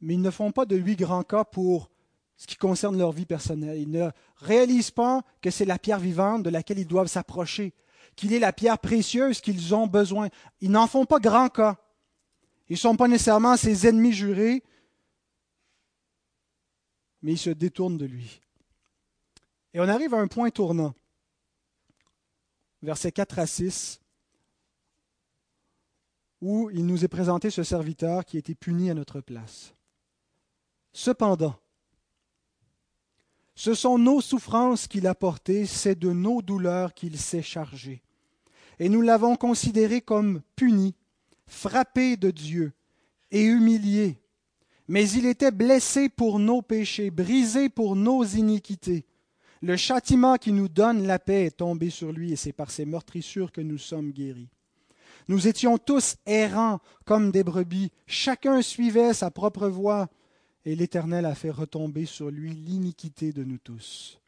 mais 0.00 0.14
ils 0.14 0.20
ne 0.20 0.30
font 0.30 0.52
pas 0.52 0.66
de 0.66 0.76
lui 0.76 0.96
grand 0.96 1.22
cas 1.22 1.44
pour 1.44 1.90
ce 2.36 2.46
qui 2.46 2.56
concerne 2.56 2.98
leur 2.98 3.12
vie 3.12 3.24
personnelle. 3.24 3.78
Ils 3.78 3.90
ne 3.90 4.10
réalisent 4.36 4.90
pas 4.90 5.22
que 5.40 5.50
c'est 5.50 5.64
la 5.64 5.78
pierre 5.78 5.98
vivante 5.98 6.42
de 6.42 6.50
laquelle 6.50 6.78
ils 6.78 6.86
doivent 6.86 7.06
s'approcher, 7.06 7.72
qu'il 8.16 8.34
est 8.34 8.38
la 8.38 8.52
pierre 8.52 8.78
précieuse 8.78 9.40
qu'ils 9.40 9.74
ont 9.74 9.86
besoin. 9.86 10.28
Ils 10.60 10.70
n'en 10.70 10.86
font 10.86 11.06
pas 11.06 11.20
grand 11.20 11.48
cas. 11.48 11.78
Ils 12.68 12.74
ne 12.74 12.78
sont 12.78 12.96
pas 12.96 13.08
nécessairement 13.08 13.56
ses 13.56 13.86
ennemis 13.86 14.12
jurés, 14.12 14.62
mais 17.22 17.32
ils 17.32 17.38
se 17.38 17.50
détournent 17.50 17.98
de 17.98 18.06
lui. 18.06 18.40
Et 19.72 19.80
on 19.80 19.88
arrive 19.88 20.12
à 20.12 20.18
un 20.18 20.26
point 20.26 20.50
tournant 20.50 20.94
versets 22.82 23.12
4 23.12 23.38
à 23.38 23.46
6, 23.46 24.00
où 26.40 26.70
il 26.70 26.84
nous 26.84 27.04
est 27.04 27.08
présenté 27.08 27.50
ce 27.50 27.62
serviteur 27.62 28.24
qui 28.24 28.36
a 28.36 28.40
été 28.40 28.54
puni 28.54 28.90
à 28.90 28.94
notre 28.94 29.20
place. 29.20 29.74
Cependant, 30.92 31.54
ce 33.54 33.74
sont 33.74 33.98
nos 33.98 34.20
souffrances 34.20 34.88
qu'il 34.88 35.06
a 35.06 35.14
portées, 35.14 35.66
c'est 35.66 35.98
de 35.98 36.10
nos 36.10 36.42
douleurs 36.42 36.94
qu'il 36.94 37.18
s'est 37.18 37.42
chargé. 37.42 38.02
Et 38.78 38.88
nous 38.88 39.02
l'avons 39.02 39.36
considéré 39.36 40.00
comme 40.00 40.42
puni, 40.56 40.94
frappé 41.46 42.16
de 42.16 42.30
Dieu 42.30 42.72
et 43.30 43.44
humilié. 43.44 44.18
Mais 44.88 45.08
il 45.10 45.26
était 45.26 45.52
blessé 45.52 46.08
pour 46.08 46.38
nos 46.38 46.60
péchés, 46.60 47.10
brisé 47.10 47.68
pour 47.68 47.94
nos 47.94 48.24
iniquités. 48.24 49.06
Le 49.62 49.76
châtiment 49.76 50.38
qui 50.38 50.50
nous 50.50 50.68
donne 50.68 51.06
la 51.06 51.20
paix 51.20 51.46
est 51.46 51.58
tombé 51.58 51.88
sur 51.88 52.12
lui 52.12 52.32
et 52.32 52.36
c'est 52.36 52.52
par 52.52 52.72
ses 52.72 52.84
meurtrissures 52.84 53.52
que 53.52 53.60
nous 53.60 53.78
sommes 53.78 54.10
guéris. 54.10 54.48
Nous 55.28 55.46
étions 55.46 55.78
tous 55.78 56.16
errants 56.26 56.80
comme 57.04 57.30
des 57.30 57.44
brebis, 57.44 57.92
chacun 58.08 58.60
suivait 58.60 59.14
sa 59.14 59.30
propre 59.30 59.68
voie, 59.68 60.08
et 60.64 60.74
l'Éternel 60.74 61.26
a 61.26 61.36
fait 61.36 61.50
retomber 61.50 62.06
sur 62.06 62.28
lui 62.30 62.52
l'iniquité 62.52 63.32
de 63.32 63.44
nous 63.44 63.58
tous. 63.58 64.20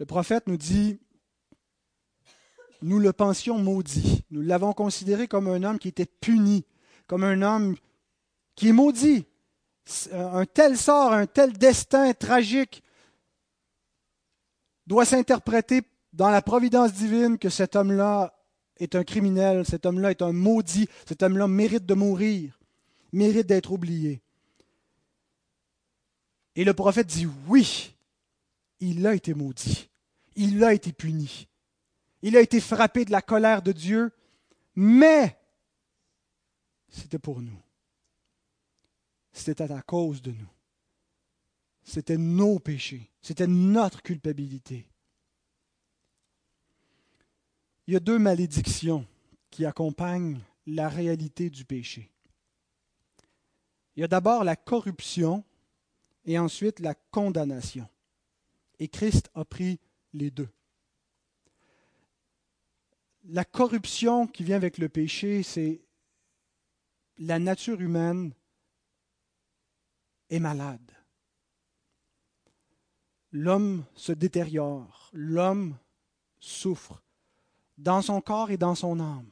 Le 0.00 0.06
prophète 0.06 0.48
nous 0.48 0.56
dit, 0.56 0.98
nous 2.80 2.98
le 2.98 3.12
pensions 3.12 3.58
maudit, 3.58 4.24
nous 4.32 4.42
l'avons 4.42 4.72
considéré 4.72 5.28
comme 5.28 5.46
un 5.46 5.62
homme 5.62 5.78
qui 5.78 5.86
était 5.86 6.06
puni, 6.06 6.64
comme 7.06 7.22
un 7.22 7.42
homme 7.42 7.76
qui 8.56 8.68
est 8.68 8.72
maudit, 8.72 9.24
un 10.12 10.46
tel 10.46 10.76
sort, 10.76 11.12
un 11.12 11.26
tel 11.26 11.52
destin 11.52 12.12
tragique 12.12 12.82
doit 14.86 15.04
s'interpréter 15.04 15.82
dans 16.12 16.30
la 16.30 16.42
providence 16.42 16.92
divine 16.92 17.38
que 17.38 17.48
cet 17.48 17.76
homme-là 17.76 18.34
est 18.76 18.94
un 18.94 19.04
criminel, 19.04 19.64
cet 19.64 19.86
homme-là 19.86 20.10
est 20.10 20.22
un 20.22 20.32
maudit, 20.32 20.88
cet 21.06 21.22
homme-là 21.22 21.48
mérite 21.48 21.86
de 21.86 21.94
mourir, 21.94 22.58
mérite 23.12 23.46
d'être 23.46 23.72
oublié. 23.72 24.20
Et 26.54 26.64
le 26.64 26.74
prophète 26.74 27.06
dit 27.06 27.28
oui, 27.48 27.96
il 28.80 29.06
a 29.06 29.14
été 29.14 29.34
maudit, 29.34 29.88
il 30.36 30.62
a 30.64 30.74
été 30.74 30.92
puni, 30.92 31.48
il 32.22 32.36
a 32.36 32.40
été 32.40 32.60
frappé 32.60 33.04
de 33.04 33.12
la 33.12 33.22
colère 33.22 33.62
de 33.62 33.72
Dieu, 33.72 34.12
mais 34.74 35.38
c'était 36.88 37.18
pour 37.18 37.40
nous 37.40 37.58
c'était 39.32 39.72
à 39.72 39.82
cause 39.82 40.22
de 40.22 40.32
nous. 40.32 40.48
C'était 41.82 42.18
nos 42.18 42.58
péchés, 42.58 43.10
c'était 43.20 43.46
notre 43.46 44.02
culpabilité. 44.02 44.86
Il 47.86 47.94
y 47.94 47.96
a 47.96 48.00
deux 48.00 48.18
malédictions 48.18 49.06
qui 49.50 49.66
accompagnent 49.66 50.40
la 50.66 50.88
réalité 50.88 51.50
du 51.50 51.64
péché. 51.64 52.10
Il 53.96 54.00
y 54.00 54.04
a 54.04 54.08
d'abord 54.08 54.44
la 54.44 54.56
corruption 54.56 55.44
et 56.24 56.38
ensuite 56.38 56.78
la 56.78 56.94
condamnation. 56.94 57.88
Et 58.78 58.88
Christ 58.88 59.30
a 59.34 59.44
pris 59.44 59.80
les 60.12 60.30
deux. 60.30 60.48
La 63.24 63.44
corruption 63.44 64.26
qui 64.26 64.44
vient 64.44 64.56
avec 64.56 64.78
le 64.78 64.88
péché, 64.88 65.42
c'est 65.42 65.80
la 67.18 67.38
nature 67.38 67.80
humaine 67.80 68.32
est 70.32 70.40
malade. 70.40 70.80
L'homme 73.30 73.84
se 73.94 74.12
détériore, 74.12 75.10
l'homme 75.12 75.76
souffre 76.40 77.02
dans 77.78 78.02
son 78.02 78.20
corps 78.20 78.50
et 78.50 78.56
dans 78.56 78.74
son 78.74 78.98
âme. 78.98 79.30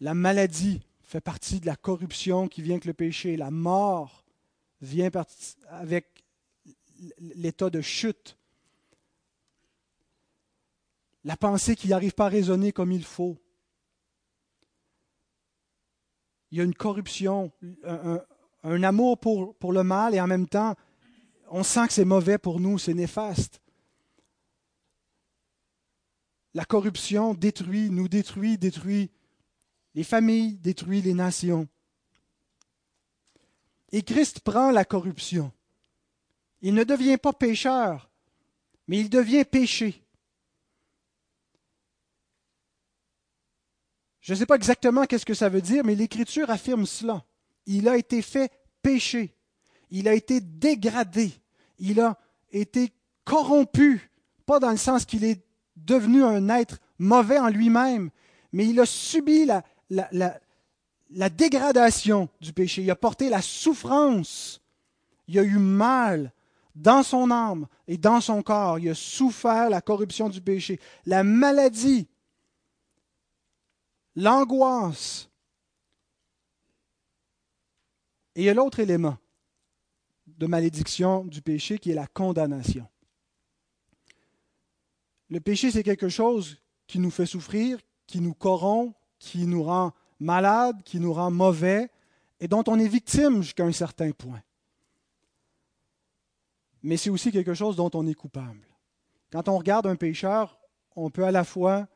La 0.00 0.14
maladie 0.14 0.82
fait 1.02 1.20
partie 1.20 1.60
de 1.60 1.66
la 1.66 1.76
corruption 1.76 2.46
qui 2.46 2.62
vient 2.62 2.74
avec 2.74 2.84
le 2.84 2.94
péché. 2.94 3.36
La 3.36 3.50
mort 3.50 4.24
vient 4.80 5.10
avec 5.68 6.24
l'état 7.18 7.70
de 7.70 7.80
chute. 7.80 8.36
La 11.24 11.36
pensée 11.36 11.74
qui 11.74 11.88
n'arrive 11.88 12.14
pas 12.14 12.26
à 12.26 12.30
raisonner 12.30 12.72
comme 12.72 12.92
il 12.92 13.04
faut. 13.04 13.38
Il 16.50 16.58
y 16.58 16.60
a 16.60 16.64
une 16.64 16.74
corruption, 16.74 17.52
amour 18.62 19.18
pour, 19.18 19.54
pour 19.56 19.72
le 19.72 19.82
mal 19.82 20.14
et 20.14 20.20
en 20.20 20.26
même 20.26 20.48
temps, 20.48 20.74
on 21.50 21.62
sent 21.62 21.88
que 21.88 21.92
c'est 21.92 22.04
mauvais 22.04 22.38
pour 22.38 22.60
nous, 22.60 22.78
c'est 22.78 22.94
néfaste. 22.94 23.60
La 26.54 26.64
corruption 26.64 27.34
détruit, 27.34 27.90
nous 27.90 28.08
détruit, 28.08 28.58
détruit 28.58 29.10
les 29.94 30.04
familles, 30.04 30.56
détruit 30.58 31.02
les 31.02 31.14
nations. 31.14 31.68
Et 33.92 34.02
Christ 34.02 34.40
prend 34.40 34.70
la 34.70 34.84
corruption. 34.84 35.52
Il 36.62 36.74
ne 36.74 36.84
devient 36.84 37.18
pas 37.18 37.32
pécheur, 37.32 38.10
mais 38.86 38.98
il 38.98 39.10
devient 39.10 39.44
péché. 39.44 40.04
Je 44.20 44.34
ne 44.34 44.38
sais 44.38 44.46
pas 44.46 44.56
exactement 44.56 45.06
qu'est-ce 45.06 45.26
que 45.26 45.34
ça 45.34 45.48
veut 45.48 45.62
dire, 45.62 45.84
mais 45.84 45.94
l'Écriture 45.94 46.50
affirme 46.50 46.86
cela 46.86 47.24
il 47.66 47.88
a 47.88 47.96
été 47.96 48.22
fait 48.22 48.50
péché, 48.82 49.34
il 49.90 50.08
a 50.08 50.14
été 50.14 50.40
dégradé, 50.40 51.32
il 51.78 52.00
a 52.00 52.18
été 52.52 52.92
corrompu, 53.24 54.10
pas 54.46 54.58
dans 54.58 54.70
le 54.70 54.76
sens 54.76 55.04
qu'il 55.04 55.24
est 55.24 55.44
devenu 55.76 56.24
un 56.24 56.48
être 56.48 56.78
mauvais 56.98 57.38
en 57.38 57.48
lui-même, 57.48 58.10
mais 58.52 58.66
il 58.66 58.80
a 58.80 58.86
subi 58.86 59.46
la, 59.90 61.30
dégradation 61.30 62.28
du 62.40 62.52
péché, 62.52 62.82
il 62.82 62.90
a 62.90 62.96
porté 62.96 63.28
la 63.28 63.42
souffrance, 63.42 64.60
il 65.28 65.38
a 65.38 65.42
eu 65.42 65.58
mal 65.58 66.32
dans 66.74 67.02
son 67.02 67.30
âme 67.30 67.66
et 67.88 67.96
dans 67.96 68.20
son 68.20 68.42
corps, 68.42 68.78
il 68.78 68.90
a 68.90 68.94
souffert 68.94 69.70
la 69.70 69.80
corruption 69.80 70.28
du 70.28 70.40
péché, 70.40 70.80
la 71.06 71.22
maladie, 71.22 72.06
l'angoisse. 74.16 75.29
Et 78.34 78.42
il 78.42 78.44
y 78.44 78.48
a 78.48 78.54
l'autre 78.54 78.80
élément 78.80 79.18
de 80.26 80.46
malédiction 80.46 81.24
du 81.24 81.42
péché 81.42 81.78
qui 81.78 81.90
est 81.90 81.94
la 81.94 82.06
condamnation. 82.06 82.86
Le 85.28 85.40
péché, 85.40 85.70
c'est 85.70 85.82
quelque 85.82 86.08
chose 86.08 86.58
qui 86.86 86.98
nous 86.98 87.10
fait 87.10 87.26
souffrir, 87.26 87.78
qui 88.06 88.20
nous 88.20 88.34
corrompt, 88.34 88.94
qui 89.18 89.46
nous 89.46 89.62
rend 89.62 89.92
malades, 90.18 90.82
qui 90.84 90.98
nous 90.98 91.12
rend 91.12 91.30
mauvais 91.30 91.90
et 92.40 92.48
dont 92.48 92.64
on 92.66 92.78
est 92.78 92.88
victime 92.88 93.42
jusqu'à 93.42 93.64
un 93.64 93.72
certain 93.72 94.10
point. 94.12 94.42
Mais 96.82 96.96
c'est 96.96 97.10
aussi 97.10 97.30
quelque 97.30 97.54
chose 97.54 97.76
dont 97.76 97.90
on 97.94 98.06
est 98.06 98.14
coupable. 98.14 98.66
Quand 99.30 99.48
on 99.48 99.58
regarde 99.58 99.86
un 99.86 99.96
pécheur, 99.96 100.58
on 100.96 101.10
peut 101.10 101.24
à 101.24 101.30
la 101.30 101.44
fois 101.44 101.86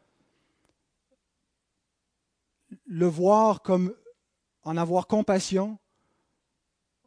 le 2.87 3.07
voir 3.07 3.63
comme 3.63 3.95
en 4.63 4.77
avoir 4.77 5.07
compassion. 5.07 5.79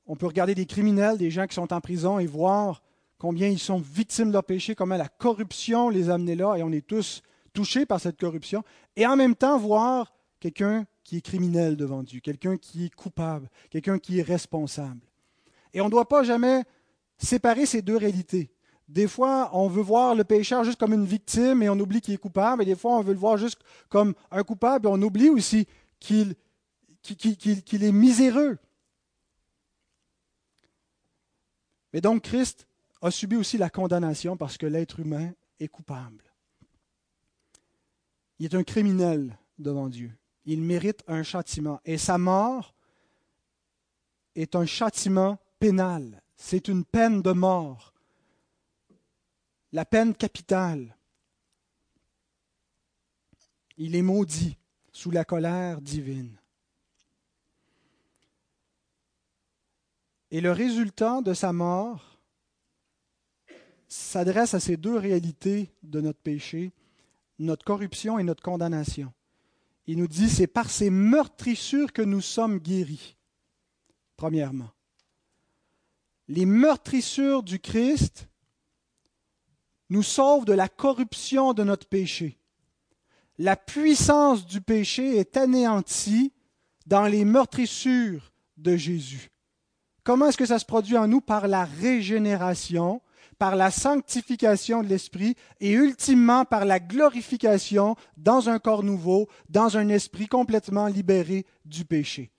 On 0.07 0.15
peut 0.15 0.25
regarder 0.25 0.55
des 0.55 0.65
criminels, 0.65 1.17
des 1.17 1.29
gens 1.29 1.45
qui 1.47 1.55
sont 1.55 1.73
en 1.73 1.81
prison 1.81 2.17
et 2.17 2.25
voir 2.25 2.81
combien 3.17 3.47
ils 3.47 3.59
sont 3.59 3.79
victimes 3.79 4.29
de 4.29 4.33
leur 4.33 4.43
péché, 4.43 4.73
comment 4.73 4.95
la 4.95 5.09
corruption 5.09 5.89
les 5.89 6.09
a 6.09 6.13
amenés 6.13 6.35
là, 6.35 6.55
et 6.55 6.63
on 6.63 6.71
est 6.71 6.85
tous 6.85 7.21
touchés 7.53 7.85
par 7.85 7.99
cette 7.99 8.19
corruption, 8.19 8.63
et 8.95 9.05
en 9.05 9.15
même 9.15 9.35
temps 9.35 9.57
voir 9.57 10.13
quelqu'un 10.39 10.85
qui 11.03 11.17
est 11.17 11.21
criminel 11.21 11.75
devant 11.75 12.03
Dieu, 12.03 12.19
quelqu'un 12.19 12.57
qui 12.57 12.85
est 12.85 12.93
coupable, 12.93 13.49
quelqu'un 13.69 13.97
qui 13.97 14.19
est 14.19 14.23
responsable. 14.23 15.01
Et 15.73 15.81
on 15.81 15.85
ne 15.85 15.91
doit 15.91 16.07
pas 16.07 16.23
jamais 16.23 16.63
séparer 17.17 17.65
ces 17.65 17.81
deux 17.81 17.97
réalités. 17.97 18.51
Des 18.87 19.07
fois, 19.07 19.49
on 19.53 19.67
veut 19.67 19.81
voir 19.81 20.15
le 20.15 20.23
pécheur 20.23 20.63
juste 20.63 20.79
comme 20.79 20.93
une 20.93 21.05
victime 21.05 21.61
et 21.63 21.69
on 21.69 21.79
oublie 21.79 21.99
qu'il 21.99 22.13
est 22.13 22.17
coupable, 22.17 22.61
et 22.61 22.65
des 22.65 22.75
fois, 22.75 22.97
on 22.97 23.01
veut 23.01 23.13
le 23.13 23.19
voir 23.19 23.37
juste 23.37 23.59
comme 23.89 24.13
un 24.31 24.43
coupable 24.43 24.87
et 24.87 24.91
on 24.91 25.01
oublie 25.01 25.29
aussi 25.29 25.67
qu'il 25.99 26.35
est 27.01 27.91
miséreux. 27.91 28.57
Mais 31.97 32.01
donc, 32.01 32.25
Christ 32.25 32.67
a 33.01 33.09
subi 33.09 33.37
aussi 33.37 33.57
la 33.57 33.71
condamnation 33.71 34.37
parce 34.37 34.59
que 34.59 34.67
l'être 34.67 34.99
humain 34.99 35.33
est 35.59 35.67
coupable. 35.67 36.31
Il 38.37 38.45
est 38.45 38.55
un 38.55 38.63
criminel 38.63 39.35
devant 39.57 39.89
Dieu. 39.89 40.11
Il 40.45 40.61
mérite 40.61 41.03
un 41.07 41.23
châtiment. 41.23 41.81
Et 41.85 41.97
sa 41.97 42.19
mort 42.19 42.75
est 44.35 44.55
un 44.55 44.67
châtiment 44.67 45.39
pénal. 45.57 46.21
C'est 46.35 46.67
une 46.67 46.85
peine 46.85 47.23
de 47.23 47.31
mort. 47.31 47.95
La 49.71 49.83
peine 49.83 50.13
capitale. 50.13 50.95
Il 53.75 53.95
est 53.95 54.03
maudit 54.03 54.55
sous 54.91 55.09
la 55.09 55.25
colère 55.25 55.81
divine. 55.81 56.37
Et 60.31 60.41
le 60.41 60.51
résultat 60.51 61.21
de 61.21 61.33
sa 61.33 61.53
mort 61.53 62.19
s'adresse 63.87 64.53
à 64.53 64.59
ces 64.59 64.77
deux 64.77 64.97
réalités 64.97 65.71
de 65.83 66.01
notre 66.01 66.19
péché, 66.19 66.73
notre 67.39 67.63
corruption 67.63 68.19
et 68.19 68.23
notre 68.23 68.43
condamnation. 68.43 69.13
Il 69.85 69.99
nous 69.99 70.07
dit, 70.07 70.29
c'est 70.29 70.47
par 70.47 70.69
ces 70.69 70.89
meurtrissures 70.89 71.93
que 71.93 72.01
nous 72.01 72.19
sommes 72.19 72.59
guéris, 72.59 73.15
premièrement. 74.17 74.71
Les 76.27 76.45
meurtrissures 76.45 77.41
du 77.41 77.59
Christ 77.59 78.27
nous 79.89 80.03
sauvent 80.03 80.43
de 80.43 80.51
la 80.51 80.67
corruption 80.67 81.53
de 81.53 81.63
notre 81.63 81.87
péché. 81.87 82.37
La 83.37 83.55
puissance 83.55 84.45
du 84.45 84.59
péché 84.59 85.17
est 85.17 85.37
anéantie 85.37 86.33
dans 86.85 87.05
les 87.05 87.23
meurtrissures 87.23 88.33
de 88.57 88.75
Jésus. 88.75 89.31
Comment 90.07 90.29
est-ce 90.29 90.37
que 90.37 90.45
ça 90.45 90.57
se 90.57 90.63
produit 90.63 90.95
en 90.95 91.05
nous? 91.05 91.19
Par 91.19 91.49
la 91.49 91.65
régénération 91.65 93.01
par 93.37 93.57
la 93.57 93.71
sanctification 93.71 94.81
de 94.81 94.87
l'esprit 94.87 95.35
et 95.59 95.73
ultimement 95.73 96.45
par 96.45 96.63
la 96.63 96.79
glorification 96.79 97.95
dans 98.15 98.49
un 98.49 98.57
corps 98.57 98.83
nouveau, 98.83 99.27
dans 99.49 99.77
un 99.77 99.89
esprit 99.89 100.27
complètement 100.27 100.87
libéré 100.87 101.45
du 101.65 101.85
péché. 101.85 102.31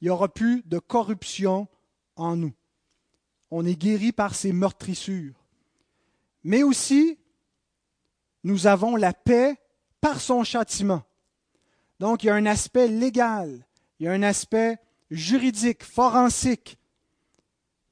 Il 0.00 0.04
n'y 0.04 0.10
aura 0.10 0.28
plus 0.28 0.62
de 0.66 0.78
corruption 0.78 1.66
en 2.14 2.36
nous. 2.36 2.52
On 3.50 3.64
est 3.64 3.74
guéri 3.74 4.12
par 4.12 4.36
ces 4.36 4.52
meurtrissures. 4.52 5.34
Mais 6.44 6.62
aussi, 6.62 7.18
nous 8.44 8.68
avons 8.68 8.96
la 8.96 9.12
paix 9.12 9.56
par 10.00 10.20
son 10.20 10.44
châtiment. 10.44 11.02
Donc 11.98 12.22
il 12.22 12.26
y 12.26 12.30
a 12.30 12.34
un 12.34 12.46
aspect 12.46 12.86
légal, 12.86 13.66
il 13.98 14.06
y 14.06 14.08
a 14.08 14.12
un 14.12 14.22
aspect 14.22 14.78
juridique, 15.10 15.84
forensique, 15.84 16.78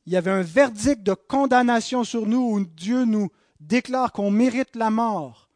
il 0.07 0.13
y 0.13 0.17
avait 0.17 0.31
un 0.31 0.43
verdict 0.43 1.03
de 1.03 1.15
condamnation 1.15 2.05
sur 2.05 2.27
nous 2.27 2.41
où 2.41 2.65
Dieu 2.65 3.05
nous 3.05 3.31
déclare 3.61 4.13
qu'on 4.13 4.31
mérite 4.31 4.75
la 4.75 4.91
mort. 4.91 5.49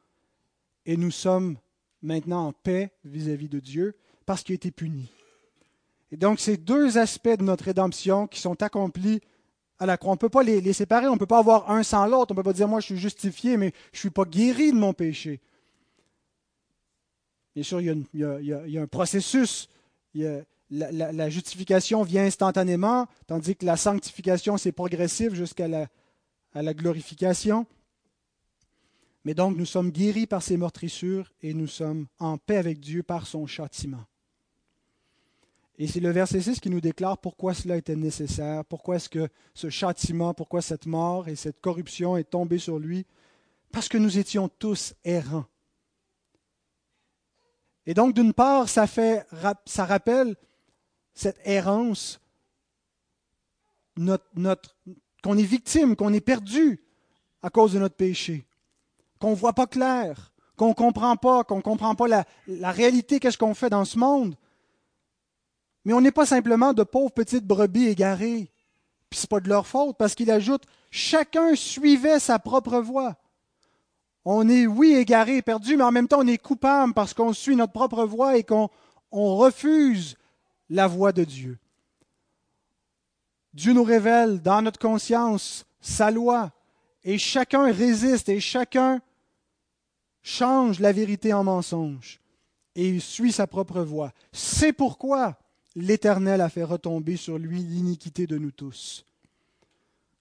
Et 0.85 0.97
nous 0.97 1.11
sommes 1.11 1.57
maintenant 2.03 2.47
en 2.47 2.53
paix 2.53 2.93
vis-à-vis 3.05 3.49
de 3.49 3.59
Dieu 3.59 3.97
parce 4.25 4.43
qu'il 4.43 4.53
a 4.53 4.57
été 4.57 4.71
puni. 4.71 5.11
Et 6.13 6.17
donc, 6.17 6.39
ces 6.39 6.57
deux 6.57 6.99
aspects 6.99 7.37
de 7.37 7.43
notre 7.43 7.65
rédemption 7.65 8.29
qui 8.29 8.41
sont 8.41 8.63
accomplis 8.63 9.21
à 9.79 9.87
la 9.87 9.97
croix, 9.97 10.13
on 10.13 10.15
ne 10.15 10.19
peut 10.19 10.29
pas 10.29 10.45
les, 10.45 10.73
séparer, 10.73 11.09
on 11.09 11.15
ne 11.15 11.19
peut 11.19 11.27
pas 11.27 11.39
avoir 11.39 11.71
un 11.71 11.83
sans 11.83 12.07
l'autre. 12.07 12.31
On 12.31 12.35
ne 12.35 12.37
peut 12.37 12.45
pas 12.45 12.53
dire, 12.53 12.69
moi, 12.69 12.81
je 12.81 12.87
suis 12.87 12.99
justifié, 12.99 13.57
mais 13.57 13.73
je 13.93 13.99
ne 13.99 14.01
suis 14.01 14.11
pas 14.11 14.25
guéri 14.25 14.73
de 14.73 14.79
mon 14.79 14.93
péché. 14.93 15.41
Bien 17.55 17.65
sûr, 17.65 17.81
il 17.81 18.07
y 18.15 18.79
a, 18.79 18.83
un 18.83 18.87
processus. 18.87 19.69
Il 20.15 20.23
y 20.23 20.27
a, 20.27 20.43
la, 20.71 21.31
justification 21.31 22.03
vient 22.03 22.25
instantanément, 22.25 23.07
tandis 23.27 23.57
que 23.57 23.67
la 23.67 23.77
sanctification, 23.77 24.57
c'est 24.57 24.73
progressif 24.73 25.35
jusqu'à 25.35 25.69
la, 25.69 26.75
glorification. 26.75 27.67
Mais 29.25 29.35
donc, 29.35 29.57
nous 29.57 29.67
sommes 29.67 29.91
guéris 29.91 30.27
par 30.27 30.43
ces 30.43 30.57
meurtrissures 30.57 31.33
et 31.43 31.53
nous 31.53 31.67
sommes 31.67 32.07
en 32.19 32.39
paix 32.39 32.57
avec 32.57 32.81
Dieu 32.81 33.03
par 33.03 33.27
son 33.27 33.47
châtiment. 33.47 34.05
Et 35.79 35.87
c'est 35.87 36.01
le 36.01 36.11
verset 36.11 36.41
6 36.41 36.61
qui 36.61 36.71
nous 36.71 36.81
déclare 36.81 37.19
pourquoi 37.19 37.53
cela 37.53 37.77
était 37.77 37.97
nécessaire, 37.97 38.65
pourquoi 38.65 38.97
est-ce 38.97 39.11
que 39.11 39.29
ce 39.53 39.69
châtiment, 39.69 40.33
pourquoi 40.33 40.63
cette 40.63 40.87
mort 40.87 41.29
et 41.29 41.37
cette 41.37 41.61
corruption 41.61 42.17
est 42.17 42.31
tombée 42.31 42.59
sur 42.59 42.79
lui? 42.79 43.05
Parce 43.73 43.89
que 43.89 43.99
nous 43.99 44.17
étions 44.17 44.49
tous 44.49 44.95
errants. 45.05 45.45
Et 47.85 47.95
donc, 47.95 48.15
d'une 48.15 48.33
part, 48.33 48.69
ça, 48.69 48.87
fait, 48.87 49.27
ça 49.67 49.85
rappelle 49.85 50.35
cette 51.17 51.41
errance, 51.45 52.21
qu'on 53.97 55.39
est 55.39 55.43
victime, 55.43 55.97
qu'on 55.97 56.13
est 56.13 56.21
perdu 56.21 56.79
à 57.43 57.49
cause 57.49 57.73
de 57.73 57.79
notre 57.79 57.97
péché, 57.97 58.47
qu'on 59.19 59.31
ne 59.31 59.35
voit 59.35 59.55
pas 59.55 59.67
clair, 59.67 60.31
qu'on 60.57 60.69
ne 60.69 60.75
comprend 60.75 61.17
pas, 61.17 61.43
qu'on 61.43 61.57
ne 61.57 61.63
comprend 61.63 61.95
pas 61.95 62.07
la, 62.07 62.71
réalité, 62.71 63.19
qu'est-ce 63.19 63.39
qu'on 63.39 63.55
fait 63.55 63.71
dans 63.71 63.87
ce 63.87 63.99
monde. 63.99 64.37
Mais 65.87 65.95
on 65.95 66.03
n'est 66.03 66.13
pas 66.13 66.27
simplement 66.27 66.75
de 66.75 66.83
pauvres 66.83 67.13
petites 67.13 67.47
brebis 67.47 67.87
égarées. 67.87 68.51
Puis 69.09 69.21
ce 69.21 69.25
n'est 69.25 69.29
pas 69.29 69.41
de 69.41 69.49
leur 69.49 69.67
faute, 69.67 69.97
parce 69.97 70.15
qu'il 70.15 70.31
ajoute 70.31 70.65
chacun 70.91 71.55
suivait 71.55 72.21
sa 72.21 72.39
propre 72.39 72.79
voie. 72.79 73.17
On 74.27 74.49
est, 74.51 74.67
oui, 74.67 74.95
égaré, 74.95 75.41
perdu, 75.41 75.79
mais 75.79 75.85
en 75.85 75.93
même 75.93 76.09
temps, 76.09 76.21
on 76.21 76.27
est 76.27 76.37
coupable 76.37 76.93
parce 76.93 77.15
qu'on 77.15 77.33
suit 77.33 77.57
notre 77.57 77.73
propre 77.73 78.05
voie 78.05 78.37
et 78.37 78.43
qu'on 78.43 78.69
on 79.13 79.37
refuse 79.37 80.17
la 80.69 80.87
voix 80.87 81.13
de 81.13 81.25
Dieu. 81.25 81.59
Dieu 83.55 83.73
nous 83.73 83.85
révèle 83.85 84.43
dans 84.43 84.63
notre 84.63 84.79
conscience 84.79 85.65
sa 85.81 86.11
loi 86.11 86.53
et 87.05 87.19
chacun 87.19 87.73
résiste 87.73 88.29
et 88.29 88.41
chacun 88.41 89.01
change 90.23 90.81
la 90.81 90.93
vérité 90.93 91.33
en 91.33 91.45
mensonge 91.45 92.21
et 92.75 92.99
suit 93.01 93.33
sa 93.33 93.47
propre 93.47 93.81
voie. 93.81 94.13
C'est 94.33 94.73
pourquoi 94.73 95.39
l'Éternel 95.75 96.41
a 96.41 96.49
fait 96.49 96.65
retomber 96.65 97.17
sur 97.17 97.39
lui 97.39 97.61
l'iniquité 97.61 98.27
de 98.27 98.37
nous 98.37 98.51
tous. 98.51 99.05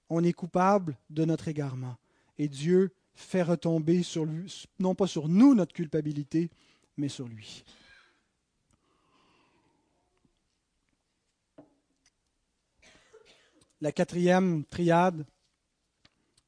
On 0.10 0.24
est 0.24 0.34
coupable 0.34 0.96
de 1.10 1.26
notre 1.26 1.48
égarement 1.48 1.96
et 2.38 2.48
Dieu 2.48 2.94
fait 3.16 3.42
retomber 3.42 4.04
sur 4.04 4.26
lui, 4.26 4.66
non 4.80 4.94
pas 4.94 5.08
sur 5.08 5.28
nous 5.28 5.56
notre 5.56 5.74
culpabilité, 5.74 6.50
mais 6.98 7.10
sur 7.10 7.28
lui. 7.28 7.64
La 13.82 13.92
quatrième 13.92 14.64
triade, 14.66 15.26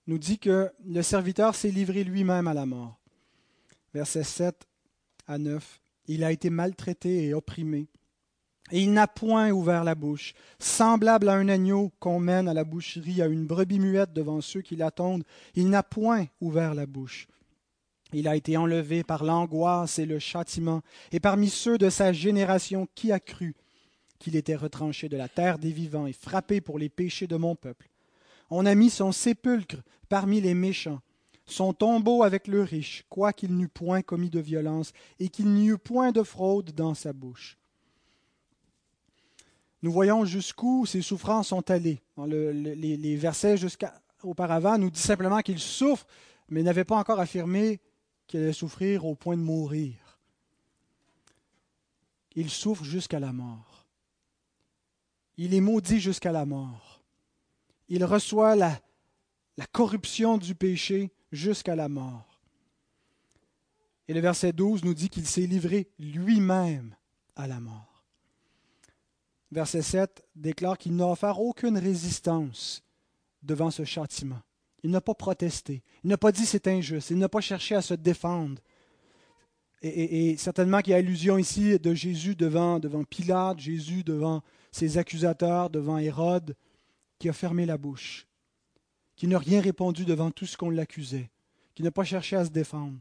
nous 0.08 0.18
dit 0.18 0.40
que 0.40 0.72
le 0.86 1.02
serviteur 1.02 1.54
s'est 1.56 1.70
livré 1.70 2.04
lui-même 2.04 2.48
à 2.48 2.54
la 2.54 2.66
mort. 2.66 2.98
Versets 3.94 4.24
7 4.24 4.68
à 5.28 5.38
9. 5.38 5.82
Il 6.08 6.24
a 6.24 6.32
été 6.32 6.50
maltraité 6.50 7.26
et 7.26 7.34
opprimé. 7.34 7.88
Et 8.72 8.82
il 8.82 8.92
n'a 8.92 9.08
point 9.08 9.52
ouvert 9.52 9.84
la 9.84 9.96
bouche, 9.96 10.34
semblable 10.60 11.30
à 11.30 11.36
un 11.36 11.48
agneau 11.48 11.92
qu'on 12.00 12.20
mène 12.20 12.50
à 12.50 12.54
la 12.54 12.66
boucherie, 12.66 13.22
à 13.22 13.28
une 13.28 13.48
brebis 13.48 13.80
muette 13.80 14.14
devant 14.14 14.42
ceux 14.42 14.62
qui 14.62 14.76
l'attendent. 14.76 15.24
Il 15.56 15.70
n'a 15.70 15.84
point 15.84 16.28
ouvert 16.42 16.74
la 16.74 16.86
bouche. 16.86 17.28
Il 18.14 18.28
a 18.28 18.36
été 18.36 18.58
enlevé 18.58 19.04
par 19.04 19.24
l'angoisse 19.24 20.00
et 20.00 20.06
le 20.06 20.20
châtiment, 20.20 20.82
et 21.12 21.20
parmi 21.20 21.50
ceux 21.50 21.78
de 21.78 21.90
sa 21.90 22.14
génération 22.14 22.88
qui 22.96 23.12
a 23.12 23.20
cru 23.20 23.56
qu'il 24.20 24.36
était 24.36 24.56
retranché 24.56 25.10
de 25.10 25.18
la 25.18 25.30
terre 25.30 25.60
des 25.60 25.72
vivants 25.72 26.08
et 26.08 26.14
frappé 26.14 26.62
pour 26.62 26.80
les 26.80 26.90
péchés 26.90 27.28
de 27.28 27.36
mon 27.36 27.56
peuple. 27.56 27.90
On 28.50 28.66
a 28.66 28.76
mis 28.76 28.90
son 28.90 29.12
sépulcre 29.12 29.78
parmi 30.10 30.42
les 30.42 30.54
méchants, 30.54 31.02
son 31.46 31.74
tombeau 31.74 32.24
avec 32.24 32.48
le 32.48 32.62
riche, 32.62 33.06
quoiqu'il 33.10 33.56
n'eût 33.56 33.68
point 33.68 34.02
commis 34.02 34.30
de 34.30 34.40
violence 34.40 34.94
et 35.20 35.30
qu'il 35.30 35.48
n'y 35.48 35.68
eût 35.68 35.78
point 35.78 36.12
de 36.12 36.24
fraude 36.24 36.72
dans 36.72 36.94
sa 36.94 37.14
bouche. 37.14 37.58
Nous 39.84 39.92
voyons 39.92 40.26
jusqu'où 40.26 40.86
ses 40.86 41.02
souffrances 41.02 41.50
sont 41.50 41.70
allées. 41.70 42.02
les, 42.26 43.16
versets 43.16 43.58
jusqu'à 43.58 44.02
auparavant 44.24 44.78
nous 44.78 44.90
disent 44.90 45.04
simplement 45.04 45.40
qu'il 45.42 45.60
souffre, 45.60 46.08
mais 46.50 46.64
n'avait 46.64 46.84
pas 46.84 46.98
encore 46.98 47.20
affirmé 47.20 47.80
qu'il 48.26 48.42
allait 48.42 48.54
souffrir 48.54 49.06
au 49.06 49.16
point 49.16 49.38
de 49.38 49.42
mourir. 49.42 50.20
Il 52.36 52.50
souffre 52.50 52.84
jusqu'à 52.84 53.20
la 53.20 53.32
mort. 53.34 53.77
Il 55.38 55.54
est 55.54 55.62
maudit 55.62 56.00
jusqu'à 56.00 56.32
la 56.32 56.46
mort. 56.46 57.02
Il 57.90 58.04
reçoit 58.04 58.56
la, 58.56 58.80
corruption 59.72 60.38
du 60.38 60.56
péché 60.56 61.12
jusqu'à 61.32 61.76
la 61.76 61.90
mort. 61.90 62.42
Et 64.08 64.14
le 64.14 64.20
verset 64.20 64.54
12 64.54 64.84
nous 64.84 64.94
dit 64.94 65.10
qu'il 65.10 65.28
s'est 65.28 65.48
livré 65.48 65.90
lui-même 66.00 66.96
à 67.36 67.48
la 67.48 67.60
mort 67.60 67.98
verset 69.52 69.82
7, 69.82 70.24
déclare 70.36 70.78
qu'il 70.78 70.96
n'a 70.96 71.08
offert 71.08 71.40
aucune 71.40 71.78
résistance 71.78 72.84
devant 73.44 73.72
ce 73.72 73.84
châtiment. 73.86 74.42
Il 74.84 74.92
n'a 74.92 75.02
pas 75.02 75.16
protesté. 75.16 75.84
Il 76.04 76.10
n'a 76.10 76.18
pas 76.18 76.32
dit 76.32 76.46
c'est 76.46 76.68
injuste. 76.68 77.10
Il 77.10 77.18
n'a 77.18 77.30
pas 77.30 77.42
cherché 77.42 77.76
à 77.76 77.82
se 77.82 77.94
défendre. 77.94 78.62
Et, 79.82 80.36
certainement 80.38 80.82
qu'il 80.82 80.92
y 80.92 80.94
a 80.96 80.98
allusion 80.98 81.38
ici 81.38 81.78
de 81.78 81.94
Jésus 81.94 82.36
devant, 82.36 82.80
devant 82.80 83.04
Pilate, 83.04 83.60
Jésus 83.60 84.04
devant 84.04 84.42
ses 84.72 84.98
accusateurs, 84.98 85.70
devant 85.70 85.98
Hérode, 85.98 86.56
qui 87.20 87.30
a 87.30 87.34
fermé 87.34 87.66
la 87.66 87.78
bouche, 87.78 88.28
qui 89.16 89.28
n'a 89.28 89.38
rien 89.38 89.62
répondu 89.62 90.04
devant 90.04 90.32
tout 90.32 90.46
ce 90.46 90.58
qu'on 90.58 90.72
l'accusait, 90.72 91.30
qui 91.76 91.84
n'a 91.84 91.92
pas 91.92 92.04
cherché 92.04 92.36
à 92.36 92.46
se 92.46 92.50
défendre. 92.50 92.98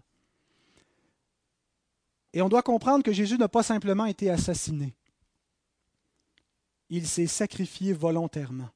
Et 2.35 2.43
on 2.43 2.49
doit 2.49 2.62
comprendre 2.62 3.03
que 3.03 3.12
Jésus 3.12 3.39
n'a 3.39 3.49
pas 3.49 3.62
simplement 3.62 4.05
été 4.05 4.29
assassiné 4.31 4.95
il 6.91 7.07
s'est 7.07 7.27
sacrifié 7.27 7.93
volontairement. 7.93 8.71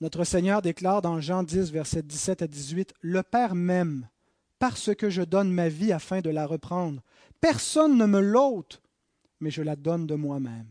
Notre 0.00 0.24
Seigneur 0.24 0.62
déclare 0.62 1.02
dans 1.02 1.20
Jean 1.20 1.42
10, 1.42 1.70
versets 1.70 2.02
17 2.02 2.42
à 2.42 2.46
18, 2.46 2.94
Le 3.00 3.22
Père 3.22 3.54
m'aime, 3.54 4.08
parce 4.66 4.94
que 4.94 5.10
je 5.10 5.20
donne 5.20 5.50
ma 5.50 5.68
vie 5.68 5.92
afin 5.92 6.22
de 6.22 6.30
la 6.30 6.46
reprendre. 6.46 7.02
Personne 7.38 7.98
ne 7.98 8.06
me 8.06 8.20
l'ôte, 8.20 8.80
mais 9.40 9.50
je 9.50 9.60
la 9.60 9.76
donne 9.76 10.06
de 10.06 10.14
moi-même. 10.14 10.68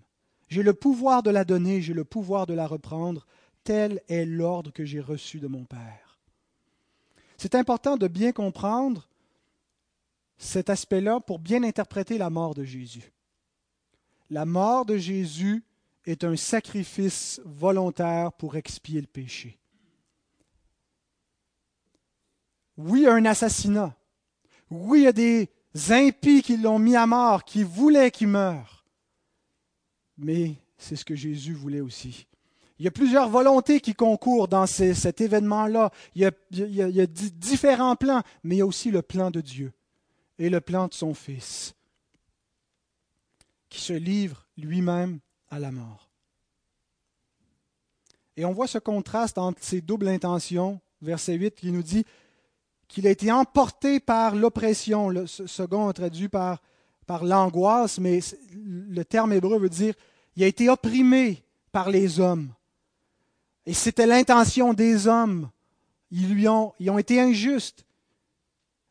J'ai 0.50 0.64
le 0.64 0.74
pouvoir 0.74 1.22
de 1.22 1.30
la 1.30 1.46
donner, 1.46 1.80
j'ai 1.80 1.94
le 1.94 2.04
pouvoir 2.04 2.48
de 2.48 2.56
la 2.56 2.66
reprendre. 2.66 3.28
Tel 3.64 4.02
est 4.08 4.26
l'ordre 4.26 4.72
que 4.72 4.84
j'ai 4.84 5.00
reçu 5.00 5.40
de 5.40 5.46
mon 5.46 5.66
Père. 5.66 6.18
C'est 7.38 7.54
important 7.54 7.96
de 7.96 8.08
bien 8.08 8.32
comprendre 8.32 9.08
cet 10.40 10.72
aspect-là 10.72 11.20
pour 11.20 11.38
bien 11.38 11.64
interpréter 11.64 12.18
la 12.18 12.32
mort 12.32 12.56
de 12.56 12.64
Jésus 12.64 13.14
la 14.34 14.46
mort 14.46 14.86
de 14.86 14.98
Jésus 14.98 15.64
est 16.06 16.24
un 16.24 16.36
sacrifice 16.36 17.40
volontaire 17.46 18.34
pour 18.34 18.56
expier 18.56 19.00
le 19.00 19.08
péché. 19.08 19.60
Oui, 22.78 23.02
il 23.02 23.04
y 23.04 23.08
a 23.08 23.14
un 23.14 23.26
assassinat. 23.26 23.96
Oui, 24.70 25.02
il 25.02 25.04
y 25.04 25.08
a 25.08 25.12
des 25.12 25.50
impies 25.90 26.42
qui 26.42 26.58
l'ont 26.58 26.80
mis 26.80 26.96
à 26.96 27.06
mort, 27.06 27.44
qui 27.44 27.64
voulaient 27.64 28.12
qu'il 28.12 28.30
meure. 28.30 28.86
Mais 30.18 30.56
c'est 30.78 30.96
ce 30.96 31.06
que 31.06 31.16
Jésus 31.16 31.54
voulait 31.54 31.82
aussi. 31.82 32.28
Il 32.80 32.86
y 32.86 32.88
a 32.88 32.92
plusieurs 32.92 33.30
volontés 33.30 33.80
qui 33.80 33.94
concourent 33.94 34.48
dans 34.48 34.66
cet 34.66 35.22
événement-là. 35.22 35.92
Il, 36.16 36.30
y 36.52 37.02
a 37.02 37.06
différents 37.06 37.96
plans, 37.96 38.24
mais 38.44 38.56
il 38.56 38.58
y 38.60 38.62
a 38.62 38.66
aussi 38.66 38.92
le 38.92 39.02
plan 39.02 39.32
de 39.32 39.42
Dieu 39.42 39.72
et 40.40 40.50
le 40.50 40.60
plan 40.60 40.88
de 40.88 40.94
son 40.94 41.14
Fils 41.14 41.76
qui 43.70 43.82
se 43.82 43.94
livre 43.94 44.46
lui-même 44.58 45.20
à 45.50 45.60
la 45.60 45.72
mort. 45.72 46.10
Et 48.38 48.46
on 48.46 48.54
voit 48.54 48.68
ce 48.68 48.78
contraste 48.78 49.38
entre 49.38 49.64
ces 49.64 49.82
doubles 49.82 50.08
intentions, 50.08 50.80
verset 51.02 51.34
8 51.34 51.56
qui 51.56 51.72
nous 51.72 51.84
dit 51.84 52.06
qu'il 52.94 53.08
a 53.08 53.12
été 53.12 53.32
emporté 53.32 54.00
par 54.00 54.36
l'oppression, 54.36 55.10
le 55.10 55.28
second 55.28 55.92
traduit 55.92 56.30
par, 56.30 56.62
par 57.06 57.26
l'angoisse, 57.26 58.00
mais 58.00 58.20
le 58.56 59.04
terme 59.04 59.34
hébreu 59.34 59.60
veut 59.60 59.70
dire 59.70 59.94
il 60.36 60.44
a 60.44 60.48
été 60.48 60.70
opprimé 60.70 61.44
par 61.72 61.90
les 61.90 62.20
hommes. 62.20 62.54
Et 63.66 63.74
c'était 63.74 64.08
l'intention 64.08 64.74
des 64.74 65.08
hommes. 65.08 65.50
Ils 66.12 66.30
lui 66.30 66.46
ils 66.80 66.90
ont 66.90 66.98
été 66.98 67.20
injustes. 67.20 67.86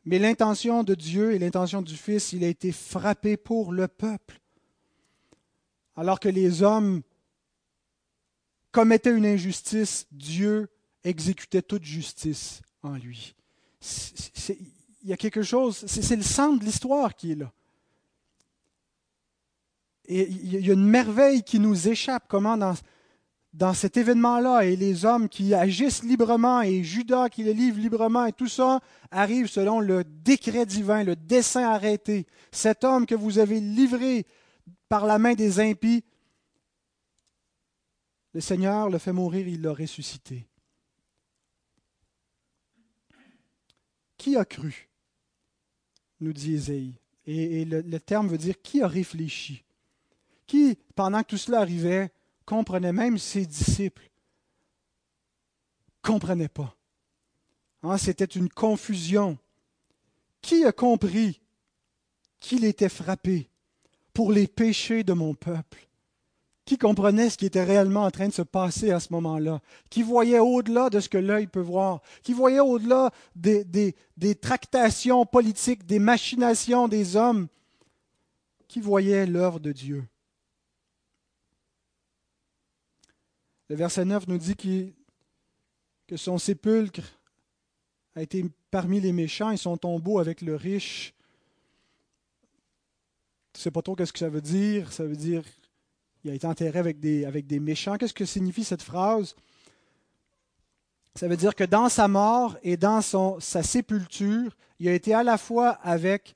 Mais 0.05 0.19
l'intention 0.19 0.83
de 0.83 0.95
Dieu 0.95 1.33
et 1.33 1.39
l'intention 1.39 1.81
du 1.81 1.95
Fils, 1.95 2.33
il 2.33 2.43
a 2.43 2.47
été 2.47 2.71
frappé 2.71 3.37
pour 3.37 3.71
le 3.71 3.87
peuple 3.87 4.41
alors 5.95 6.19
que 6.19 6.29
les 6.29 6.63
hommes 6.63 7.01
commettaient 8.71 9.15
une 9.15 9.25
injustice, 9.25 10.07
Dieu 10.11 10.69
exécutait 11.03 11.61
toute 11.61 11.83
justice 11.83 12.61
en 12.81 12.95
lui. 12.95 13.35
Il 15.03 15.09
y 15.09 15.13
a 15.13 15.17
quelque 15.17 15.43
chose, 15.43 15.83
c'est 15.85 16.15
le 16.15 16.23
centre 16.23 16.59
de 16.59 16.65
l'histoire 16.65 17.15
qui 17.15 17.33
est 17.33 17.35
là. 17.35 17.51
Et 20.05 20.27
il 20.29 20.65
y 20.65 20.69
a 20.69 20.73
une 20.73 20.85
merveille 20.85 21.43
qui 21.43 21.59
nous 21.59 21.87
échappe, 21.87 22.25
comment 22.27 22.57
dans, 22.57 22.73
dans 23.53 23.73
cet 23.73 23.97
événement-là, 23.97 24.65
et 24.65 24.75
les 24.75 25.05
hommes 25.05 25.29
qui 25.29 25.53
agissent 25.53 26.03
librement, 26.03 26.61
et 26.61 26.83
Judas 26.83 27.29
qui 27.29 27.43
les 27.43 27.53
livre 27.53 27.79
librement, 27.79 28.25
et 28.25 28.33
tout 28.33 28.47
ça 28.47 28.79
arrive 29.11 29.47
selon 29.47 29.79
le 29.79 30.03
décret 30.03 30.65
divin, 30.65 31.03
le 31.03 31.15
dessein 31.15 31.69
arrêté. 31.69 32.25
Cet 32.51 32.83
homme 32.83 33.05
que 33.05 33.15
vous 33.15 33.39
avez 33.39 33.59
livré 33.59 34.25
par 34.89 35.05
la 35.05 35.19
main 35.19 35.33
des 35.33 35.59
impies, 35.59 36.03
le 38.33 38.41
Seigneur 38.41 38.89
le 38.89 38.97
fait 38.97 39.13
mourir, 39.13 39.47
il 39.47 39.61
l'a 39.61 39.73
ressuscité. 39.73 40.47
Qui 44.23 44.37
a 44.37 44.45
cru 44.45 44.87
nous 46.21 46.31
dit 46.31 46.53
Ésaïe. 46.53 46.97
Et, 47.25 47.65
le, 47.65 47.99
terme 47.99 48.29
veut 48.29 48.37
dire 48.37 48.61
qui 48.61 48.81
a 48.81 48.87
réfléchi. 48.87 49.65
Qui, 50.47 50.77
pendant 50.95 51.23
que 51.23 51.27
tout 51.27 51.37
cela 51.37 51.59
arrivait, 51.59 52.09
comprenait 52.45 52.93
même 52.93 53.17
ses 53.17 53.45
disciples. 53.45 54.09
Comprenaient 56.01 56.47
pas. 56.47 56.73
Hein, 57.81 57.97
c'était 57.97 58.23
une 58.23 58.47
confusion. 58.47 59.37
Qui 60.41 60.63
a 60.63 60.71
compris 60.71 61.41
qu'il 62.39 62.63
était 62.63 62.87
frappé 62.87 63.49
pour 64.13 64.31
les 64.31 64.47
péchés 64.47 65.03
de 65.03 65.11
mon 65.11 65.33
peuple? 65.33 65.85
Qui 66.65 66.77
comprenait 66.77 67.29
ce 67.29 67.37
qui 67.37 67.45
était 67.45 67.63
réellement 67.63 68.03
en 68.03 68.11
train 68.11 68.27
de 68.27 68.33
se 68.33 68.41
passer 68.41 68.91
à 68.91 68.99
ce 68.99 69.11
moment-là, 69.11 69.61
qui 69.89 70.01
voyait 70.01 70.39
au-delà 70.39 70.89
de 70.89 70.99
ce 70.99 71.09
que 71.09 71.17
l'œil 71.17 71.47
peut 71.47 71.59
voir, 71.59 72.01
qui 72.21 72.33
voyait 72.33 72.61
au-delà 72.61 73.11
des, 73.35 73.95
tractations 74.41 75.25
politiques, 75.25 75.85
des 75.85 75.99
machinations 75.99 76.87
des 76.87 77.15
hommes, 77.17 77.47
qui 78.67 78.79
voyait 78.79 79.25
l'œuvre 79.25 79.59
de 79.59 79.71
Dieu. 79.73 80.05
Le 83.69 83.75
verset 83.75 84.05
9 84.05 84.27
nous 84.27 84.37
dit 84.37 84.55
que 86.07 86.15
son 86.15 86.37
sépulcre 86.37 87.19
a 88.15 88.21
été 88.21 88.45
parmi 88.71 89.01
les 89.01 89.11
méchants 89.11 89.51
et 89.51 89.57
son 89.57 89.77
tombeau 89.77 90.19
avec 90.19 90.41
le 90.41 90.55
riche 90.55 91.13
tu 93.53 93.59
ne 93.59 93.61
sais 93.63 93.71
pas 93.71 93.83
trop 93.83 93.95
ce 94.03 94.11
que 94.11 94.19
ça 94.19 94.29
veut 94.29 94.41
dire. 94.41 94.91
Ça 94.91 95.03
veut 95.03 95.15
dire 95.15 95.43
il 96.23 96.31
a 96.31 96.33
été 96.33 96.47
enterré 96.47 96.79
avec 96.79 96.99
des, 96.99 97.59
méchants. 97.59 97.97
Qu'est-ce 97.97 98.13
que 98.13 98.25
signifie 98.25 98.63
cette 98.63 98.81
phrase? 98.81 99.35
Ça 101.15 101.27
veut 101.27 101.37
dire 101.37 101.55
que 101.55 101.63
dans 101.63 101.89
sa 101.89 102.07
mort 102.07 102.57
et 102.63 102.77
dans 102.77 103.01
sa 103.01 103.63
sépulture, 103.63 104.55
il 104.79 104.87
a 104.87 104.93
été 104.93 105.13
à 105.13 105.23
la 105.23 105.37
fois 105.37 105.71
avec 105.83 106.35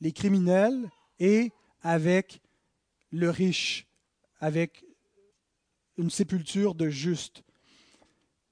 les 0.00 0.12
criminels 0.12 0.90
et 1.18 1.52
avec 1.82 2.40
le 3.10 3.30
riche, 3.30 3.88
avec 4.40 4.84
une 5.98 6.10
sépulture 6.10 6.74
de 6.74 6.88
juste. 6.88 7.42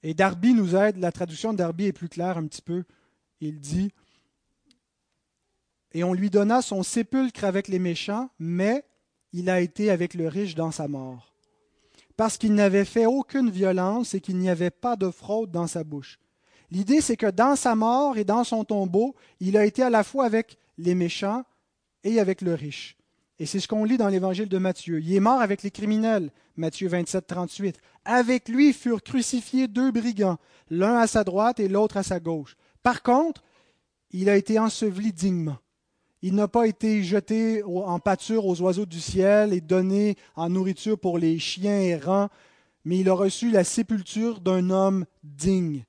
Et 0.02 0.14
Darby 0.14 0.54
nous 0.54 0.74
aide, 0.74 0.96
la 0.96 1.12
traduction 1.12 1.52
de 1.52 1.58
Darby 1.58 1.86
est 1.86 1.92
plus 1.92 2.08
claire 2.08 2.38
un 2.38 2.46
petit 2.46 2.62
peu. 2.62 2.84
Il 3.40 3.60
dit 3.60 3.92
et 5.92 6.04
on 6.04 6.14
lui 6.14 6.30
donna 6.30 6.62
son 6.62 6.82
sépulcre 6.82 7.44
avec 7.44 7.68
les 7.68 7.78
méchants, 7.78 8.30
mais 8.38 8.84
il 9.32 9.50
a 9.50 9.60
été 9.60 9.90
avec 9.90 10.14
le 10.14 10.28
riche 10.28 10.54
dans 10.54 10.70
sa 10.70 10.88
mort, 10.88 11.34
parce 12.16 12.38
qu'il 12.38 12.54
n'avait 12.54 12.84
fait 12.84 13.06
aucune 13.06 13.50
violence 13.50 14.14
et 14.14 14.20
qu'il 14.20 14.38
n'y 14.38 14.50
avait 14.50 14.70
pas 14.70 14.96
de 14.96 15.10
fraude 15.10 15.50
dans 15.50 15.66
sa 15.66 15.84
bouche. 15.84 16.18
L'idée, 16.70 17.00
c'est 17.00 17.16
que 17.16 17.30
dans 17.30 17.56
sa 17.56 17.74
mort 17.74 18.16
et 18.16 18.24
dans 18.24 18.44
son 18.44 18.64
tombeau, 18.64 19.14
il 19.40 19.56
a 19.56 19.64
été 19.64 19.82
à 19.82 19.90
la 19.90 20.04
fois 20.04 20.24
avec 20.24 20.56
les 20.78 20.94
méchants 20.94 21.44
et 22.04 22.20
avec 22.20 22.42
le 22.42 22.54
riche. 22.54 22.96
Et 23.40 23.46
c'est 23.46 23.58
ce 23.58 23.66
qu'on 23.66 23.84
lit 23.84 23.96
dans 23.96 24.08
l'évangile 24.08 24.48
de 24.48 24.58
Matthieu. 24.58 25.00
Il 25.00 25.14
est 25.14 25.20
mort 25.20 25.40
avec 25.40 25.62
les 25.62 25.70
criminels, 25.70 26.30
Matthieu 26.56 26.88
27, 26.88 27.26
38. 27.26 27.78
Avec 28.04 28.48
lui 28.48 28.72
furent 28.72 29.02
crucifiés 29.02 29.66
deux 29.66 29.90
brigands, 29.90 30.38
l'un 30.68 30.98
à 30.98 31.06
sa 31.06 31.24
droite 31.24 31.58
et 31.58 31.68
l'autre 31.68 31.96
à 31.96 32.02
sa 32.02 32.20
gauche. 32.20 32.56
Par 32.82 33.02
contre, 33.02 33.42
il 34.10 34.28
a 34.28 34.36
été 34.36 34.58
enseveli 34.58 35.12
dignement. 35.12 35.58
Il 36.22 36.34
n'a 36.34 36.48
pas 36.48 36.66
été 36.66 37.02
jeté 37.02 37.62
en 37.64 37.98
pâture 37.98 38.44
aux 38.44 38.60
oiseaux 38.60 38.84
du 38.84 39.00
ciel 39.00 39.54
et 39.54 39.62
donné 39.62 40.16
en 40.36 40.50
nourriture 40.50 40.98
pour 40.98 41.18
les 41.18 41.38
chiens 41.38 41.80
errants, 41.80 42.28
mais 42.84 42.98
il 42.98 43.08
a 43.08 43.14
reçu 43.14 43.50
la 43.50 43.64
sépulture 43.64 44.40
d'un 44.40 44.68
homme 44.68 45.06
digne. 45.22 45.84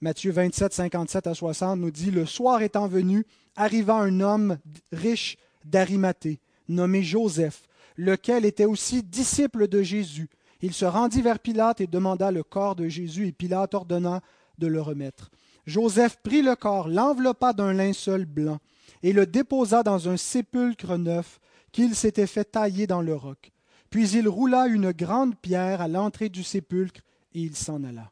Matthieu 0.00 0.30
27, 0.30 0.72
57 0.72 1.26
à 1.26 1.34
60 1.34 1.80
nous 1.80 1.90
dit 1.90 2.10
Le 2.10 2.26
soir 2.26 2.62
étant 2.62 2.86
venu, 2.86 3.24
arriva 3.56 3.94
un 3.94 4.20
homme 4.20 4.58
riche 4.92 5.38
d'Arimathée, 5.64 6.40
nommé 6.68 7.02
Joseph, 7.02 7.66
lequel 7.96 8.44
était 8.44 8.66
aussi 8.66 9.02
disciple 9.02 9.66
de 9.66 9.82
Jésus. 9.82 10.28
Il 10.60 10.72
se 10.72 10.84
rendit 10.84 11.22
vers 11.22 11.38
Pilate 11.38 11.80
et 11.80 11.86
demanda 11.86 12.30
le 12.30 12.42
corps 12.42 12.76
de 12.76 12.88
Jésus, 12.88 13.26
et 13.26 13.32
Pilate 13.32 13.74
ordonna 13.74 14.20
de 14.58 14.66
le 14.66 14.80
remettre. 14.80 15.30
Joseph 15.66 16.18
prit 16.22 16.42
le 16.42 16.54
corps, 16.54 16.88
l'enveloppa 16.88 17.52
d'un 17.52 17.72
linceul 17.72 18.24
blanc, 18.24 18.58
et 19.02 19.12
le 19.12 19.26
déposa 19.26 19.82
dans 19.82 20.08
un 20.08 20.16
sépulcre 20.16 20.96
neuf 20.96 21.40
qu'il 21.72 21.94
s'était 21.94 22.26
fait 22.26 22.44
tailler 22.44 22.86
dans 22.86 23.02
le 23.02 23.14
roc. 23.14 23.52
Puis 23.90 24.10
il 24.10 24.28
roula 24.28 24.66
une 24.66 24.92
grande 24.92 25.36
pierre 25.36 25.80
à 25.80 25.88
l'entrée 25.88 26.28
du 26.28 26.42
sépulcre, 26.42 27.00
et 27.32 27.40
il 27.40 27.54
s'en 27.54 27.84
alla. 27.84 28.10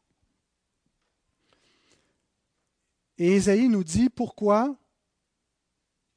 Et 3.17 3.33
Ésaïe 3.33 3.69
nous 3.69 3.83
dit 3.83 4.09
pourquoi 4.09 4.75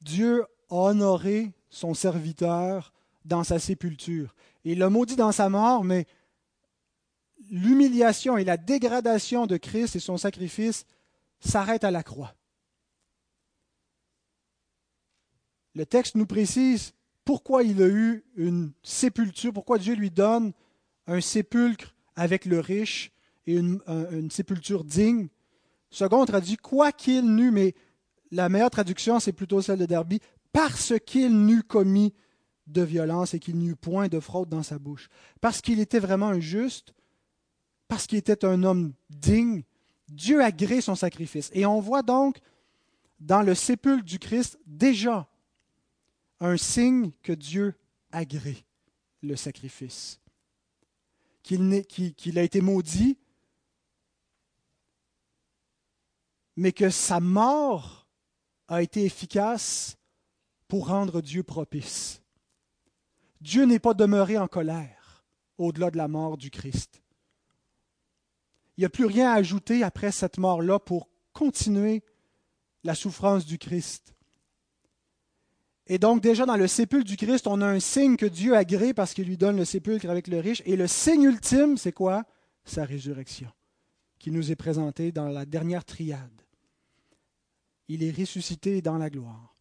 Dieu 0.01 0.45
a 0.69 0.75
honoré 0.75 1.51
son 1.69 1.93
serviteur 1.93 2.93
dans 3.25 3.43
sa 3.43 3.59
sépulture. 3.59 4.35
Il 4.63 4.79
l'a 4.79 4.89
maudit 4.89 5.15
dans 5.15 5.31
sa 5.31 5.49
mort, 5.49 5.83
mais 5.83 6.05
l'humiliation 7.51 8.37
et 8.37 8.43
la 8.43 8.57
dégradation 8.57 9.47
de 9.47 9.57
Christ 9.57 9.95
et 9.95 9.99
son 9.99 10.17
sacrifice 10.17 10.85
s'arrêtent 11.39 11.83
à 11.83 11.91
la 11.91 12.03
croix. 12.03 12.36
Le 15.77 15.85
texte 15.85 16.15
nous 16.15 16.25
précise 16.25 16.93
pourquoi 17.23 17.61
il 17.61 17.83
a 17.83 17.87
eu 17.87 18.23
une 18.35 18.71
sépulture, 18.81 19.53
pourquoi 19.53 19.77
Dieu 19.77 19.93
lui 19.93 20.09
donne 20.09 20.51
un 21.05 21.21
sépulcre 21.21 21.93
avec 22.15 22.45
le 22.45 22.59
riche 22.59 23.11
et 23.45 23.57
une, 23.57 24.31
sépulture 24.31 24.83
digne. 24.83 25.27
Second 25.91 26.25
traduit 26.25 26.57
quoi 26.57 26.91
qu'il 26.91 27.35
n'eût, 27.35 27.51
mais 27.51 27.75
la 28.31 28.49
meilleure 28.49 28.71
traduction, 28.71 29.19
c'est 29.19 29.33
plutôt 29.33 29.61
celle 29.61 29.77
de 29.77 29.85
Derby, 29.85 30.19
parce 30.51 30.95
qu'il 31.05 31.45
n'eût 31.45 31.61
commis 31.61 32.11
de 32.65 32.81
violence 32.81 33.35
et 33.35 33.39
qu'il 33.39 33.57
n'y 33.57 33.67
eut 33.67 33.75
point 33.75 34.07
de 34.07 34.19
fraude 34.19 34.49
dans 34.49 34.63
sa 34.63 34.79
bouche. 34.79 35.09
Parce 35.41 35.61
qu'il 35.61 35.79
était 35.79 35.99
vraiment 35.99 36.29
un 36.29 36.39
juste, 36.39 36.95
parce 37.87 38.07
qu'il 38.07 38.17
était 38.17 38.45
un 38.45 38.63
homme 38.63 38.93
digne, 39.11 39.61
Dieu 40.09 40.41
agrée 40.41 40.81
son 40.81 40.95
sacrifice. 40.95 41.51
Et 41.53 41.67
on 41.67 41.79
voit 41.81 42.01
donc 42.01 42.39
dans 43.19 43.43
le 43.43 43.53
sépulcre 43.53 44.03
du 44.03 44.17
Christ 44.17 44.57
déjà 44.65 45.27
un 46.39 46.57
signe 46.57 47.11
que 47.23 47.33
Dieu 47.33 47.75
agrée 48.11 48.65
le 49.21 49.35
sacrifice, 49.35 50.19
qu'il 51.43 52.37
a 52.37 52.43
été 52.43 52.61
maudit, 52.61 53.17
mais 56.55 56.71
que 56.71 56.89
sa 56.89 57.19
mort 57.19 58.07
a 58.67 58.81
été 58.81 59.05
efficace 59.05 59.97
pour 60.67 60.87
rendre 60.87 61.21
Dieu 61.21 61.43
propice. 61.43 62.21
Dieu 63.39 63.65
n'est 63.65 63.79
pas 63.79 63.93
demeuré 63.93 64.37
en 64.37 64.47
colère 64.47 65.25
au-delà 65.57 65.91
de 65.91 65.97
la 65.97 66.07
mort 66.07 66.37
du 66.37 66.51
Christ. 66.51 67.01
Il 68.75 68.81
n'y 68.81 68.85
a 68.85 68.89
plus 68.89 69.05
rien 69.05 69.31
à 69.31 69.35
ajouter 69.35 69.83
après 69.83 70.11
cette 70.11 70.37
mort-là 70.37 70.79
pour 70.79 71.09
continuer 71.33 72.03
la 72.83 72.95
souffrance 72.95 73.45
du 73.45 73.57
Christ. 73.57 74.13
Et 75.87 75.99
donc 75.99 76.21
déjà 76.21 76.45
dans 76.45 76.57
le 76.57 76.67
sépulcre 76.67 77.07
du 77.07 77.15
Christ, 77.15 77.47
on 77.47 77.61
a 77.61 77.65
un 77.65 77.79
signe 77.79 78.17
que 78.17 78.25
Dieu 78.25 78.55
agrée 78.55 78.93
parce 78.93 79.13
qu'il 79.13 79.27
lui 79.27 79.37
donne 79.37 79.57
le 79.57 79.65
sépulcre 79.65 80.09
avec 80.09 80.27
le 80.27 80.39
riche. 80.39 80.61
Et 80.65 80.75
le 80.75 80.87
signe 80.87 81.23
ultime, 81.23 81.77
c'est 81.77 81.93
quoi? 81.93 82.25
Sa 82.65 82.83
résurrection, 82.83 83.49
qui 84.19 84.31
nous 84.31 84.51
est 84.51 84.57
présentée 84.57 85.13
dans 85.13 85.29
la 85.29 85.45
dernière 85.45 85.85
triade. 85.85 86.41
Il 87.87 88.03
est 88.03 88.11
ressuscité 88.11 88.81
dans 88.81 88.97
la 88.97 89.09
gloire. 89.09 89.55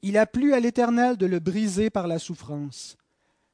Il 0.00 0.16
a 0.16 0.26
plu 0.26 0.54
à 0.54 0.60
l'Éternel 0.60 1.18
de 1.18 1.26
le 1.26 1.38
briser 1.38 1.90
par 1.90 2.06
la 2.06 2.18
souffrance, 2.18 2.96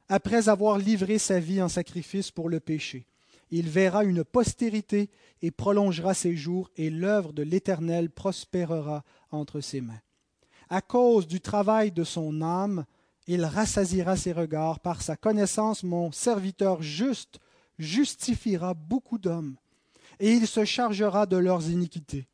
après 0.08 0.48
avoir 0.48 0.78
livré 0.78 1.18
sa 1.18 1.40
vie 1.40 1.60
en 1.60 1.68
sacrifice 1.68 2.30
pour 2.30 2.48
le 2.48 2.60
péché. 2.60 3.06
Il 3.50 3.68
verra 3.68 4.04
une 4.04 4.22
postérité 4.22 5.10
et 5.42 5.50
prolongera 5.50 6.14
ses 6.14 6.36
jours, 6.36 6.70
et 6.76 6.90
l'œuvre 6.90 7.32
de 7.32 7.42
l'Éternel 7.42 8.10
prospérera 8.10 9.04
entre 9.32 9.60
ses 9.60 9.80
mains. 9.80 10.00
À 10.70 10.80
cause 10.80 11.26
du 11.26 11.40
travail 11.40 11.90
de 11.90 12.04
son 12.04 12.42
âme, 12.42 12.84
il 13.26 13.44
rassasira 13.44 14.16
ses 14.16 14.32
regards. 14.32 14.78
Par 14.78 15.02
sa 15.02 15.16
connaissance, 15.16 15.82
mon 15.82 16.12
serviteur 16.12 16.80
juste 16.80 17.40
justifiera 17.80 18.74
beaucoup 18.74 19.18
d'hommes, 19.18 19.56
et 20.20 20.32
il 20.32 20.46
se 20.46 20.64
chargera 20.64 21.26
de 21.26 21.36
leurs 21.36 21.68
iniquités. 21.70 22.28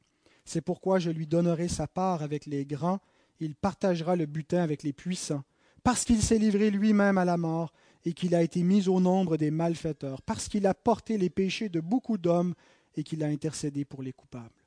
C'est 0.45 0.61
pourquoi 0.61 0.99
je 0.99 1.11
lui 1.11 1.27
donnerai 1.27 1.69
sa 1.69 1.87
part 1.87 2.23
avec 2.23 2.47
les 2.47 2.67
grands, 2.67 3.01
il 3.41 3.55
partagera 3.55 4.17
le 4.17 4.27
butin 4.27 4.63
avec 4.63 4.83
les 4.83 4.93
puissants, 4.93 5.45
parce 5.83 6.05
qu'il 6.05 6.21
s'est 6.21 6.39
livré 6.39 6.71
lui-même 6.71 7.17
à 7.17 7.25
la 7.25 7.37
mort 7.37 7.73
et 8.05 8.13
qu'il 8.13 8.35
a 8.35 8.43
été 8.43 8.63
mis 8.63 8.89
au 8.89 9.01
nombre 9.01 9.37
des 9.37 9.51
malfaiteurs, 9.51 10.21
parce 10.21 10.49
qu'il 10.49 10.67
a 10.67 10.75
porté 10.75 11.17
les 11.17 11.31
péchés 11.31 11.69
de 11.69 11.81
beaucoup 11.81 12.19
d'hommes 12.19 12.55
et 12.97 13.03
qu'il 13.03 13.23
a 13.23 13.29
intercédé 13.29 13.85
pour 13.85 14.03
les 14.03 14.13
coupables. 14.13 14.66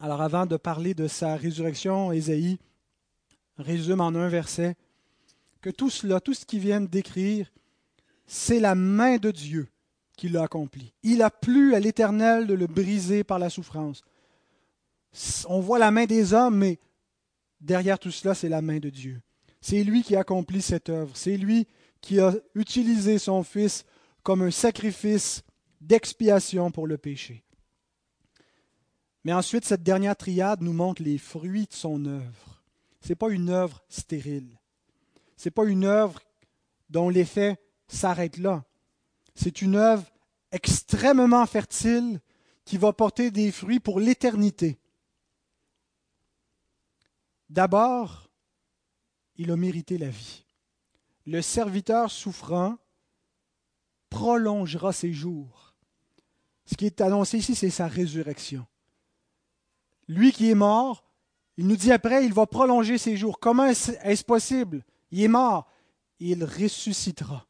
Alors 0.00 0.20
avant 0.20 0.46
de 0.46 0.56
parler 0.56 0.94
de 0.94 1.08
sa 1.08 1.36
résurrection, 1.36 2.12
Ésaïe 2.12 2.58
résume 3.58 4.00
en 4.00 4.08
un 4.08 4.28
verset 4.28 4.76
que 5.60 5.70
tout 5.70 5.90
cela, 5.90 6.20
tout 6.20 6.34
ce 6.34 6.44
qu'il 6.44 6.60
vient 6.60 6.80
décrire, 6.80 7.50
c'est 8.26 8.60
la 8.60 8.74
main 8.74 9.16
de 9.16 9.30
Dieu 9.30 9.68
qui 10.16 10.28
l'a 10.28 10.44
accompli. 10.44 10.92
Il 11.02 11.22
a 11.22 11.30
plu 11.30 11.74
à 11.74 11.80
l'Éternel 11.80 12.46
de 12.46 12.54
le 12.54 12.66
briser 12.66 13.24
par 13.24 13.38
la 13.38 13.50
souffrance 13.50 14.02
on 15.48 15.60
voit 15.60 15.78
la 15.78 15.90
main 15.90 16.04
des 16.04 16.32
hommes, 16.32 16.58
mais 16.58 16.78
derrière 17.60 17.98
tout 17.98 18.10
cela, 18.10 18.34
c'est 18.34 18.48
la 18.48 18.62
main 18.62 18.78
de 18.78 18.90
Dieu. 18.90 19.20
C'est 19.60 19.82
lui 19.82 20.02
qui 20.02 20.16
a 20.16 20.20
accompli 20.20 20.62
cette 20.62 20.88
œuvre. 20.90 21.16
C'est 21.16 21.36
lui 21.36 21.66
qui 22.00 22.20
a 22.20 22.34
utilisé 22.54 23.18
son 23.18 23.42
Fils 23.42 23.84
comme 24.22 24.42
un 24.42 24.50
sacrifice 24.50 25.42
d'expiation 25.80 26.70
pour 26.70 26.86
le 26.86 26.98
péché. 26.98 27.42
Mais 29.26 29.32
ensuite, 29.32 29.64
cette 29.64 29.82
dernière 29.82 30.14
triade 30.14 30.62
nous 30.62 30.72
montre 30.72 31.02
les 31.02 31.18
fruits 31.18 31.66
de 31.66 31.72
son 31.72 32.04
œuvre. 32.04 32.62
Ce 33.00 33.08
n'est 33.08 33.16
pas 33.16 33.28
une 33.28 33.48
œuvre 33.48 33.82
stérile. 33.88 34.56
Ce 35.36 35.48
n'est 35.48 35.50
pas 35.50 35.64
une 35.64 35.82
œuvre 35.82 36.20
dont 36.90 37.08
l'effet 37.08 37.60
s'arrête 37.88 38.36
là. 38.36 38.64
C'est 39.34 39.62
une 39.62 39.74
œuvre 39.74 40.04
extrêmement 40.52 41.44
fertile 41.44 42.20
qui 42.64 42.76
va 42.76 42.92
porter 42.92 43.32
des 43.32 43.50
fruits 43.50 43.80
pour 43.80 43.98
l'éternité. 43.98 44.78
D'abord, 47.50 48.30
il 49.34 49.50
a 49.50 49.56
mérité 49.56 49.98
la 49.98 50.08
vie. 50.08 50.44
Le 51.26 51.42
serviteur 51.42 52.12
souffrant 52.12 52.78
prolongera 54.08 54.92
ses 54.92 55.12
jours. 55.12 55.74
Ce 56.64 56.76
qui 56.76 56.86
est 56.86 57.00
annoncé 57.00 57.38
ici, 57.38 57.56
c'est 57.56 57.70
sa 57.70 57.88
résurrection. 57.88 58.64
Lui 60.08 60.32
qui 60.32 60.50
est 60.50 60.54
mort, 60.54 61.04
il 61.56 61.66
nous 61.66 61.76
dit 61.76 61.92
après, 61.92 62.24
il 62.24 62.32
va 62.32 62.46
prolonger 62.46 62.98
ses 62.98 63.16
jours. 63.16 63.40
Comment 63.40 63.66
est-ce 63.66 64.24
possible? 64.24 64.84
Il 65.10 65.22
est 65.22 65.28
mort. 65.28 65.68
Il 66.18 66.44
ressuscitera. 66.44 67.46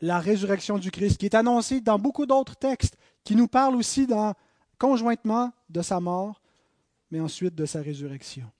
La 0.00 0.18
résurrection 0.18 0.78
du 0.78 0.90
Christ, 0.90 1.18
qui 1.18 1.26
est 1.26 1.34
annoncée 1.34 1.80
dans 1.80 1.98
beaucoup 1.98 2.26
d'autres 2.26 2.56
textes, 2.56 2.96
qui 3.22 3.36
nous 3.36 3.48
parlent 3.48 3.76
aussi 3.76 4.06
conjointement 4.78 5.52
de 5.68 5.82
sa 5.82 6.00
mort, 6.00 6.42
mais 7.10 7.20
ensuite 7.20 7.54
de 7.54 7.66
sa 7.66 7.80
résurrection 7.80 8.50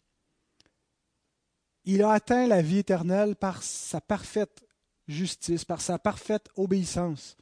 il 1.84 2.02
a 2.02 2.12
atteint 2.12 2.46
la 2.46 2.62
vie 2.62 2.78
éternelle 2.78 3.36
par 3.36 3.62
sa 3.62 4.00
parfaite 4.00 4.64
justice, 5.06 5.64
par 5.64 5.80
sa 5.80 5.98
parfaite 5.98 6.48
obéissance. 6.56 7.36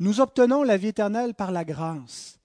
Nous 0.00 0.20
obtenons 0.20 0.62
la 0.62 0.76
vie 0.76 0.88
éternelle 0.88 1.34
par 1.34 1.52
la 1.52 1.64
grâce, 1.64 2.38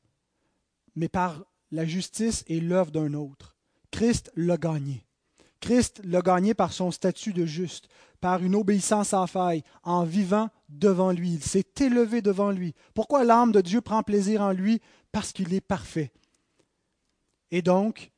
mais 0.96 1.08
par 1.08 1.44
la 1.74 1.86
justice 1.86 2.46
est 2.48 2.60
l'œuvre 2.60 2.92
d'un 2.92 3.16
autre. 3.16 3.56
Christ 3.90 4.32
l'a 4.36 4.58
gagné. 4.58 5.08
Christ 5.60 6.02
l'a 6.04 6.22
gagné 6.22 6.54
par 6.54 6.72
son 6.72 6.92
statut 6.92 7.34
de 7.34 7.48
juste, 7.48 7.90
par 8.22 8.44
une 8.44 8.54
obéissance 8.54 9.10
sans 9.10 9.26
faille, 9.26 9.64
en 9.82 10.04
vivant 10.04 10.50
devant 10.70 11.12
lui. 11.12 11.34
Il 11.34 11.44
s'est 11.44 11.66
élevé 11.80 12.22
devant 12.22 12.52
lui. 12.52 12.76
Pourquoi 12.94 13.24
l'âme 13.24 13.52
de 13.52 13.60
Dieu 13.60 13.82
prend 13.82 14.04
plaisir 14.04 14.42
en 14.42 14.52
lui? 14.52 14.82
Parce 15.12 15.34
qu'il 15.34 15.52
est 15.52 15.62
parfait. 15.62 16.12
Et 17.50 17.64
donc, 17.64 18.12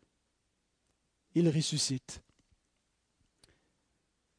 il 1.33 1.47
ressuscite. 1.49 2.21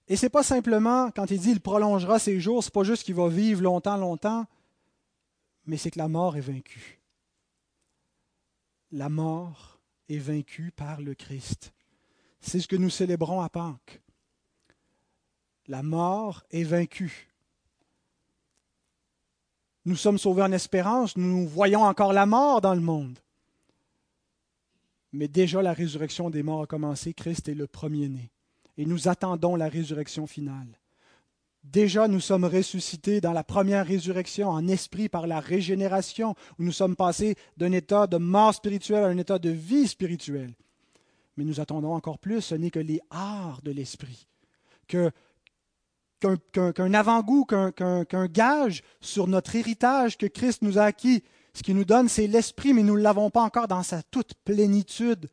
Et 0.09 0.17
c'est 0.17 0.29
pas 0.29 0.43
simplement, 0.43 1.11
quand 1.11 1.31
il 1.31 1.41
dit 1.41 1.53
il 1.53 1.61
prolongera 1.61 2.19
ses 2.19 2.39
jours, 2.39 2.62
c'est 2.62 2.73
pas 2.73 2.85
juste 2.85 3.05
qu'il 3.05 3.14
va 3.14 3.29
vivre 3.29 3.62
longtemps, 3.62 3.97
longtemps, 3.97 4.45
mais 5.64 5.79
c'est 5.79 5.91
que 5.91 5.99
la 5.99 6.09
mort 6.09 6.37
est 6.37 6.41
vaincue. 6.41 7.01
La 8.97 9.11
mort 9.11 9.78
est 10.09 10.16
vaincue 10.16 10.72
par 10.74 11.03
le 11.03 11.14
Christ. 11.14 11.74
C'est 12.40 12.61
ce 12.61 12.66
que 12.66 12.76
nous 12.76 12.88
célébrons 12.88 13.42
à 13.42 13.51
Pâques. 13.51 14.01
La 15.66 15.82
mort 15.82 16.44
est 16.51 16.64
vaincue. 16.64 17.28
Nous 19.84 19.97
sommes 19.97 20.16
sauvés 20.16 20.44
en 20.44 20.51
espérance, 20.51 21.14
nous 21.18 21.47
voyons 21.47 21.82
encore 21.82 22.14
la 22.14 22.24
mort 22.24 22.62
dans 22.62 22.74
le 22.74 22.80
monde. 22.80 23.18
Mais 25.12 25.28
déjà 25.28 25.61
la 25.61 25.74
résurrection 25.74 26.30
des 26.30 26.42
morts 26.42 26.62
a 26.62 26.66
commencé, 26.66 27.12
Christ 27.12 27.51
est 27.51 27.55
le 27.55 27.66
premier-né. 27.66 28.30
Et 28.78 28.86
nous 28.86 29.09
attendons 29.09 29.57
la 29.57 29.68
résurrection 29.68 30.26
finale. 30.26 30.80
Déjà, 31.73 32.07
nous 32.07 32.21
sommes 32.21 32.45
ressuscités 32.45 33.21
dans 33.21 33.33
la 33.33 33.43
première 33.43 33.87
résurrection 33.87 34.49
en 34.49 34.69
esprit 34.69 35.09
par 35.09 35.27
la 35.27 35.41
régénération, 35.41 36.35
où 36.59 36.62
nous 36.62 36.73
sommes 36.73 36.95
passés 36.95 37.35
d'un 37.57 37.73
état 37.73 38.07
de 38.07 38.19
mort 38.19 38.55
spirituelle 38.55 39.03
à 39.03 39.09
un 39.09 39.19
état 39.19 39.41
de 39.41 39.51
vie 39.51 39.89
spirituelle. 39.89 40.55
Mais 41.37 41.45
nous 41.45 41.61
attendons 41.61 41.93
encore 41.93 42.19
plus, 42.19 42.41
ce 42.41 42.55
n'est 42.55 42.71
que 42.71 42.79
les 42.79 43.01
arts 43.11 43.61
de 43.64 43.73
l'esprit, 43.73 44.29
que, 44.87 45.11
qu'un, 46.21 46.95
avant-goût, 46.95 47.45
qu'un, 47.45 48.27
gage 48.27 48.83
sur 49.01 49.27
notre 49.27 49.57
héritage 49.57 50.17
que 50.17 50.27
Christ 50.27 50.62
nous 50.62 50.79
a 50.79 50.85
acquis. 50.85 51.25
Ce 51.53 51.62
qui 51.62 51.75
nous 51.75 51.85
donne, 51.85 52.09
c'est 52.09 52.29
l'esprit, 52.29 52.75
mais 52.75 52.85
nous 52.85 52.97
ne 52.97 53.03
l'avons 53.03 53.31
pas 53.31 53.43
encore 53.43 53.67
dans 53.67 53.83
sa 53.83 54.03
toute 54.05 54.35
plénitude. 54.45 55.29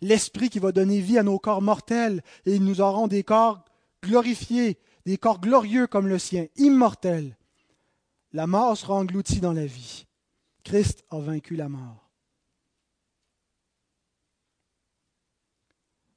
L'esprit 0.00 0.50
qui 0.50 0.58
va 0.58 0.72
donner 0.72 1.00
vie 1.00 1.18
à 1.18 1.22
nos 1.22 1.38
corps 1.38 1.62
mortels, 1.62 2.22
et 2.44 2.58
nous 2.58 2.80
aurons 2.80 3.06
des 3.06 3.22
corps 3.22 3.64
glorifiés, 4.02 4.78
des 5.06 5.18
corps 5.18 5.40
glorieux 5.40 5.86
comme 5.86 6.08
le 6.08 6.18
sien, 6.18 6.48
immortels. 6.56 7.36
La 8.32 8.48
mort 8.48 8.76
sera 8.76 8.94
engloutie 8.94 9.40
dans 9.40 9.52
la 9.52 9.64
vie. 9.64 10.04
Christ 10.64 11.04
a 11.10 11.20
vaincu 11.20 11.54
la 11.54 11.68
mort. 11.68 12.10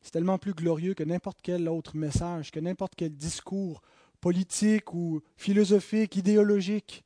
C'est 0.02 0.12
tellement 0.12 0.40
plus 0.40 0.56
glorieux 0.56 0.96
que 0.96 1.04
n'importe 1.04 1.40
quel 1.44 1.70
autre 1.70 1.96
message, 1.96 2.50
que 2.50 2.60
n'importe 2.60 2.94
quel 2.98 3.16
discours 3.16 3.82
politique 4.22 4.92
ou 4.94 5.22
philosophique, 5.38 6.16
idéologique. 6.16 7.06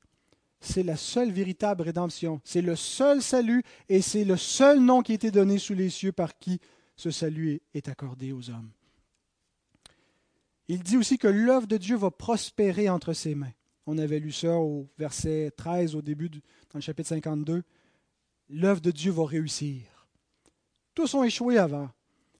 C'est 0.62 0.84
la 0.84 0.96
seule 0.96 1.34
véritable 1.34 1.82
rédemption. 1.82 2.40
C'est 2.46 2.62
le 2.62 2.78
seul 2.78 3.22
salut 3.22 3.62
et 3.90 4.02
c'est 4.02 4.24
le 4.24 4.38
seul 4.38 4.80
nom 4.80 5.02
qui 5.02 5.12
a 5.12 5.16
été 5.16 5.32
donné 5.32 5.58
sous 5.58 5.74
les 5.74 5.90
cieux 5.90 6.14
par 6.14 6.40
qui 6.40 6.62
ce 6.96 7.12
salut 7.12 7.62
est 7.74 7.90
accordé 7.90 8.32
aux 8.32 8.50
hommes. 8.50 8.72
Il 10.68 10.82
dit 10.82 10.98
aussi 10.98 11.18
que 11.18 11.28
l'œuvre 11.28 11.68
de 11.68 11.78
Dieu 11.78 11.96
va 11.96 12.12
prospérer 12.12 12.90
entre 12.90 13.14
ses 13.14 13.36
mains. 13.36 13.52
On 13.86 13.98
avait 13.98 14.20
lu 14.20 14.32
ça 14.32 14.56
au 14.56 14.88
verset 14.98 15.52
13 15.58 15.96
au 15.96 16.02
début, 16.02 16.30
dans 16.30 16.40
le 16.76 16.82
chapitre 16.82 17.10
52. 17.10 17.64
L'œuvre 18.50 18.82
de 18.82 18.92
Dieu 18.92 19.12
va 19.12 19.26
réussir. 19.26 20.08
Tous 20.94 21.14
ont 21.16 21.24
échoué 21.24 21.58
avant. 21.58 21.90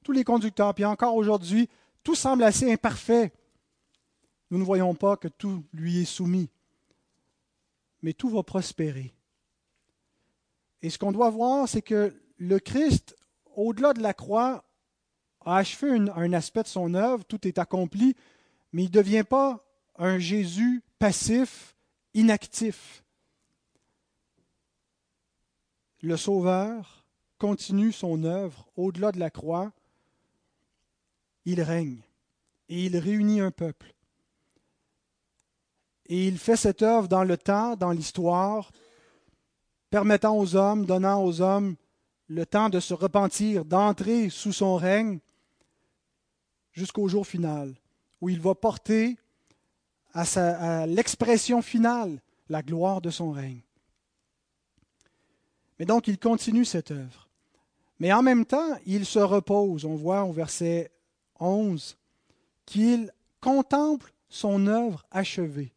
Tous 0.04 0.12
les 0.12 0.24
conducteurs, 0.24 0.74
puis 0.74 0.86
encore 0.86 1.16
aujourd'hui, 1.16 1.70
tout 2.04 2.16
semble 2.16 2.44
assez 2.44 2.72
imparfait. 2.72 3.34
Nous 4.52 4.58
ne 4.58 4.64
voyons 4.64 4.96
pas 4.96 5.18
que 5.18 5.28
tout 5.28 5.64
lui 5.74 6.02
est 6.02 6.06
soumis. 6.06 6.50
Mais 8.02 8.14
tout 8.14 8.30
va 8.30 8.44
prospérer. 8.44 9.14
Et 10.82 10.90
ce 10.90 10.98
qu'on 10.98 11.14
doit 11.14 11.30
voir, 11.30 11.68
c'est 11.68 11.82
que 11.82 12.14
le 12.38 12.60
Christ, 12.60 13.16
au-delà 13.56 13.94
de 13.94 14.02
la 14.02 14.14
croix, 14.14 14.66
a 15.46 15.58
achevé 15.58 15.92
un, 15.92 16.34
aspect 16.34 16.64
de 16.64 16.68
son 16.68 16.94
œuvre, 16.94 17.24
tout 17.26 17.48
est 17.48 17.58
accompli, 17.58 18.16
mais 18.72 18.84
il 18.84 18.88
ne 18.88 18.94
devient 18.94 19.26
pas 19.28 19.64
un 19.98 20.20
Jésus 20.20 20.82
passif, 21.00 21.76
inactif. 22.14 23.04
Le 26.02 26.18
Sauveur 26.18 27.06
continue 27.38 27.92
son 27.92 28.24
œuvre 28.24 28.68
au-delà 28.76 29.12
de 29.12 29.20
la 29.20 29.30
croix. 29.30 29.72
Il 31.46 31.62
règne 31.62 32.00
et 32.70 32.86
il 32.86 32.98
réunit 32.98 33.42
un 33.42 33.52
peuple. 33.52 33.94
Et 36.08 36.28
il 36.28 36.38
fait 36.38 36.58
cette 36.58 36.82
œuvre 36.82 37.08
dans 37.08 37.24
le 37.24 37.38
temps, 37.38 37.76
dans 37.76 37.92
l'histoire, 37.92 38.72
permettant 39.90 40.38
aux 40.38 40.56
hommes, 40.56 40.86
donnant 40.86 41.24
aux 41.24 41.42
hommes 41.42 41.76
le 42.28 42.46
temps 42.46 42.70
de 42.70 42.80
se 42.80 42.94
repentir, 42.94 43.66
d'entrer 43.66 44.30
sous 44.30 44.54
son 44.54 44.76
règne, 44.76 45.20
jusqu'au 46.74 47.08
jour 47.08 47.26
final, 47.26 47.74
où 48.22 48.30
il 48.30 48.40
va 48.40 48.56
porter 48.56 49.18
à, 50.14 50.86
l'expression 50.86 51.62
finale 51.62 52.22
la 52.50 52.62
gloire 52.62 53.02
de 53.02 53.10
son 53.10 53.32
règne. 53.32 53.62
Mais 55.80 55.86
donc 55.86 56.08
il 56.08 56.20
continue 56.20 56.66
cette 56.66 56.92
œuvre. 56.92 57.30
Mais 58.00 58.12
en 58.12 58.22
même 58.22 58.46
temps, 58.46 58.78
il 58.86 59.06
se 59.06 59.20
repose. 59.20 59.86
On 59.86 59.96
voit 59.96 60.24
au 60.24 60.32
verset 60.32 60.92
11 61.40 61.98
qu'il 62.66 63.12
contemple 63.40 64.14
son 64.30 64.68
œuvre 64.68 65.06
achevée. 65.12 65.74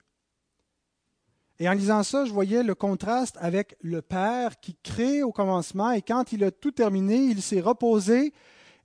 Et 1.59 1.69
en 1.69 1.73
lisant 1.73 2.03
ça, 2.03 2.27
je 2.27 2.33
voyais 2.33 2.63
le 2.63 2.75
contraste 2.75 3.39
avec 3.41 3.77
le 3.81 4.03
Père 4.03 4.61
qui 4.61 4.77
crée 4.83 5.23
au 5.23 5.33
commencement 5.33 5.91
et 5.91 6.03
quand 6.03 6.33
il 6.33 6.45
a 6.45 6.51
tout 6.51 6.71
terminé, 6.71 7.17
il 7.17 7.41
s'est 7.41 7.61
reposé 7.61 8.35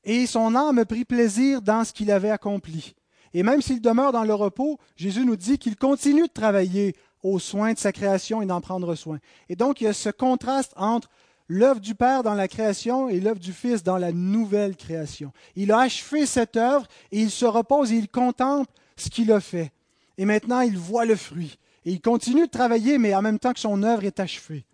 et 0.03 0.25
son 0.25 0.55
âme 0.55 0.85
prit 0.85 1.05
plaisir 1.05 1.61
dans 1.61 1.83
ce 1.83 1.93
qu'il 1.93 2.11
avait 2.11 2.31
accompli. 2.31 2.95
Et 3.33 3.43
même 3.43 3.61
s'il 3.61 3.81
demeure 3.81 4.11
dans 4.11 4.23
le 4.23 4.33
repos, 4.33 4.79
Jésus 4.95 5.25
nous 5.25 5.35
dit 5.35 5.57
qu'il 5.57 5.77
continue 5.77 6.23
de 6.23 6.33
travailler 6.33 6.95
aux 7.23 7.39
soins 7.39 7.73
de 7.73 7.77
sa 7.77 7.91
création 7.91 8.41
et 8.41 8.45
d'en 8.45 8.61
prendre 8.61 8.95
soin. 8.95 9.19
Et 9.47 9.55
donc 9.55 9.79
il 9.79 9.85
y 9.85 9.87
a 9.87 9.93
ce 9.93 10.09
contraste 10.09 10.73
entre 10.75 11.09
l'œuvre 11.47 11.79
du 11.79 11.95
Père 11.95 12.23
dans 12.23 12.33
la 12.33 12.47
création 12.47 13.09
et 13.09 13.19
l'œuvre 13.19 13.39
du 13.39 13.53
Fils 13.53 13.83
dans 13.83 13.97
la 13.97 14.11
nouvelle 14.11 14.75
création. 14.75 15.31
Il 15.55 15.71
a 15.71 15.79
achevé 15.79 16.25
cette 16.25 16.57
œuvre 16.57 16.87
et 17.11 17.21
il 17.21 17.31
se 17.31 17.45
repose 17.45 17.91
et 17.91 17.97
il 17.97 18.09
contemple 18.09 18.71
ce 18.97 19.09
qu'il 19.09 19.31
a 19.31 19.39
fait. 19.39 19.71
Et 20.17 20.25
maintenant 20.25 20.61
il 20.61 20.77
voit 20.77 21.05
le 21.05 21.15
fruit. 21.15 21.57
Et 21.85 21.91
il 21.91 22.01
continue 22.01 22.45
de 22.45 22.51
travailler, 22.51 22.97
mais 22.97 23.15
en 23.15 23.21
même 23.21 23.39
temps 23.39 23.53
que 23.53 23.59
son 23.59 23.81
œuvre 23.81 24.03
est 24.03 24.19
achevée. 24.19 24.65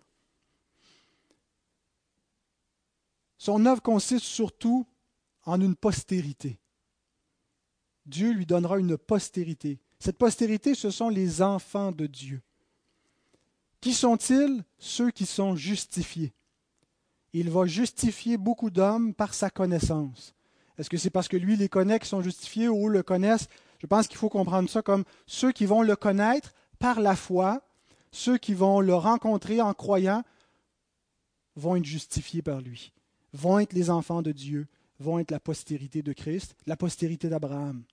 Son 3.38 3.64
œuvre 3.66 3.80
consiste 3.80 4.24
surtout 4.24 4.84
en 5.48 5.62
une 5.62 5.76
postérité. 5.76 6.58
Dieu 8.04 8.32
lui 8.32 8.44
donnera 8.44 8.78
une 8.78 8.98
postérité. 8.98 9.80
Cette 9.98 10.18
postérité, 10.18 10.74
ce 10.74 10.90
sont 10.90 11.08
les 11.08 11.40
enfants 11.40 11.90
de 11.90 12.06
Dieu. 12.06 12.42
Qui 13.80 13.94
sont-ils? 13.94 14.62
Ceux 14.78 15.10
qui 15.10 15.24
sont 15.24 15.56
justifiés. 15.56 16.34
Il 17.32 17.48
va 17.48 17.64
justifier 17.64 18.36
beaucoup 18.36 18.68
d'hommes 18.68 19.14
par 19.14 19.32
sa 19.32 19.48
connaissance. 19.48 20.34
Est-ce 20.76 20.90
que 20.90 20.98
c'est 20.98 21.10
parce 21.10 21.28
que 21.28 21.38
lui 21.38 21.56
les 21.56 21.70
connaît 21.70 21.98
qui 21.98 22.08
sont 22.08 22.22
justifiés 22.22 22.68
ou 22.68 22.90
le 22.90 23.02
connaissent? 23.02 23.48
Je 23.78 23.86
pense 23.86 24.06
qu'il 24.06 24.18
faut 24.18 24.28
comprendre 24.28 24.68
ça 24.68 24.82
comme 24.82 25.04
ceux 25.26 25.52
qui 25.52 25.64
vont 25.64 25.82
le 25.82 25.96
connaître 25.96 26.52
par 26.78 27.00
la 27.00 27.16
foi, 27.16 27.62
ceux 28.12 28.36
qui 28.36 28.52
vont 28.52 28.80
le 28.80 28.94
rencontrer 28.94 29.62
en 29.62 29.72
croyant 29.72 30.24
vont 31.56 31.76
être 31.76 31.86
justifiés 31.86 32.42
par 32.42 32.60
lui, 32.60 32.92
vont 33.32 33.58
être 33.58 33.72
les 33.72 33.88
enfants 33.88 34.22
de 34.22 34.32
Dieu, 34.32 34.68
vont 34.98 35.18
être 35.18 35.30
la 35.30 35.40
postérité 35.40 36.02
de 36.02 36.12
Christ, 36.12 36.56
la 36.66 36.76
postérité 36.76 37.28
d'Abraham. 37.28 37.84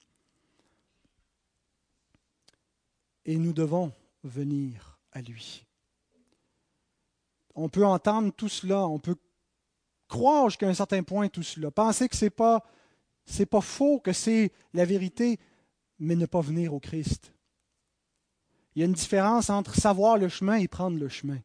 Et 3.26 3.38
nous 3.38 3.54
devons 3.54 3.92
venir 4.24 5.00
à 5.12 5.22
lui. 5.22 5.66
On 7.56 7.70
peut 7.70 7.86
entendre 7.86 8.34
tout 8.34 8.50
cela, 8.50 8.88
on 8.88 9.00
peut 9.00 9.16
croire 10.08 10.50
jusqu'à 10.50 10.68
un 10.68 10.74
certain 10.74 11.04
point 11.04 11.30
tout 11.30 11.44
cela, 11.44 11.72
penser 11.72 12.08
que 12.08 12.16
ce 12.16 12.26
n'est 12.26 12.32
pas, 12.32 12.64
c'est 13.26 13.46
pas 13.46 13.62
faux, 13.62 14.00
que 14.00 14.14
c'est 14.14 14.52
la 14.74 14.86
vérité, 14.86 15.40
mais 16.00 16.16
ne 16.16 16.26
pas 16.26 16.42
venir 16.42 16.74
au 16.74 16.80
Christ. 16.80 17.32
Il 18.76 18.80
y 18.80 18.84
a 18.84 18.86
une 18.86 18.94
différence 18.94 19.50
entre 19.50 19.76
savoir 19.76 20.18
le 20.18 20.28
chemin 20.28 20.56
et 20.56 20.68
prendre 20.68 21.00
le 21.00 21.08
chemin. 21.08 21.40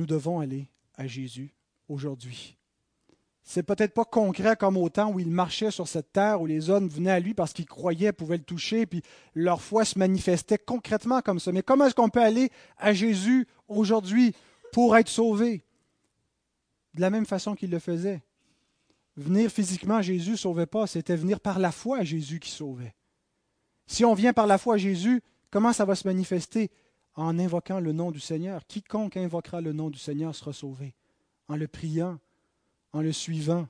Nous 0.00 0.06
devons 0.06 0.40
aller 0.40 0.66
à 0.96 1.06
Jésus 1.06 1.52
aujourd'hui. 1.86 2.56
c'est 3.42 3.62
peut-être 3.62 3.92
pas 3.92 4.06
concret 4.06 4.56
comme 4.56 4.78
au 4.78 4.88
temps 4.88 5.12
où 5.12 5.20
il 5.20 5.30
marchait 5.30 5.70
sur 5.70 5.86
cette 5.88 6.10
terre, 6.10 6.40
où 6.40 6.46
les 6.46 6.70
hommes 6.70 6.88
venaient 6.88 7.10
à 7.10 7.20
lui 7.20 7.34
parce 7.34 7.52
qu'ils 7.52 7.66
croyaient, 7.66 8.14
pouvaient 8.14 8.38
le 8.38 8.42
toucher, 8.42 8.86
puis 8.86 9.02
leur 9.34 9.60
foi 9.60 9.84
se 9.84 9.98
manifestait 9.98 10.56
concrètement 10.56 11.20
comme 11.20 11.38
ça. 11.38 11.52
Mais 11.52 11.62
comment 11.62 11.84
est-ce 11.84 11.94
qu'on 11.94 12.08
peut 12.08 12.22
aller 12.22 12.50
à 12.78 12.94
Jésus 12.94 13.46
aujourd'hui 13.68 14.34
pour 14.72 14.96
être 14.96 15.10
sauvé? 15.10 15.64
De 16.94 17.02
la 17.02 17.10
même 17.10 17.26
façon 17.26 17.54
qu'il 17.54 17.70
le 17.70 17.78
faisait. 17.78 18.22
Venir 19.18 19.50
physiquement 19.50 19.96
à 19.96 20.02
Jésus 20.02 20.30
ne 20.30 20.36
sauvait 20.36 20.64
pas, 20.64 20.86
c'était 20.86 21.14
venir 21.14 21.40
par 21.40 21.58
la 21.58 21.72
foi 21.72 21.98
à 21.98 22.04
Jésus 22.04 22.40
qui 22.40 22.52
sauvait. 22.52 22.94
Si 23.86 24.06
on 24.06 24.14
vient 24.14 24.32
par 24.32 24.46
la 24.46 24.56
foi 24.56 24.76
à 24.76 24.78
Jésus, 24.78 25.20
comment 25.50 25.74
ça 25.74 25.84
va 25.84 25.94
se 25.94 26.08
manifester? 26.08 26.70
En 27.16 27.38
invoquant 27.38 27.80
le 27.80 27.92
nom 27.92 28.10
du 28.10 28.20
Seigneur. 28.20 28.66
Quiconque 28.66 29.16
invoquera 29.16 29.60
le 29.60 29.72
nom 29.72 29.90
du 29.90 29.98
Seigneur 29.98 30.34
sera 30.34 30.52
sauvé. 30.52 30.94
En 31.48 31.56
le 31.56 31.66
priant, 31.66 32.18
en 32.92 33.00
le 33.00 33.12
suivant, 33.12 33.68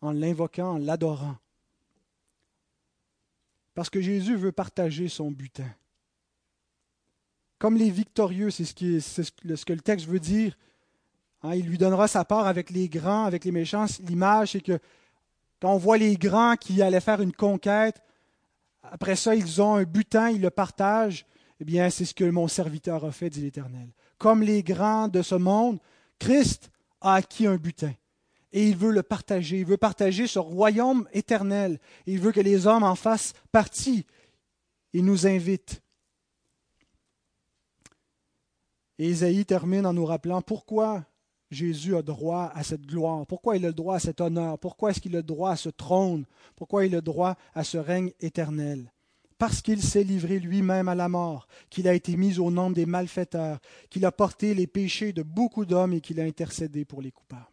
en 0.00 0.12
l'invoquant, 0.12 0.72
en 0.74 0.78
l'adorant. 0.78 1.36
Parce 3.74 3.90
que 3.90 4.00
Jésus 4.00 4.36
veut 4.36 4.52
partager 4.52 5.08
son 5.08 5.30
butin. 5.30 5.70
Comme 7.58 7.76
les 7.76 7.90
victorieux, 7.90 8.50
c'est 8.50 8.64
ce, 8.64 9.64
que 9.64 9.72
le 9.72 9.80
texte 9.80 10.06
veut 10.06 10.20
dire. 10.20 10.56
Hein, 11.42 11.54
il 11.54 11.66
lui 11.66 11.78
donnera 11.78 12.08
sa 12.08 12.24
part 12.24 12.46
avec 12.46 12.70
les 12.70 12.88
grands, 12.88 13.24
avec 13.24 13.44
les 13.44 13.52
méchants. 13.52 13.86
L'image, 14.00 14.52
c'est 14.52 14.60
que 14.60 14.78
quand 15.60 15.72
on 15.72 15.78
voit 15.78 15.98
les 15.98 16.16
grands 16.16 16.56
qui 16.56 16.82
allaient 16.82 17.00
faire 17.00 17.20
une 17.20 17.32
conquête, 17.32 18.00
après 18.82 19.16
ça, 19.16 19.34
ils 19.34 19.60
ont 19.60 19.74
un 19.74 19.84
butin, 19.84 20.30
ils 20.30 20.40
le 20.40 20.50
partagent. 20.50 21.26
Eh 21.60 21.64
bien, 21.64 21.90
c'est 21.90 22.04
ce 22.04 22.14
que 22.14 22.24
mon 22.24 22.48
serviteur 22.48 23.04
a 23.04 23.10
fait, 23.10 23.30
dit 23.30 23.42
l'Éternel. 23.42 23.88
Comme 24.16 24.42
les 24.42 24.62
grands 24.62 25.08
de 25.08 25.22
ce 25.22 25.34
monde, 25.34 25.78
Christ 26.18 26.70
a 27.00 27.14
acquis 27.14 27.46
un 27.46 27.56
butin 27.56 27.92
et 28.52 28.68
il 28.68 28.76
veut 28.76 28.92
le 28.92 29.02
partager. 29.02 29.58
Il 29.58 29.66
veut 29.66 29.76
partager 29.76 30.26
ce 30.26 30.38
royaume 30.38 31.08
éternel. 31.12 31.78
Il 32.06 32.18
veut 32.20 32.32
que 32.32 32.40
les 32.40 32.66
hommes 32.66 32.82
en 32.82 32.94
fassent 32.94 33.34
partie. 33.52 34.06
Il 34.92 35.04
nous 35.04 35.26
invite. 35.26 35.82
Et 38.98 39.10
Isaïe 39.10 39.44
termine 39.44 39.86
en 39.86 39.92
nous 39.92 40.06
rappelant 40.06 40.42
pourquoi 40.42 41.04
Jésus 41.50 41.96
a 41.96 42.02
droit 42.02 42.50
à 42.54 42.62
cette 42.62 42.84
gloire, 42.84 43.26
pourquoi 43.26 43.56
il 43.56 43.64
a 43.64 43.68
le 43.68 43.74
droit 43.74 43.96
à 43.96 44.00
cet 44.00 44.20
honneur, 44.20 44.58
pourquoi 44.58 44.90
est-ce 44.90 45.00
qu'il 45.00 45.14
a 45.14 45.20
le 45.20 45.22
droit 45.22 45.52
à 45.52 45.56
ce 45.56 45.68
trône, 45.70 46.26
pourquoi 46.56 46.84
il 46.84 46.94
a 46.94 46.98
le 46.98 47.02
droit 47.02 47.36
à 47.54 47.64
ce 47.64 47.78
règne 47.78 48.12
éternel. 48.20 48.92
Parce 49.38 49.62
qu'il 49.62 49.82
s'est 49.82 50.02
livré 50.02 50.40
lui-même 50.40 50.88
à 50.88 50.96
la 50.96 51.08
mort, 51.08 51.46
qu'il 51.70 51.86
a 51.86 51.94
été 51.94 52.16
mis 52.16 52.40
au 52.40 52.50
nombre 52.50 52.74
des 52.74 52.86
malfaiteurs, 52.86 53.60
qu'il 53.88 54.04
a 54.04 54.12
porté 54.12 54.52
les 54.52 54.66
péchés 54.66 55.12
de 55.12 55.22
beaucoup 55.22 55.64
d'hommes 55.64 55.92
et 55.92 56.00
qu'il 56.00 56.20
a 56.20 56.24
intercédé 56.24 56.84
pour 56.84 57.00
les 57.00 57.12
coupables. 57.12 57.46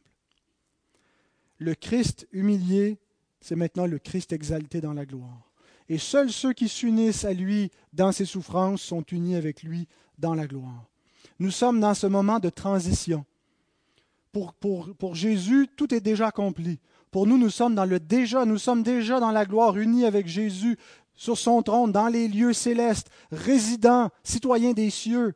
Le 1.57 1.75
Christ 1.75 2.27
humilié, 2.31 2.97
c'est 3.39 3.55
maintenant 3.55 3.85
le 3.85 3.99
Christ 3.99 4.33
exalté 4.33 4.81
dans 4.81 4.93
la 4.93 5.05
gloire. 5.05 5.51
Et 5.87 5.99
seuls 5.99 6.31
ceux 6.31 6.53
qui 6.53 6.67
s'unissent 6.67 7.25
à 7.25 7.33
lui 7.33 7.69
dans 7.93 8.11
ses 8.11 8.25
souffrances 8.25 8.81
sont 8.81 9.03
unis 9.03 9.35
avec 9.35 9.61
lui 9.61 9.87
dans 10.17 10.33
la 10.33 10.47
gloire. 10.47 10.89
Nous 11.39 11.51
sommes 11.51 11.79
dans 11.79 11.93
ce 11.93 12.07
moment 12.07 12.39
de 12.39 12.49
transition. 12.49 13.25
Pour, 14.31 14.53
pour, 14.53 14.93
pour, 14.95 15.15
Jésus, 15.15 15.67
tout 15.77 15.93
est 15.93 16.01
déjà 16.01 16.27
accompli. 16.27 16.79
Pour 17.11 17.27
nous, 17.27 17.37
nous 17.37 17.49
sommes 17.49 17.75
dans 17.75 17.85
le 17.85 17.99
déjà, 17.99 18.45
nous 18.45 18.57
sommes 18.57 18.83
déjà 18.83 19.19
dans 19.19 19.31
la 19.31 19.45
gloire, 19.45 19.77
unis 19.77 20.05
avec 20.05 20.27
Jésus 20.27 20.77
sur 21.15 21.37
son 21.37 21.61
trône, 21.61 21.91
dans 21.91 22.07
les 22.07 22.27
lieux 22.27 22.53
célestes, 22.53 23.09
résidents, 23.31 24.09
citoyens 24.23 24.73
des 24.73 24.89
cieux. 24.89 25.33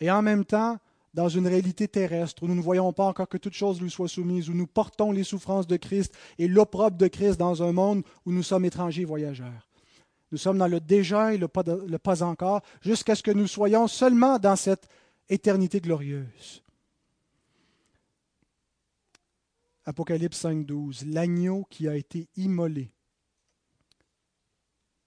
Et 0.00 0.10
en 0.10 0.22
même 0.22 0.44
temps, 0.44 0.78
dans 1.14 1.28
une 1.28 1.46
réalité 1.46 1.88
terrestre 1.88 2.42
où 2.42 2.46
nous 2.46 2.54
ne 2.54 2.62
voyons 2.62 2.92
pas 2.92 3.04
encore 3.04 3.28
que 3.28 3.36
toute 3.36 3.52
chose 3.52 3.80
lui 3.80 3.90
soit 3.90 4.08
soumise, 4.08 4.48
où 4.48 4.54
nous 4.54 4.66
portons 4.66 5.12
les 5.12 5.24
souffrances 5.24 5.66
de 5.66 5.76
Christ 5.76 6.14
et 6.38 6.48
l'opprobre 6.48 6.96
de 6.96 7.08
Christ 7.08 7.38
dans 7.38 7.62
un 7.62 7.72
monde 7.72 8.02
où 8.24 8.32
nous 8.32 8.42
sommes 8.42 8.64
étrangers 8.64 9.04
voyageurs. 9.04 9.68
Nous 10.30 10.38
sommes 10.38 10.56
dans 10.56 10.68
le 10.68 10.80
déjà 10.80 11.34
et 11.34 11.38
le 11.38 11.48
pas, 11.48 11.62
le 11.62 11.98
pas 11.98 12.22
encore, 12.22 12.62
jusqu'à 12.80 13.14
ce 13.14 13.22
que 13.22 13.30
nous 13.30 13.46
soyons 13.46 13.86
seulement 13.86 14.38
dans 14.38 14.56
cette 14.56 14.88
éternité 15.28 15.80
glorieuse. 15.80 16.62
Apocalypse 19.84 20.44
5.12, 20.44 21.12
l'agneau 21.12 21.66
qui 21.68 21.88
a 21.88 21.96
été 21.96 22.28
immolé. 22.36 22.92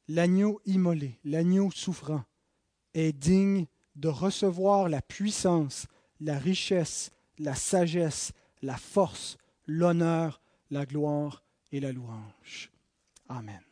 L'agneau 0.08 0.62
immolé, 0.66 1.20
l'agneau 1.24 1.72
souffrant, 1.72 2.24
est 2.94 3.12
digne 3.12 3.66
de 3.96 4.08
recevoir 4.08 4.88
la 4.88 5.02
puissance, 5.02 5.88
la 6.20 6.38
richesse, 6.38 7.12
la 7.40 7.56
sagesse, 7.56 8.32
la 8.62 8.78
force, 8.78 9.38
l'honneur, 9.66 10.42
la 10.70 10.86
gloire 10.86 11.44
et 11.72 11.80
la 11.80 11.92
louange. 11.92 12.72
Amen. 13.30 13.65